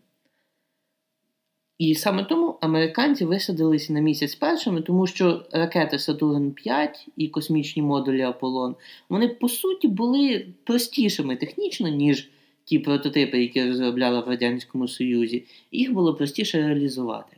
І 1.78 1.96
саме 1.96 2.24
тому 2.24 2.58
американці 2.62 3.26
висадилися 3.26 3.94
на 3.94 4.00
місяць 4.00 4.36
першими, 4.36 4.82
тому 4.82 5.08
що 5.08 5.46
ракети 5.52 6.00
Сатурн 6.00 6.52
5 6.52 7.08
і 7.16 7.28
космічні 7.28 7.82
модулі 7.82 8.22
Аполлон, 8.22 8.76
вони 9.10 9.28
по 9.28 9.50
суті 9.50 9.88
були 9.88 10.48
простішими 10.64 11.36
технічно, 11.36 11.90
ніж 11.90 12.30
ті 12.64 12.80
прототипи, 12.80 13.42
які 13.42 13.68
розробляли 13.68 14.22
в 14.22 14.28
Радянському 14.28 14.88
Союзі, 14.88 15.46
їх 15.72 15.94
було 15.94 16.16
простіше 16.16 16.58
реалізувати. 16.58 17.38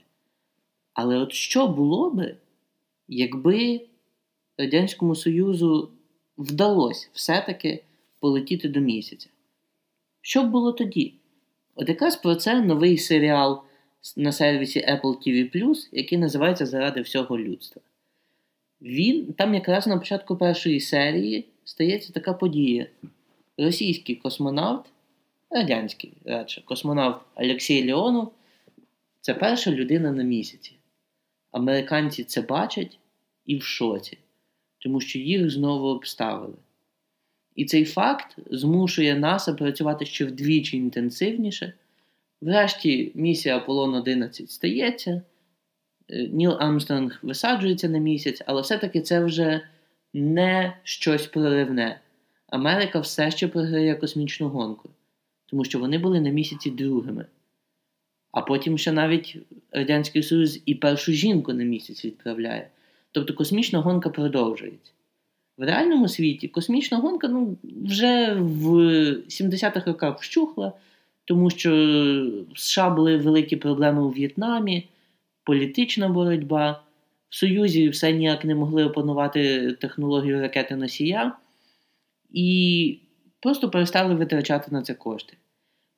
Але 0.93 1.17
от 1.17 1.31
що 1.31 1.67
було 1.67 2.09
би, 2.09 2.35
якби 3.11 3.81
Радянському 4.57 5.15
Союзу 5.15 5.91
вдалося 6.37 7.07
все-таки 7.13 7.83
полетіти 8.19 8.69
до 8.69 8.79
місяця. 8.79 9.29
Що 10.21 10.43
б 10.43 10.49
було 10.49 10.71
тоді? 10.71 11.13
От 11.75 11.89
якраз 11.89 12.15
про 12.15 12.35
це 12.35 12.61
новий 12.61 12.97
серіал 12.97 13.61
на 14.17 14.31
сервісі 14.31 14.79
Apple 14.79 15.27
TV, 15.27 15.75
який 15.91 16.17
називається 16.17 16.65
Заради 16.65 17.01
всього 17.01 17.39
людства. 17.39 17.81
Він 18.81 19.33
там 19.33 19.53
якраз 19.53 19.87
на 19.87 19.97
початку 19.97 20.37
першої 20.37 20.79
серії 20.79 21.45
стається 21.63 22.13
така 22.13 22.33
подія. 22.33 22.87
Російський 23.57 24.15
космонавт, 24.15 24.85
радянський 25.49 26.13
радше, 26.25 26.61
космонавт 26.65 27.25
Олексій 27.35 27.87
Леонов 27.87 28.31
це 29.21 29.33
перша 29.33 29.71
людина 29.71 30.11
на 30.11 30.23
місяці. 30.23 30.77
Американці 31.51 32.23
це 32.23 32.41
бачать 32.41 32.99
і 33.51 33.55
в 33.55 33.63
шоці, 33.63 34.17
тому 34.79 35.01
що 35.01 35.19
їх 35.19 35.49
знову 35.49 35.87
обставили. 35.87 36.57
І 37.55 37.65
цей 37.65 37.85
факт 37.85 38.37
змушує 38.51 39.15
НАСА 39.15 39.53
працювати 39.53 40.05
ще 40.05 40.25
вдвічі 40.25 40.77
інтенсивніше. 40.77 41.73
Врешті 42.41 43.11
місія 43.15 43.57
Аполлон 43.57 43.95
11 43.95 44.51
стається, 44.51 45.21
е, 46.09 46.27
Ніл 46.27 46.51
Армстронг 46.59 47.19
висаджується 47.21 47.89
на 47.89 47.97
місяць, 47.97 48.41
але 48.45 48.61
все-таки 48.61 49.01
це 49.01 49.23
вже 49.23 49.61
не 50.13 50.77
щось 50.83 51.27
проривне. 51.27 51.99
Америка 52.47 52.99
все 52.99 53.31
ще 53.31 53.47
програє 53.47 53.95
космічну 53.95 54.49
гонку, 54.49 54.89
тому 55.45 55.65
що 55.65 55.79
вони 55.79 55.97
були 55.97 56.21
на 56.21 56.29
місяці 56.29 56.71
другими. 56.71 57.25
А 58.31 58.41
потім 58.41 58.77
ще 58.77 58.91
навіть 58.91 59.37
Радянський 59.71 60.23
Союз 60.23 60.61
і 60.65 60.75
першу 60.75 61.11
жінку 61.11 61.53
на 61.53 61.63
місяць 61.63 62.05
відправляє. 62.05 62.69
Тобто 63.11 63.33
космічна 63.33 63.79
гонка 63.79 64.09
продовжується. 64.09 64.91
В 65.57 65.63
реальному 65.63 66.07
світі 66.07 66.47
космічна 66.47 66.97
гонка 66.97 67.27
ну, 67.27 67.57
вже 67.63 68.33
в 68.33 68.67
70-х 69.13 69.85
роках 69.85 70.19
вщухла, 70.19 70.73
тому 71.25 71.49
що 71.49 71.71
в 72.53 72.59
США 72.59 72.89
були 72.89 73.17
великі 73.17 73.55
проблеми 73.55 74.01
у 74.01 74.09
В'єтнамі, 74.09 74.87
політична 75.43 76.09
боротьба. 76.09 76.83
В 77.29 77.35
Союзі 77.35 77.89
все 77.89 78.11
ніяк 78.13 78.45
не 78.45 78.55
могли 78.55 78.85
опанувати 78.85 79.71
технологію 79.73 80.41
ракети 80.41 80.75
носія 80.75 81.33
і 82.31 82.99
просто 83.39 83.69
перестали 83.69 84.15
витрачати 84.15 84.71
на 84.71 84.81
це 84.81 84.93
кошти. 84.93 85.37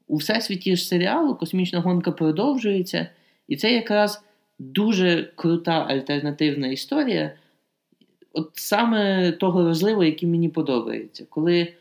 У 0.08 0.16
всесвіті 0.16 0.76
ж 0.76 0.86
серіалу 0.88 1.36
космічна 1.36 1.80
гонка 1.80 2.12
продовжується, 2.12 3.08
і 3.48 3.56
це 3.56 3.74
якраз 3.74 4.24
дуже 4.60 5.32
крута 5.36 5.86
альтернативна 5.90 6.68
історія 6.68 7.36
от 8.34 8.52
саме 8.54 9.32
того 9.32 9.64
розливу, 9.64 10.04
який 10.04 10.30
мені 10.30 10.50
подобається, 10.50 11.26
коли 11.30 11.74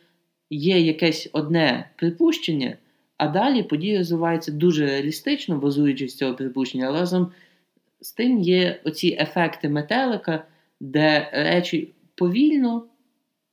є 0.51 0.81
якесь 0.81 1.31
одне 1.33 1.91
припущення, 1.97 2.77
а 3.16 3.29
далі 3.29 3.62
події 3.62 3.99
розвиваються 3.99 4.53
дуже 4.53 4.87
реалістично, 4.87 5.59
базуючись 5.59 6.16
цього 6.16 6.35
припущення, 6.35 6.87
але 6.87 7.01
разом 7.01 7.33
з 8.01 8.12
тим 8.12 8.39
є 8.39 8.81
оці 8.85 9.16
ефекти 9.20 9.68
метелика, 9.68 10.45
де 10.81 11.31
речі 11.33 11.93
повільно, 12.14 12.87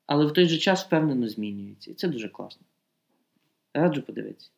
але 0.06 0.26
в 0.26 0.34
той 0.34 0.46
же 0.46 0.58
час 0.58 0.86
впевнено 0.86 1.28
змінюються. 1.28 1.92
І 1.92 1.94
це 1.94 2.08
дуже 2.08 2.30
класно. 2.30 2.66
Раджу 3.74 4.02
подивитися. 4.02 4.50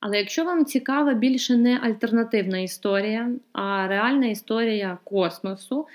Але 0.00 0.18
якщо 0.18 0.44
вам 0.44 0.64
цікава 0.64 1.14
більше 1.14 1.56
не 1.56 1.78
альтернативна 1.78 2.58
історія, 2.58 3.30
а 3.52 3.86
реальна 3.88 4.26
історія 4.26 4.98
космосу, 5.04 5.86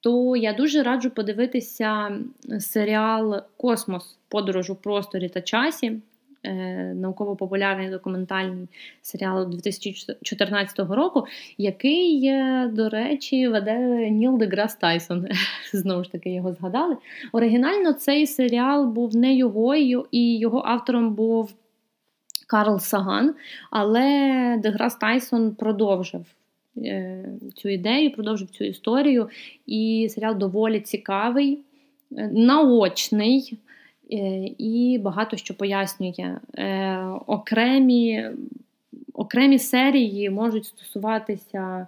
то 0.00 0.36
я 0.36 0.52
дуже 0.52 0.82
раджу 0.82 1.10
подивитися 1.10 2.18
серіал 2.60 3.42
Космос 3.56 4.18
подорож 4.28 4.70
у 4.70 4.74
просторі 4.74 5.28
та 5.28 5.40
часі. 5.40 6.00
Е, 6.42 6.94
науково-популярний 6.94 7.90
документальний 7.90 8.68
серіал 9.02 9.50
2014 9.50 10.78
року, 10.78 11.26
який, 11.58 12.32
до 12.68 12.88
речі, 12.88 13.48
веде 13.48 13.78
Ніл 14.10 14.38
Деграс 14.38 14.74
Тайсон. 14.74 15.26
Знову 15.72 16.04
ж 16.04 16.12
таки, 16.12 16.30
його 16.30 16.52
згадали. 16.52 16.96
Оригінально 17.32 17.92
цей 17.92 18.26
серіал 18.26 18.86
був 18.86 19.16
не 19.16 19.34
його, 19.34 19.74
і 20.10 20.38
його 20.38 20.62
автором 20.66 21.14
був 21.14 21.54
Карл 22.50 22.78
Саган, 22.78 23.34
але 23.70 24.58
Деграс 24.62 24.96
Тайсон 24.96 25.54
продовжив 25.54 26.26
е, 26.76 27.24
цю 27.56 27.68
ідею, 27.68 28.12
продовжив 28.12 28.50
цю 28.50 28.64
історію. 28.64 29.28
І 29.66 30.08
серіал 30.10 30.38
доволі 30.38 30.80
цікавий, 30.80 31.58
е, 32.16 32.28
наочний 32.32 33.58
е, 34.12 34.16
і 34.58 35.00
багато 35.02 35.36
що 35.36 35.56
пояснює. 35.56 36.36
Окремі, 37.26 38.30
Окремі 39.14 39.58
серії 39.58 40.30
можуть 40.30 40.66
стосуватися. 40.66 41.86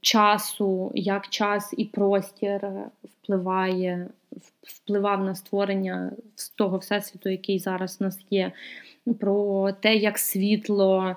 Часу, 0.00 0.92
як 0.94 1.28
час 1.28 1.74
і 1.76 1.84
простір 1.84 2.60
впливає, 3.04 4.08
впливав 4.62 5.24
на 5.24 5.34
створення 5.34 6.12
того 6.56 6.78
всесвіту, 6.78 7.28
який 7.28 7.58
зараз 7.58 7.98
у 8.00 8.04
нас 8.04 8.18
є 8.30 8.52
про 9.20 9.72
те, 9.72 9.94
як 9.94 10.18
світло 10.18 11.16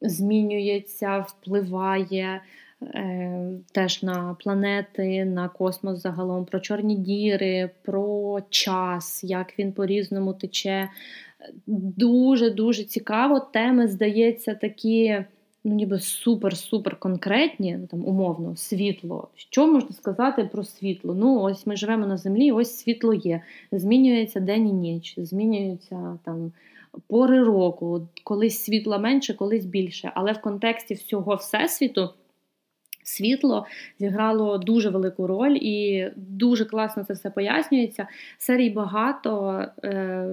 змінюється, 0.00 1.18
впливає. 1.18 2.42
е, 2.82 3.50
теж 3.72 4.02
на 4.02 4.36
планети, 4.40 5.24
на 5.24 5.48
космос 5.48 6.02
загалом, 6.02 6.44
про 6.44 6.60
чорні 6.60 6.96
діри, 6.96 7.70
про 7.82 8.38
час, 8.50 9.24
як 9.24 9.58
він 9.58 9.72
по-різному 9.72 10.34
тече. 10.34 10.88
Дуже-дуже 11.66 12.84
цікаво. 12.84 13.40
Теми, 13.40 13.88
здається, 13.88 14.54
такі 14.54 15.24
ну 15.64 15.74
ніби 15.74 15.96
супер-супер 15.96 16.98
конкретні, 16.98 17.76
ну 17.80 17.86
там 17.86 18.04
умовно, 18.08 18.56
світло. 18.56 19.28
Що 19.34 19.66
можна 19.66 19.92
сказати 19.92 20.44
про 20.52 20.64
світло? 20.64 21.14
Ну, 21.14 21.40
ось 21.40 21.66
ми 21.66 21.76
живемо 21.76 22.06
на 22.06 22.16
землі, 22.16 22.52
ось 22.52 22.78
світло 22.78 23.14
є. 23.14 23.42
Змінюється 23.72 24.40
день 24.40 24.68
і 24.68 24.72
ніч, 24.72 25.14
змінюються 25.18 26.18
там 26.24 26.52
пори 27.06 27.44
року, 27.44 28.08
колись 28.24 28.64
світла 28.64 28.98
менше, 28.98 29.34
колись 29.34 29.64
більше. 29.64 30.12
Але 30.14 30.32
в 30.32 30.40
контексті 30.40 30.94
всього 30.94 31.34
всесвіту 31.34 32.10
світло 33.10 33.66
зіграло 33.98 34.58
дуже 34.58 34.90
велику 34.90 35.26
роль 35.26 35.58
і 35.60 36.06
дуже 36.16 36.64
класно 36.64 37.04
це 37.04 37.12
все 37.12 37.30
пояснюється. 37.30 38.06
Серій 38.38 38.70
багато 38.70 39.64
е, 39.84 40.26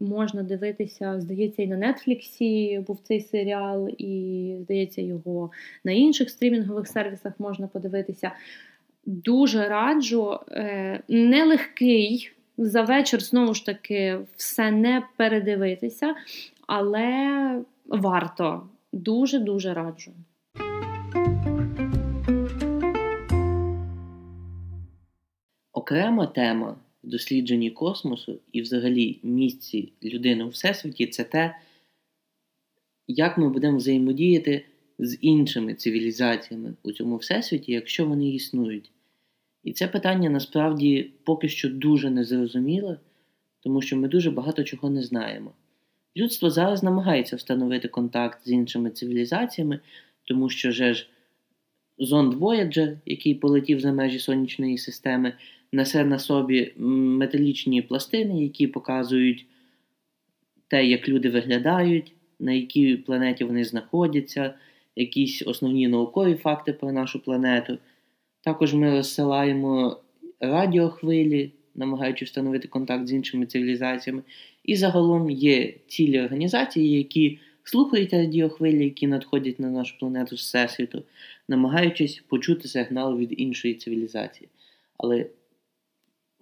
можна 0.00 0.42
дивитися, 0.42 1.20
здається, 1.20 1.62
і 1.62 1.66
на 1.66 1.76
Нетфліксі 1.76 2.84
був 2.86 3.00
цей 3.02 3.20
серіал, 3.20 3.88
і 3.98 4.54
здається, 4.60 5.02
його 5.02 5.50
на 5.84 5.92
інших 5.92 6.30
стрімінгових 6.30 6.88
сервісах 6.88 7.32
можна 7.38 7.66
подивитися. 7.66 8.32
Дуже 9.06 9.68
раджу, 9.68 10.38
е, 10.50 11.00
нелегкий. 11.08 12.33
За 12.58 12.82
вечір, 12.82 13.22
знову 13.22 13.54
ж 13.54 13.66
таки, 13.66 14.18
все 14.36 14.70
не 14.70 15.02
передивитися, 15.16 16.14
але 16.66 17.64
варто. 17.86 18.68
Дуже-дуже 18.92 19.74
раджу. 19.74 20.12
Окрема 25.72 26.26
тема 26.26 26.76
в 27.04 27.08
дослідженні 27.08 27.70
космосу 27.70 28.40
і 28.52 28.62
взагалі 28.62 29.20
місці 29.22 29.92
людини 30.02 30.44
у 30.44 30.48
всесвіті 30.48 31.06
це 31.06 31.24
те, 31.24 31.56
як 33.08 33.38
ми 33.38 33.48
будемо 33.48 33.76
взаємодіяти 33.76 34.64
з 34.98 35.18
іншими 35.20 35.74
цивілізаціями 35.74 36.74
у 36.82 36.92
цьому 36.92 37.16
всесвіті, 37.16 37.72
якщо 37.72 38.06
вони 38.06 38.28
існують. 38.30 38.93
І 39.64 39.72
це 39.72 39.88
питання 39.88 40.30
насправді 40.30 41.10
поки 41.24 41.48
що 41.48 41.68
дуже 41.70 42.10
незрозуміле, 42.10 42.98
тому 43.60 43.82
що 43.82 43.96
ми 43.96 44.08
дуже 44.08 44.30
багато 44.30 44.64
чого 44.64 44.90
не 44.90 45.02
знаємо. 45.02 45.52
Людство 46.16 46.50
зараз 46.50 46.82
намагається 46.82 47.36
встановити 47.36 47.88
контакт 47.88 48.38
з 48.44 48.50
іншими 48.50 48.90
цивілізаціями, 48.90 49.80
тому 50.24 50.50
що 50.50 50.70
же 50.70 50.94
ж 50.94 51.08
зонд 51.98 52.34
Voyager, 52.34 52.96
який 53.06 53.34
полетів 53.34 53.80
за 53.80 53.92
межі 53.92 54.18
сонячної 54.18 54.78
системи, 54.78 55.32
несе 55.72 56.04
на 56.04 56.18
собі 56.18 56.72
металічні 56.76 57.82
пластини, 57.82 58.42
які 58.42 58.66
показують 58.66 59.46
те, 60.68 60.86
як 60.86 61.08
люди 61.08 61.30
виглядають, 61.30 62.12
на 62.38 62.52
якій 62.52 62.96
планеті 62.96 63.44
вони 63.44 63.64
знаходяться, 63.64 64.54
якісь 64.96 65.42
основні 65.46 65.88
наукові 65.88 66.34
факти 66.34 66.72
про 66.72 66.92
нашу 66.92 67.22
планету. 67.22 67.78
Також 68.44 68.74
ми 68.74 68.90
розсилаємо 68.90 70.00
радіохвилі, 70.40 71.52
намагаючись 71.74 72.28
встановити 72.28 72.68
контакт 72.68 73.06
з 73.06 73.12
іншими 73.12 73.46
цивілізаціями. 73.46 74.22
І 74.64 74.76
загалом 74.76 75.30
є 75.30 75.74
цілі 75.86 76.20
організації, 76.20 76.98
які 76.98 77.38
слухають 77.64 78.12
радіохвилі, 78.12 78.84
які 78.84 79.06
надходять 79.06 79.60
на 79.60 79.70
нашу 79.70 79.98
планету 79.98 80.36
з 80.36 80.40
Всесвіту, 80.40 81.02
намагаючись 81.48 82.22
почути 82.28 82.68
сигнал 82.68 83.18
від 83.18 83.40
іншої 83.40 83.74
цивілізації. 83.74 84.48
Але 84.96 85.26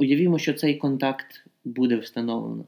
Уявімо, 0.03 0.39
що 0.39 0.55
цей 0.55 0.75
контакт 0.75 1.45
буде 1.65 1.97
встановлено. 1.97 2.65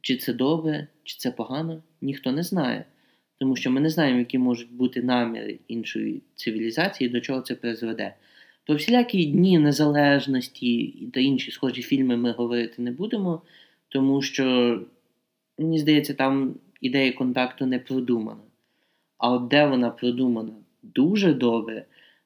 Чи 0.00 0.16
це 0.16 0.32
добре, 0.32 0.86
чи 1.04 1.16
це 1.18 1.30
погано, 1.30 1.82
ніхто 2.00 2.32
не 2.32 2.42
знає. 2.42 2.84
Тому 3.38 3.56
що 3.56 3.70
ми 3.70 3.80
не 3.80 3.90
знаємо, 3.90 4.18
які 4.18 4.38
можуть 4.38 4.72
бути 4.72 5.02
наміри 5.02 5.58
іншої 5.68 6.22
цивілізації, 6.34 7.10
до 7.10 7.20
чого 7.20 7.40
це 7.40 7.54
призведе. 7.54 8.14
Про 8.68 8.76
всілякі 8.76 9.24
дні 9.24 9.58
незалежності 9.58 10.94
та 11.12 11.20
інші 11.20 11.50
схожі 11.50 11.82
фільми 11.82 12.16
ми 12.16 12.32
говорити 12.32 12.82
не 12.82 12.90
будемо, 12.90 13.42
тому 13.88 14.22
що, 14.22 14.78
мені 15.58 15.78
здається, 15.78 16.14
там 16.14 16.54
ідея 16.80 17.12
контакту 17.12 17.66
не 17.66 17.78
продумана. 17.78 18.40
А 19.18 19.32
от 19.32 19.48
де 19.48 19.66
вона 19.66 19.90
продумана 19.90 20.52
дуже 20.82 21.34
добре, 21.34 21.84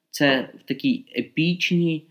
це 0.09 0.49
в 0.59 0.63
такій 0.63 1.05
епічній, 1.17 2.03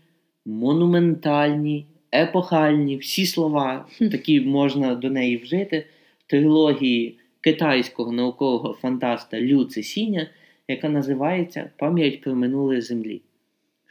монументальній, 0.45 1.85
епохальні, 2.13 2.97
всі 2.97 3.25
слова, 3.25 3.87
такі 3.99 4.41
можна 4.41 4.95
до 4.95 5.09
неї 5.09 5.37
вжити, 5.37 5.85
трилогії 6.27 7.17
китайського 7.41 8.11
наукового 8.11 8.73
фантаста 8.73 9.41
Лю 9.41 9.65
Цесіня, 9.65 10.27
яка 10.67 10.89
називається 10.89 11.69
Пам'ять 11.77 12.21
про 12.21 12.35
минуле 12.35 12.81
землі. 12.81 13.21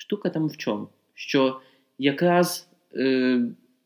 Штука 0.02 0.30
там 0.30 0.48
в 0.48 0.56
чому? 0.56 0.88
Що 1.14 1.60
якраз 1.98 2.68
е, 2.94 3.40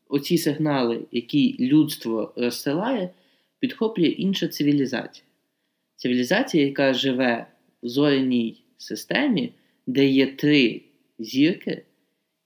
оці 0.09 0.37
сигнали, 0.37 1.05
які 1.11 1.55
людство 1.59 2.33
розсилає, 2.35 3.09
підхоплює 3.59 4.07
інша 4.07 4.47
цивілізація. 4.47 5.25
Цивілізація, 5.95 6.65
яка 6.65 6.93
живе 6.93 7.47
в 7.83 7.87
зоряній 7.87 8.63
системі, 8.77 9.53
де 9.87 10.05
є 10.05 10.27
три 10.27 10.81
зірки, 11.19 11.83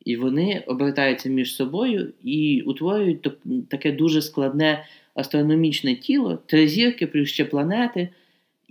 і 0.05 0.15
вони 0.15 0.63
обертаються 0.67 1.30
між 1.30 1.55
собою 1.55 2.13
і 2.24 2.61
утворюють 2.61 3.28
таке 3.69 3.91
дуже 3.91 4.22
складне 4.22 4.86
астрономічне 5.13 5.95
тіло, 5.95 6.39
три 6.45 6.67
зірки 6.67 7.07
плюс 7.07 7.30
ще 7.30 7.45
планети. 7.45 8.09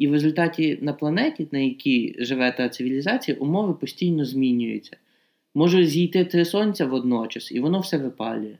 І 0.00 0.08
в 0.08 0.12
результаті 0.12 0.78
на 0.80 0.92
планеті, 0.92 1.48
на 1.52 1.58
якій 1.58 2.16
живе 2.18 2.52
та 2.52 2.68
цивілізація, 2.68 3.36
умови 3.40 3.74
постійно 3.74 4.24
змінюються. 4.24 4.96
Може 5.54 5.86
зійти 5.86 6.24
три 6.24 6.44
сонця 6.44 6.86
водночас, 6.86 7.52
і 7.52 7.60
воно 7.60 7.80
все 7.80 7.98
випалює. 7.98 8.58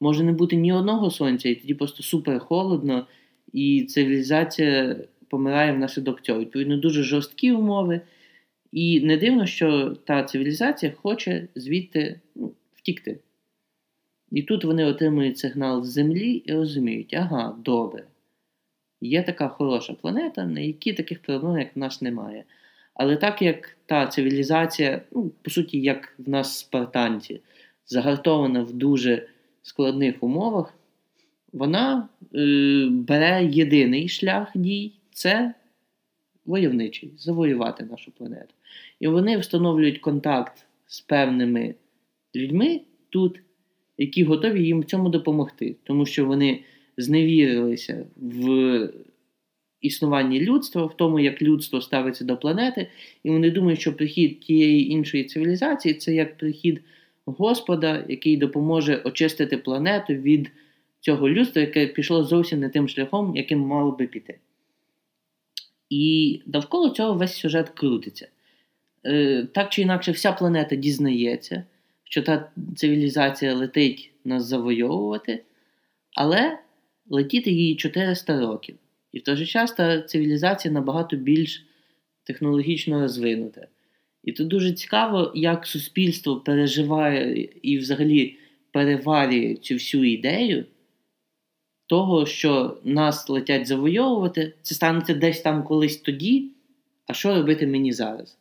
Може 0.00 0.24
не 0.24 0.32
бути 0.32 0.56
ні 0.56 0.72
одного 0.72 1.10
сонця, 1.10 1.48
і 1.48 1.54
тоді 1.54 1.74
просто 1.74 2.02
супер 2.02 2.38
холодно, 2.38 3.06
і 3.52 3.82
цивілізація 3.82 4.96
помирає 5.28 5.72
внаслідок 5.72 6.22
цього. 6.22 6.40
Відповідно, 6.40 6.76
дуже 6.76 7.02
жорсткі 7.02 7.52
умови. 7.52 8.00
І 8.72 9.00
не 9.00 9.16
дивно, 9.16 9.46
що 9.46 9.96
та 10.04 10.22
цивілізація 10.24 10.92
хоче 11.02 11.48
звідти 11.54 12.20
ну, 12.34 12.52
втікти. 12.74 13.18
І 14.30 14.42
тут 14.42 14.64
вони 14.64 14.84
отримують 14.84 15.38
сигнал 15.38 15.84
з 15.84 15.88
Землі 15.88 16.32
і 16.32 16.52
розуміють, 16.52 17.14
ага, 17.14 17.56
добре. 17.64 18.04
Є 19.02 19.22
така 19.22 19.48
хороша 19.48 19.94
планета, 19.94 20.46
на 20.46 20.60
якій 20.60 20.92
таких 20.92 21.22
проблем, 21.22 21.58
як 21.58 21.76
в 21.76 21.78
нас, 21.78 22.02
немає. 22.02 22.44
Але 22.94 23.16
так 23.16 23.42
як 23.42 23.76
та 23.86 24.06
цивілізація, 24.06 25.02
ну, 25.12 25.30
по 25.42 25.50
суті, 25.50 25.80
як 25.80 26.14
в 26.18 26.28
нас 26.28 26.58
спартанці, 26.58 27.40
загартована 27.86 28.62
в 28.62 28.72
дуже 28.72 29.28
складних 29.62 30.22
умовах, 30.22 30.74
вона 31.52 32.08
е, 32.34 32.88
бере 32.90 33.44
єдиний 33.44 34.08
шлях 34.08 34.48
дій 34.54 34.92
це 35.10 35.54
войовничий, 36.46 37.12
завоювати 37.16 37.84
нашу 37.84 38.12
планету. 38.12 38.54
І 39.00 39.08
вони 39.08 39.38
встановлюють 39.38 39.98
контакт 39.98 40.66
з 40.86 41.00
певними 41.00 41.74
людьми 42.34 42.80
тут, 43.10 43.40
які 43.98 44.24
готові 44.24 44.64
їм 44.66 44.80
в 44.80 44.84
цьому 44.84 45.08
допомогти, 45.08 45.76
тому 45.84 46.06
що 46.06 46.26
вони 46.26 46.64
зневірилися 46.96 48.06
в 48.16 48.88
існуванні 49.80 50.40
людства, 50.40 50.84
в 50.84 50.96
тому, 50.96 51.20
як 51.20 51.42
людство 51.42 51.80
ставиться 51.80 52.24
до 52.24 52.36
планети, 52.36 52.86
і 53.22 53.30
вони 53.30 53.50
думають, 53.50 53.80
що 53.80 53.96
прихід 53.96 54.40
тієї 54.40 54.90
іншої 54.90 55.24
цивілізації 55.24 55.94
це 55.94 56.14
як 56.14 56.38
прихід 56.38 56.80
Господа, 57.26 58.04
який 58.08 58.36
допоможе 58.36 59.02
очистити 59.04 59.56
планету 59.56 60.14
від 60.14 60.50
цього 61.00 61.28
людства, 61.28 61.60
яке 61.60 61.86
пішло 61.86 62.24
зовсім 62.24 62.60
не 62.60 62.68
тим 62.68 62.88
шляхом, 62.88 63.36
яким 63.36 63.60
мало 63.60 63.90
би 63.90 64.06
піти. 64.06 64.38
І 65.90 66.40
довкола 66.46 66.90
цього 66.90 67.14
весь 67.14 67.34
сюжет 67.34 67.68
крутиться. 67.68 68.28
Е, 69.06 69.46
Так 69.52 69.70
чи 69.70 69.82
інакше, 69.82 70.12
вся 70.12 70.32
планета 70.32 70.76
дізнається, 70.76 71.64
що 72.04 72.22
та 72.22 72.50
цивілізація 72.76 73.54
летить 73.54 74.10
нас 74.24 74.44
завойовувати, 74.44 75.42
але 76.14 76.58
летіти 77.10 77.50
їй 77.50 77.76
400 77.76 78.40
років. 78.40 78.76
І 79.12 79.18
в 79.18 79.22
той 79.22 79.36
же 79.36 79.46
час 79.46 79.72
та 79.72 80.02
цивілізація 80.02 80.74
набагато 80.74 81.16
більш 81.16 81.66
технологічно 82.24 83.00
розвинута. 83.00 83.66
І 84.24 84.32
тут 84.32 84.48
дуже 84.48 84.72
цікаво, 84.72 85.32
як 85.34 85.66
суспільство 85.66 86.36
переживає 86.36 87.48
і 87.62 87.78
взагалі 87.78 88.36
переварює 88.72 89.56
цю 89.56 89.74
всю 89.74 90.04
ідею 90.04 90.64
того, 91.86 92.26
що 92.26 92.76
нас 92.84 93.28
летять 93.28 93.66
завойовувати, 93.66 94.52
це 94.62 94.74
станеться 94.74 95.14
десь 95.14 95.40
там 95.40 95.64
колись 95.64 95.96
тоді, 95.96 96.50
а 97.06 97.14
що 97.14 97.34
робити 97.34 97.66
мені 97.66 97.92
зараз? 97.92 98.38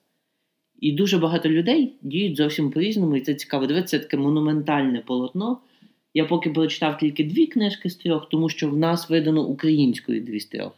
І 0.80 0.92
дуже 0.92 1.18
багато 1.18 1.50
людей 1.50 1.94
діють 2.02 2.38
зовсім 2.38 2.72
по-різному, 2.72 3.16
і 3.16 3.22
це 3.22 3.34
цікаво. 3.34 3.68
Дивіться, 3.68 3.98
це 3.98 4.04
таке 4.04 4.18
монументальне 4.18 5.00
полотно. 5.00 5.60
Я 6.14 6.26
поки 6.26 6.50
прочитав 6.50 6.98
тільки 6.98 7.24
дві 7.24 7.48
книжки 7.48 7.90
з 7.90 7.96
трьох, 7.96 8.30
тому 8.30 8.50
що 8.50 8.70
в 8.70 8.78
нас 8.78 9.10
видано 9.10 9.48
українською 9.48 10.22
дві 10.22 10.40
з 10.40 10.46
трьох. 10.46 10.72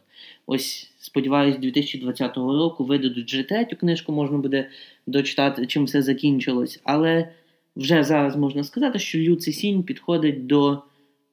Ось, 0.45 0.91
сподіваюсь, 0.99 1.57
2020 1.57 2.37
року 2.37 2.85
видадуть 2.85 3.25
вже 3.25 3.43
третю 3.43 3.75
книжку, 3.75 4.11
можна 4.11 4.37
буде 4.37 4.69
дочитати, 5.07 5.65
чим 5.65 5.83
все 5.83 6.01
закінчилось. 6.01 6.81
Але 6.83 7.29
вже 7.75 8.03
зараз 8.03 8.35
можна 8.35 8.63
сказати, 8.63 8.99
що 8.99 9.19
Лю 9.19 9.35
Цисінь 9.35 9.83
підходить 9.83 10.45
до 10.47 10.81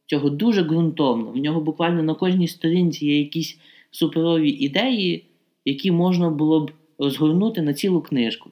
цього 0.07 0.31
дуже 0.31 0.63
ґрунтовно. 0.63 1.31
В 1.31 1.37
нього 1.37 1.61
буквально 1.61 2.03
на 2.03 2.15
кожній 2.15 2.49
сторінці 2.49 3.07
є 3.07 3.19
якісь 3.19 3.59
суперові 3.91 4.51
ідеї, 4.51 5.25
які 5.65 5.91
можна 5.91 6.31
було 6.31 6.61
б 6.61 6.73
розгорнути 6.99 7.63
на 7.63 7.75
цілу 7.75 8.01
книжку. 8.01 8.51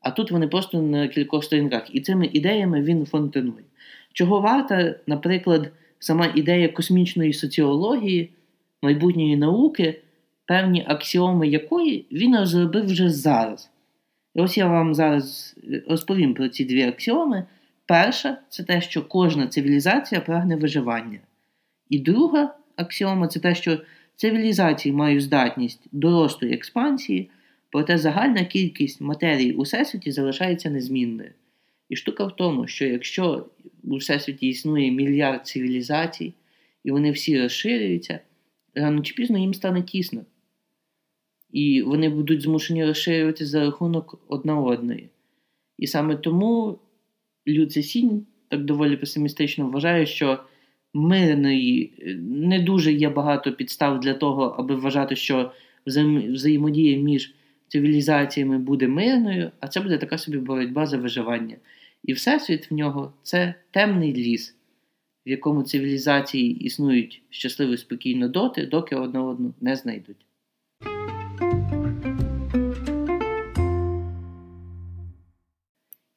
А 0.00 0.10
тут 0.10 0.30
вони 0.30 0.48
просто 0.48 0.82
на 0.82 1.08
кількох 1.08 1.44
сторінках. 1.44 1.94
І 1.94 2.00
цими 2.00 2.30
ідеями 2.32 2.82
він 2.82 3.06
фонтанує. 3.06 3.64
Чого 4.14 4.40
варта, 4.40 4.94
наприклад, 5.06 5.70
сама 5.98 6.32
ідея 6.34 6.68
космічної 6.68 7.32
соціології, 7.32 8.30
майбутньої 8.82 9.36
науки, 9.36 10.00
певні 10.46 10.84
аксіоми 10.88 11.48
якої 11.48 12.06
він 12.12 12.36
розробив 12.36 12.84
вже 12.84 13.10
зараз. 13.10 13.70
І 14.34 14.40
ось 14.40 14.58
я 14.58 14.66
вам 14.66 14.94
зараз 14.94 15.56
розповім 15.88 16.34
про 16.34 16.48
ці 16.48 16.64
дві 16.64 16.82
аксіоми. 16.82 17.44
Перша 17.86 18.38
це 18.48 18.62
те, 18.62 18.80
що 18.80 19.08
кожна 19.08 19.46
цивілізація 19.46 20.20
прагне 20.20 20.56
виживання. 20.56 21.18
І 21.90 21.98
друга 21.98 22.54
аксіома 22.76 23.28
це 23.28 23.40
те, 23.40 23.54
що 23.54 23.78
цивілізації 24.16 24.92
мають 24.92 25.22
здатність 25.22 25.80
до 25.92 26.10
росту 26.10 26.46
і 26.46 26.54
експансії, 26.54 27.30
проте 27.70 27.98
загальна 27.98 28.44
кількість 28.44 29.00
матерії 29.00 29.52
у 29.52 29.62
всесвіті 29.62 30.12
залишається 30.12 30.70
незмінною. 30.70 31.30
І 31.88 31.96
штука 31.96 32.24
в 32.24 32.36
тому, 32.36 32.66
що 32.66 32.84
якщо 32.84 33.46
у 33.88 33.96
всесвіті 33.96 34.48
існує 34.48 34.90
мільярд 34.90 35.46
цивілізацій, 35.46 36.34
і 36.84 36.90
вони 36.90 37.10
всі 37.10 37.42
розширюються, 37.42 38.20
рано 38.74 39.02
чи 39.02 39.14
пізно 39.14 39.38
їм 39.38 39.54
стане 39.54 39.82
тісно. 39.82 40.24
І 41.50 41.82
вони 41.82 42.08
будуть 42.08 42.42
змушені 42.42 42.84
розширюватися 42.84 43.46
за 43.46 43.60
рахунок 43.60 44.24
одна 44.28 44.60
одної. 44.60 45.08
І 45.78 45.86
саме 45.86 46.16
тому 46.16 46.78
Лю 47.48 47.66
Цесінь 47.66 48.26
так 48.48 48.64
доволі 48.64 48.96
песимістично 48.96 49.70
вважає, 49.70 50.06
що 50.06 50.38
мирної 50.94 51.92
не 52.30 52.58
дуже 52.58 52.92
є 52.92 53.08
багато 53.08 53.52
підстав 53.52 54.00
для 54.00 54.14
того, 54.14 54.42
аби 54.58 54.74
вважати, 54.74 55.16
що 55.16 55.52
взаємодія 55.86 56.98
між 56.98 57.34
цивілізаціями 57.68 58.58
буде 58.58 58.88
мирною, 58.88 59.50
а 59.60 59.68
це 59.68 59.80
буде 59.80 59.98
така 59.98 60.18
собі 60.18 60.38
боротьба 60.38 60.86
за 60.86 60.96
виживання. 60.96 61.56
І 62.04 62.12
всесвіт 62.12 62.70
в 62.70 62.74
нього 62.74 63.12
це 63.22 63.54
темний 63.70 64.12
ліс, 64.12 64.54
в 65.26 65.30
якому 65.30 65.62
цивілізації 65.62 66.64
існують 66.64 67.22
щасливо 67.30 67.72
і 67.72 67.76
спокійно 67.76 68.28
доти, 68.28 68.66
доки 68.66 68.96
одна 68.96 69.24
одну 69.24 69.54
не 69.60 69.76
знайдуть. 69.76 70.26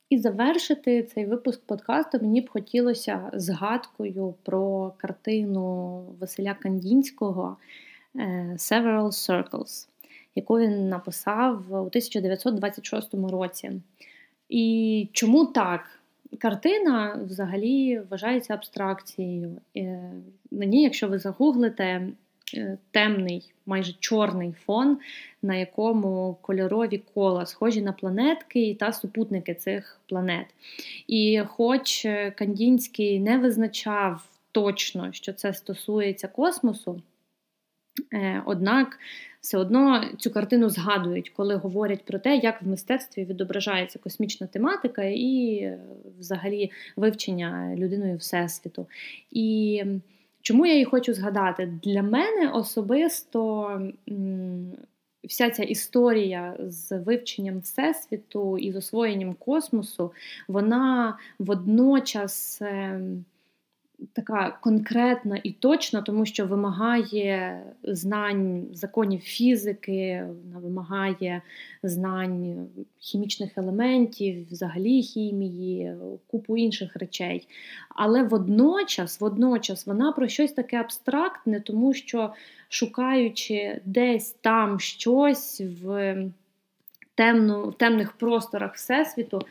І 0.10 0.18
завершити 0.18 1.04
цей 1.04 1.26
випуск 1.26 1.62
подкасту 1.66 2.20
мені 2.22 2.42
б 2.42 2.50
хотілося 2.50 3.32
згадкою 3.34 4.36
про 4.44 4.94
картину 4.98 6.02
Василя 6.20 6.54
Кандінського 6.54 7.58
е, 8.16 8.20
Several 8.58 9.08
Circles, 9.08 9.88
яку 10.36 10.60
він 10.60 10.90
написав 10.90 11.66
у 11.70 11.76
1926 11.76 13.14
році. 13.14 13.72
І 14.50 15.10
чому 15.14 15.46
так? 15.46 16.00
Картина 16.40 17.20
взагалі 17.26 18.02
вважається 18.10 18.54
абстракцією. 18.54 19.58
Е, 19.78 20.12
на 20.52 20.66
ній, 20.66 20.84
якщо 20.84 21.08
ви 21.08 21.20
загуглите 21.20 22.08
Е, 22.54 22.78
темний, 22.92 23.54
майже 23.66 23.94
чорний 24.00 24.52
фон, 24.66 24.98
на 25.42 25.56
якому 25.56 26.38
кольорові 26.42 26.98
кола 27.14 27.46
схожі 27.46 27.82
на 27.82 27.94
планетки 27.94 28.76
та 28.80 28.94
супутники 28.94 29.54
цих 29.56 30.00
планет. 30.10 30.46
І 31.08 31.42
хоч 31.48 32.06
е, 32.06 32.32
Кандінський 32.32 33.20
не 33.20 33.38
визначав 33.38 34.30
точно, 34.52 35.14
що 35.14 35.34
це 35.34 35.54
стосується 35.54 36.28
космосу, 36.28 37.02
однак 38.46 39.00
все 39.48 39.58
одно 39.58 40.04
цю 40.18 40.32
картину 40.32 40.70
згадують, 40.70 41.30
коли 41.30 41.56
говорять 41.56 42.06
про 42.06 42.20
те, 42.20 42.36
як 42.36 42.62
в 42.62 42.68
мистецтві 42.68 43.26
відображається 43.26 44.00
космічна 44.00 44.48
тематика 44.48 45.04
і 45.04 45.72
взагалі 46.20 46.72
вивчення 46.96 47.76
людиною 47.78 48.18
Всесвіту. 48.18 48.88
І 49.32 49.84
Чому 50.42 50.66
я 50.66 50.74
її 50.74 50.86
хочу 50.86 51.14
згадати? 51.14 51.74
Для 51.84 52.02
мене 52.02 52.50
особисто 52.50 53.82
вся 55.24 55.50
ця 55.50 55.64
історія 55.64 56.56
з 56.60 57.00
вивченням 57.00 57.60
Всесвіту 57.60 58.58
і 58.58 58.72
з 58.72 58.76
освоєнням 58.76 59.34
космосу, 59.34 60.12
вона 60.48 61.18
водночас. 61.40 62.62
Така 64.14 64.58
конкретна 64.62 65.40
і 65.44 65.52
точна, 65.52 66.02
тому 66.02 66.26
що 66.26 66.46
вимагає 66.46 67.64
знань 67.84 68.68
законів 68.72 69.22
фізики, 69.22 70.26
вона 70.44 70.60
вимагає 70.60 71.42
знань 71.84 72.68
хімічних 73.00 73.58
елементів, 73.58 74.48
взагалі 74.52 75.02
хімії, 75.02 75.96
купу 76.28 76.58
інших 76.58 76.96
речей. 76.96 77.48
Але 77.90 78.24
водночас, 78.24 79.22
водночас 79.22 79.88
вона 79.88 80.12
про 80.12 80.28
щось 80.28 80.52
таке 80.52 80.78
абстрактне, 80.78 81.60
тому 81.60 81.94
що 81.94 82.34
шукаючи 82.70 83.82
десь 83.86 84.32
там 84.32 84.80
щось 84.80 85.62
в 85.62 86.16
темну, 87.16 87.70
в 87.70 87.74
темних 87.74 88.12
просторах 88.12 88.76
Всесвіту. 88.76 89.42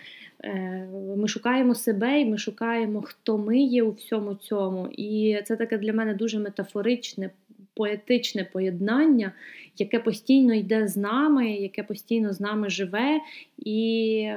Е, 0.47 0.89
ми 1.17 1.29
шукаємо 1.29 1.75
себе 1.75 2.21
і 2.21 2.25
ми 2.25 2.39
шукаємо, 2.39 3.03
хто 3.03 3.39
ми 3.39 3.59
є 3.59 3.83
у 3.83 3.91
всьому 3.91 4.35
цьому. 4.35 4.89
І 4.93 5.43
це 5.45 5.57
таке 5.57 5.79
для 5.79 5.93
мене 5.93 6.15
дуже 6.15 6.39
метафоричне, 6.39 7.31
поетичне 7.75 8.45
поєднання, 8.45 9.33
яке 9.79 9.99
постійно 9.99 10.55
йде 10.55 10.89
з 10.89 10.97
нами, 10.97 11.51
яке 11.51 11.83
постійно 11.83 12.33
з 12.33 12.41
нами 12.41 12.71
живе. 12.71 13.21
І, 13.59 14.31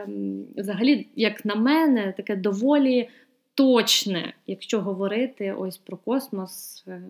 взагалі, 0.58 1.08
як 1.16 1.46
на 1.46 1.56
мене, 1.56 2.14
таке 2.18 2.36
доволі 2.36 3.10
точне, 3.54 4.34
якщо 4.48 4.82
говорити 4.82 5.54
ось 5.54 5.78
про 5.78 5.98
космос 5.98 6.84
е, 6.88 7.02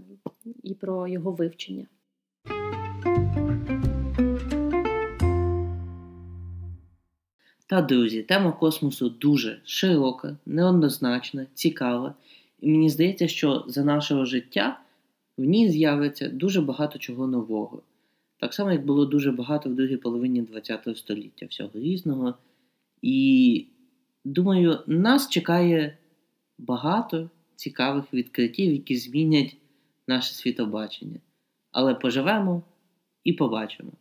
і 0.64 0.74
про 0.74 1.08
його 1.08 1.32
вивчення. 1.32 1.86
Та, 7.70 7.82
друзі, 7.82 8.24
тема 8.24 8.52
космосу 8.52 9.10
дуже 9.10 9.62
широка, 9.64 10.38
неоднозначна, 10.46 11.46
цікава, 11.54 12.16
і 12.62 12.70
мені 12.70 12.90
здається, 12.90 13.28
що 13.28 13.66
за 13.68 13.84
нашого 13.84 14.26
життя 14.26 14.80
в 15.38 15.44
ній 15.44 15.70
з'явиться 15.70 16.30
дуже 16.30 16.62
багато 16.62 17.00
чого 17.00 17.28
нового. 17.28 17.82
Так 18.40 18.54
само, 18.54 18.72
як 18.72 18.86
було 18.86 19.06
дуже 19.06 19.32
багато 19.32 19.70
в 19.70 19.76
другій 19.76 19.98
половині 19.98 20.46
ХХ 20.46 20.98
століття, 20.98 21.46
всього 21.46 21.70
різного. 21.74 22.34
І 23.02 23.66
думаю, 24.26 24.80
нас 24.88 25.30
чекає 25.30 25.98
багато 26.58 27.30
цікавих 27.56 28.14
відкриттів, 28.14 28.72
які 28.74 28.98
змінять 28.98 29.58
наше 30.08 30.34
світобачення. 30.34 31.20
Але 31.72 31.96
поживемо 31.96 32.64
і 33.24 33.34
побачимо. 33.34 33.92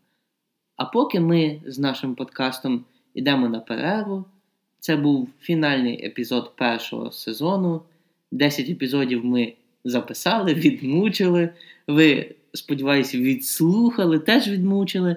А 0.76 0.84
поки 0.84 1.20
ми 1.20 1.62
з 1.66 1.78
нашим 1.78 2.14
подкастом. 2.14 2.84
Йдемо 3.18 3.48
на 3.48 3.60
перерву. 3.60 4.24
Це 4.80 4.96
був 4.96 5.28
фінальний 5.40 6.06
епізод 6.06 6.52
першого 6.56 7.12
сезону. 7.12 7.82
Десять 8.32 8.70
епізодів 8.70 9.24
ми 9.24 9.52
записали, 9.84 10.54
відмучили. 10.54 11.48
Ви, 11.86 12.34
сподіваюся, 12.52 13.18
відслухали, 13.18 14.18
теж 14.18 14.48
відмучили. 14.48 15.16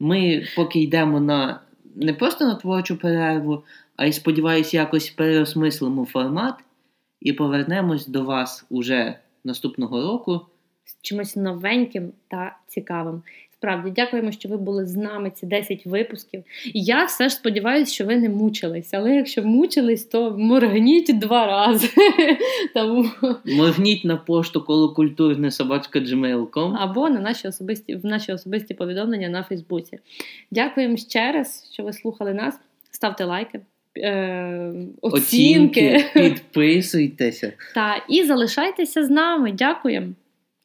Ми 0.00 0.46
поки 0.56 0.80
йдемо 0.80 1.20
на 1.20 1.60
не 1.94 2.12
просто 2.14 2.44
на 2.44 2.54
творчу 2.54 2.96
перерву, 2.96 3.64
а 3.96 4.06
й 4.06 4.12
сподіваюся, 4.12 4.76
якось 4.76 5.10
переосмислимо 5.10 6.04
формат 6.04 6.54
і 7.20 7.32
повернемось 7.32 8.06
до 8.06 8.24
вас 8.24 8.66
уже 8.70 9.18
наступного 9.44 10.02
року. 10.02 10.40
З 10.84 10.96
чимось 11.02 11.36
новеньким 11.36 12.12
та 12.28 12.56
цікавим. 12.66 13.22
Справді, 13.58 13.90
дякуємо, 13.90 14.32
що 14.32 14.48
ви 14.48 14.56
були 14.56 14.86
з 14.86 14.96
нами 14.96 15.30
ці 15.30 15.46
10 15.46 15.86
випусків. 15.86 16.44
І 16.64 16.82
я 16.82 17.04
все 17.04 17.28
ж 17.28 17.34
сподіваюся, 17.34 17.92
що 17.92 18.04
ви 18.04 18.16
не 18.16 18.28
мучились. 18.28 18.94
Але 18.94 19.14
якщо 19.14 19.42
мучились, 19.42 20.04
то 20.04 20.30
моргніть 20.38 21.18
два 21.18 21.46
рази. 21.46 21.88
Тому... 22.74 23.04
Моргніть 23.44 24.04
на 24.04 24.16
пошту 24.16 24.62
колокультурне 24.62 25.50
собачка 25.50 25.98
gmail.com 25.98 26.76
або 26.78 27.08
на 27.08 27.20
наші 27.20 27.48
особисті 27.48 27.94
в 27.94 28.06
наші 28.06 28.32
особисті 28.32 28.74
повідомлення 28.74 29.28
на 29.28 29.42
Фейсбуці. 29.42 29.98
Дякуємо 30.50 30.96
ще 30.96 31.32
раз, 31.32 31.70
що 31.72 31.82
ви 31.82 31.92
слухали 31.92 32.34
нас. 32.34 32.60
Ставте 32.90 33.24
лайки. 33.24 33.60
Е, 33.96 34.72
оцінки, 35.00 35.96
оцінки, 35.96 36.10
підписуйтеся 36.14 37.52
та 37.74 38.04
і 38.08 38.24
залишайтеся 38.24 39.04
з 39.04 39.10
нами. 39.10 39.52
Дякуємо. 39.52 40.12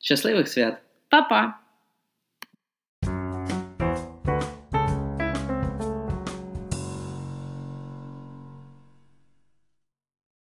Щасливих 0.02 0.48
свят! 0.48 0.78
Па-па! 1.10 1.62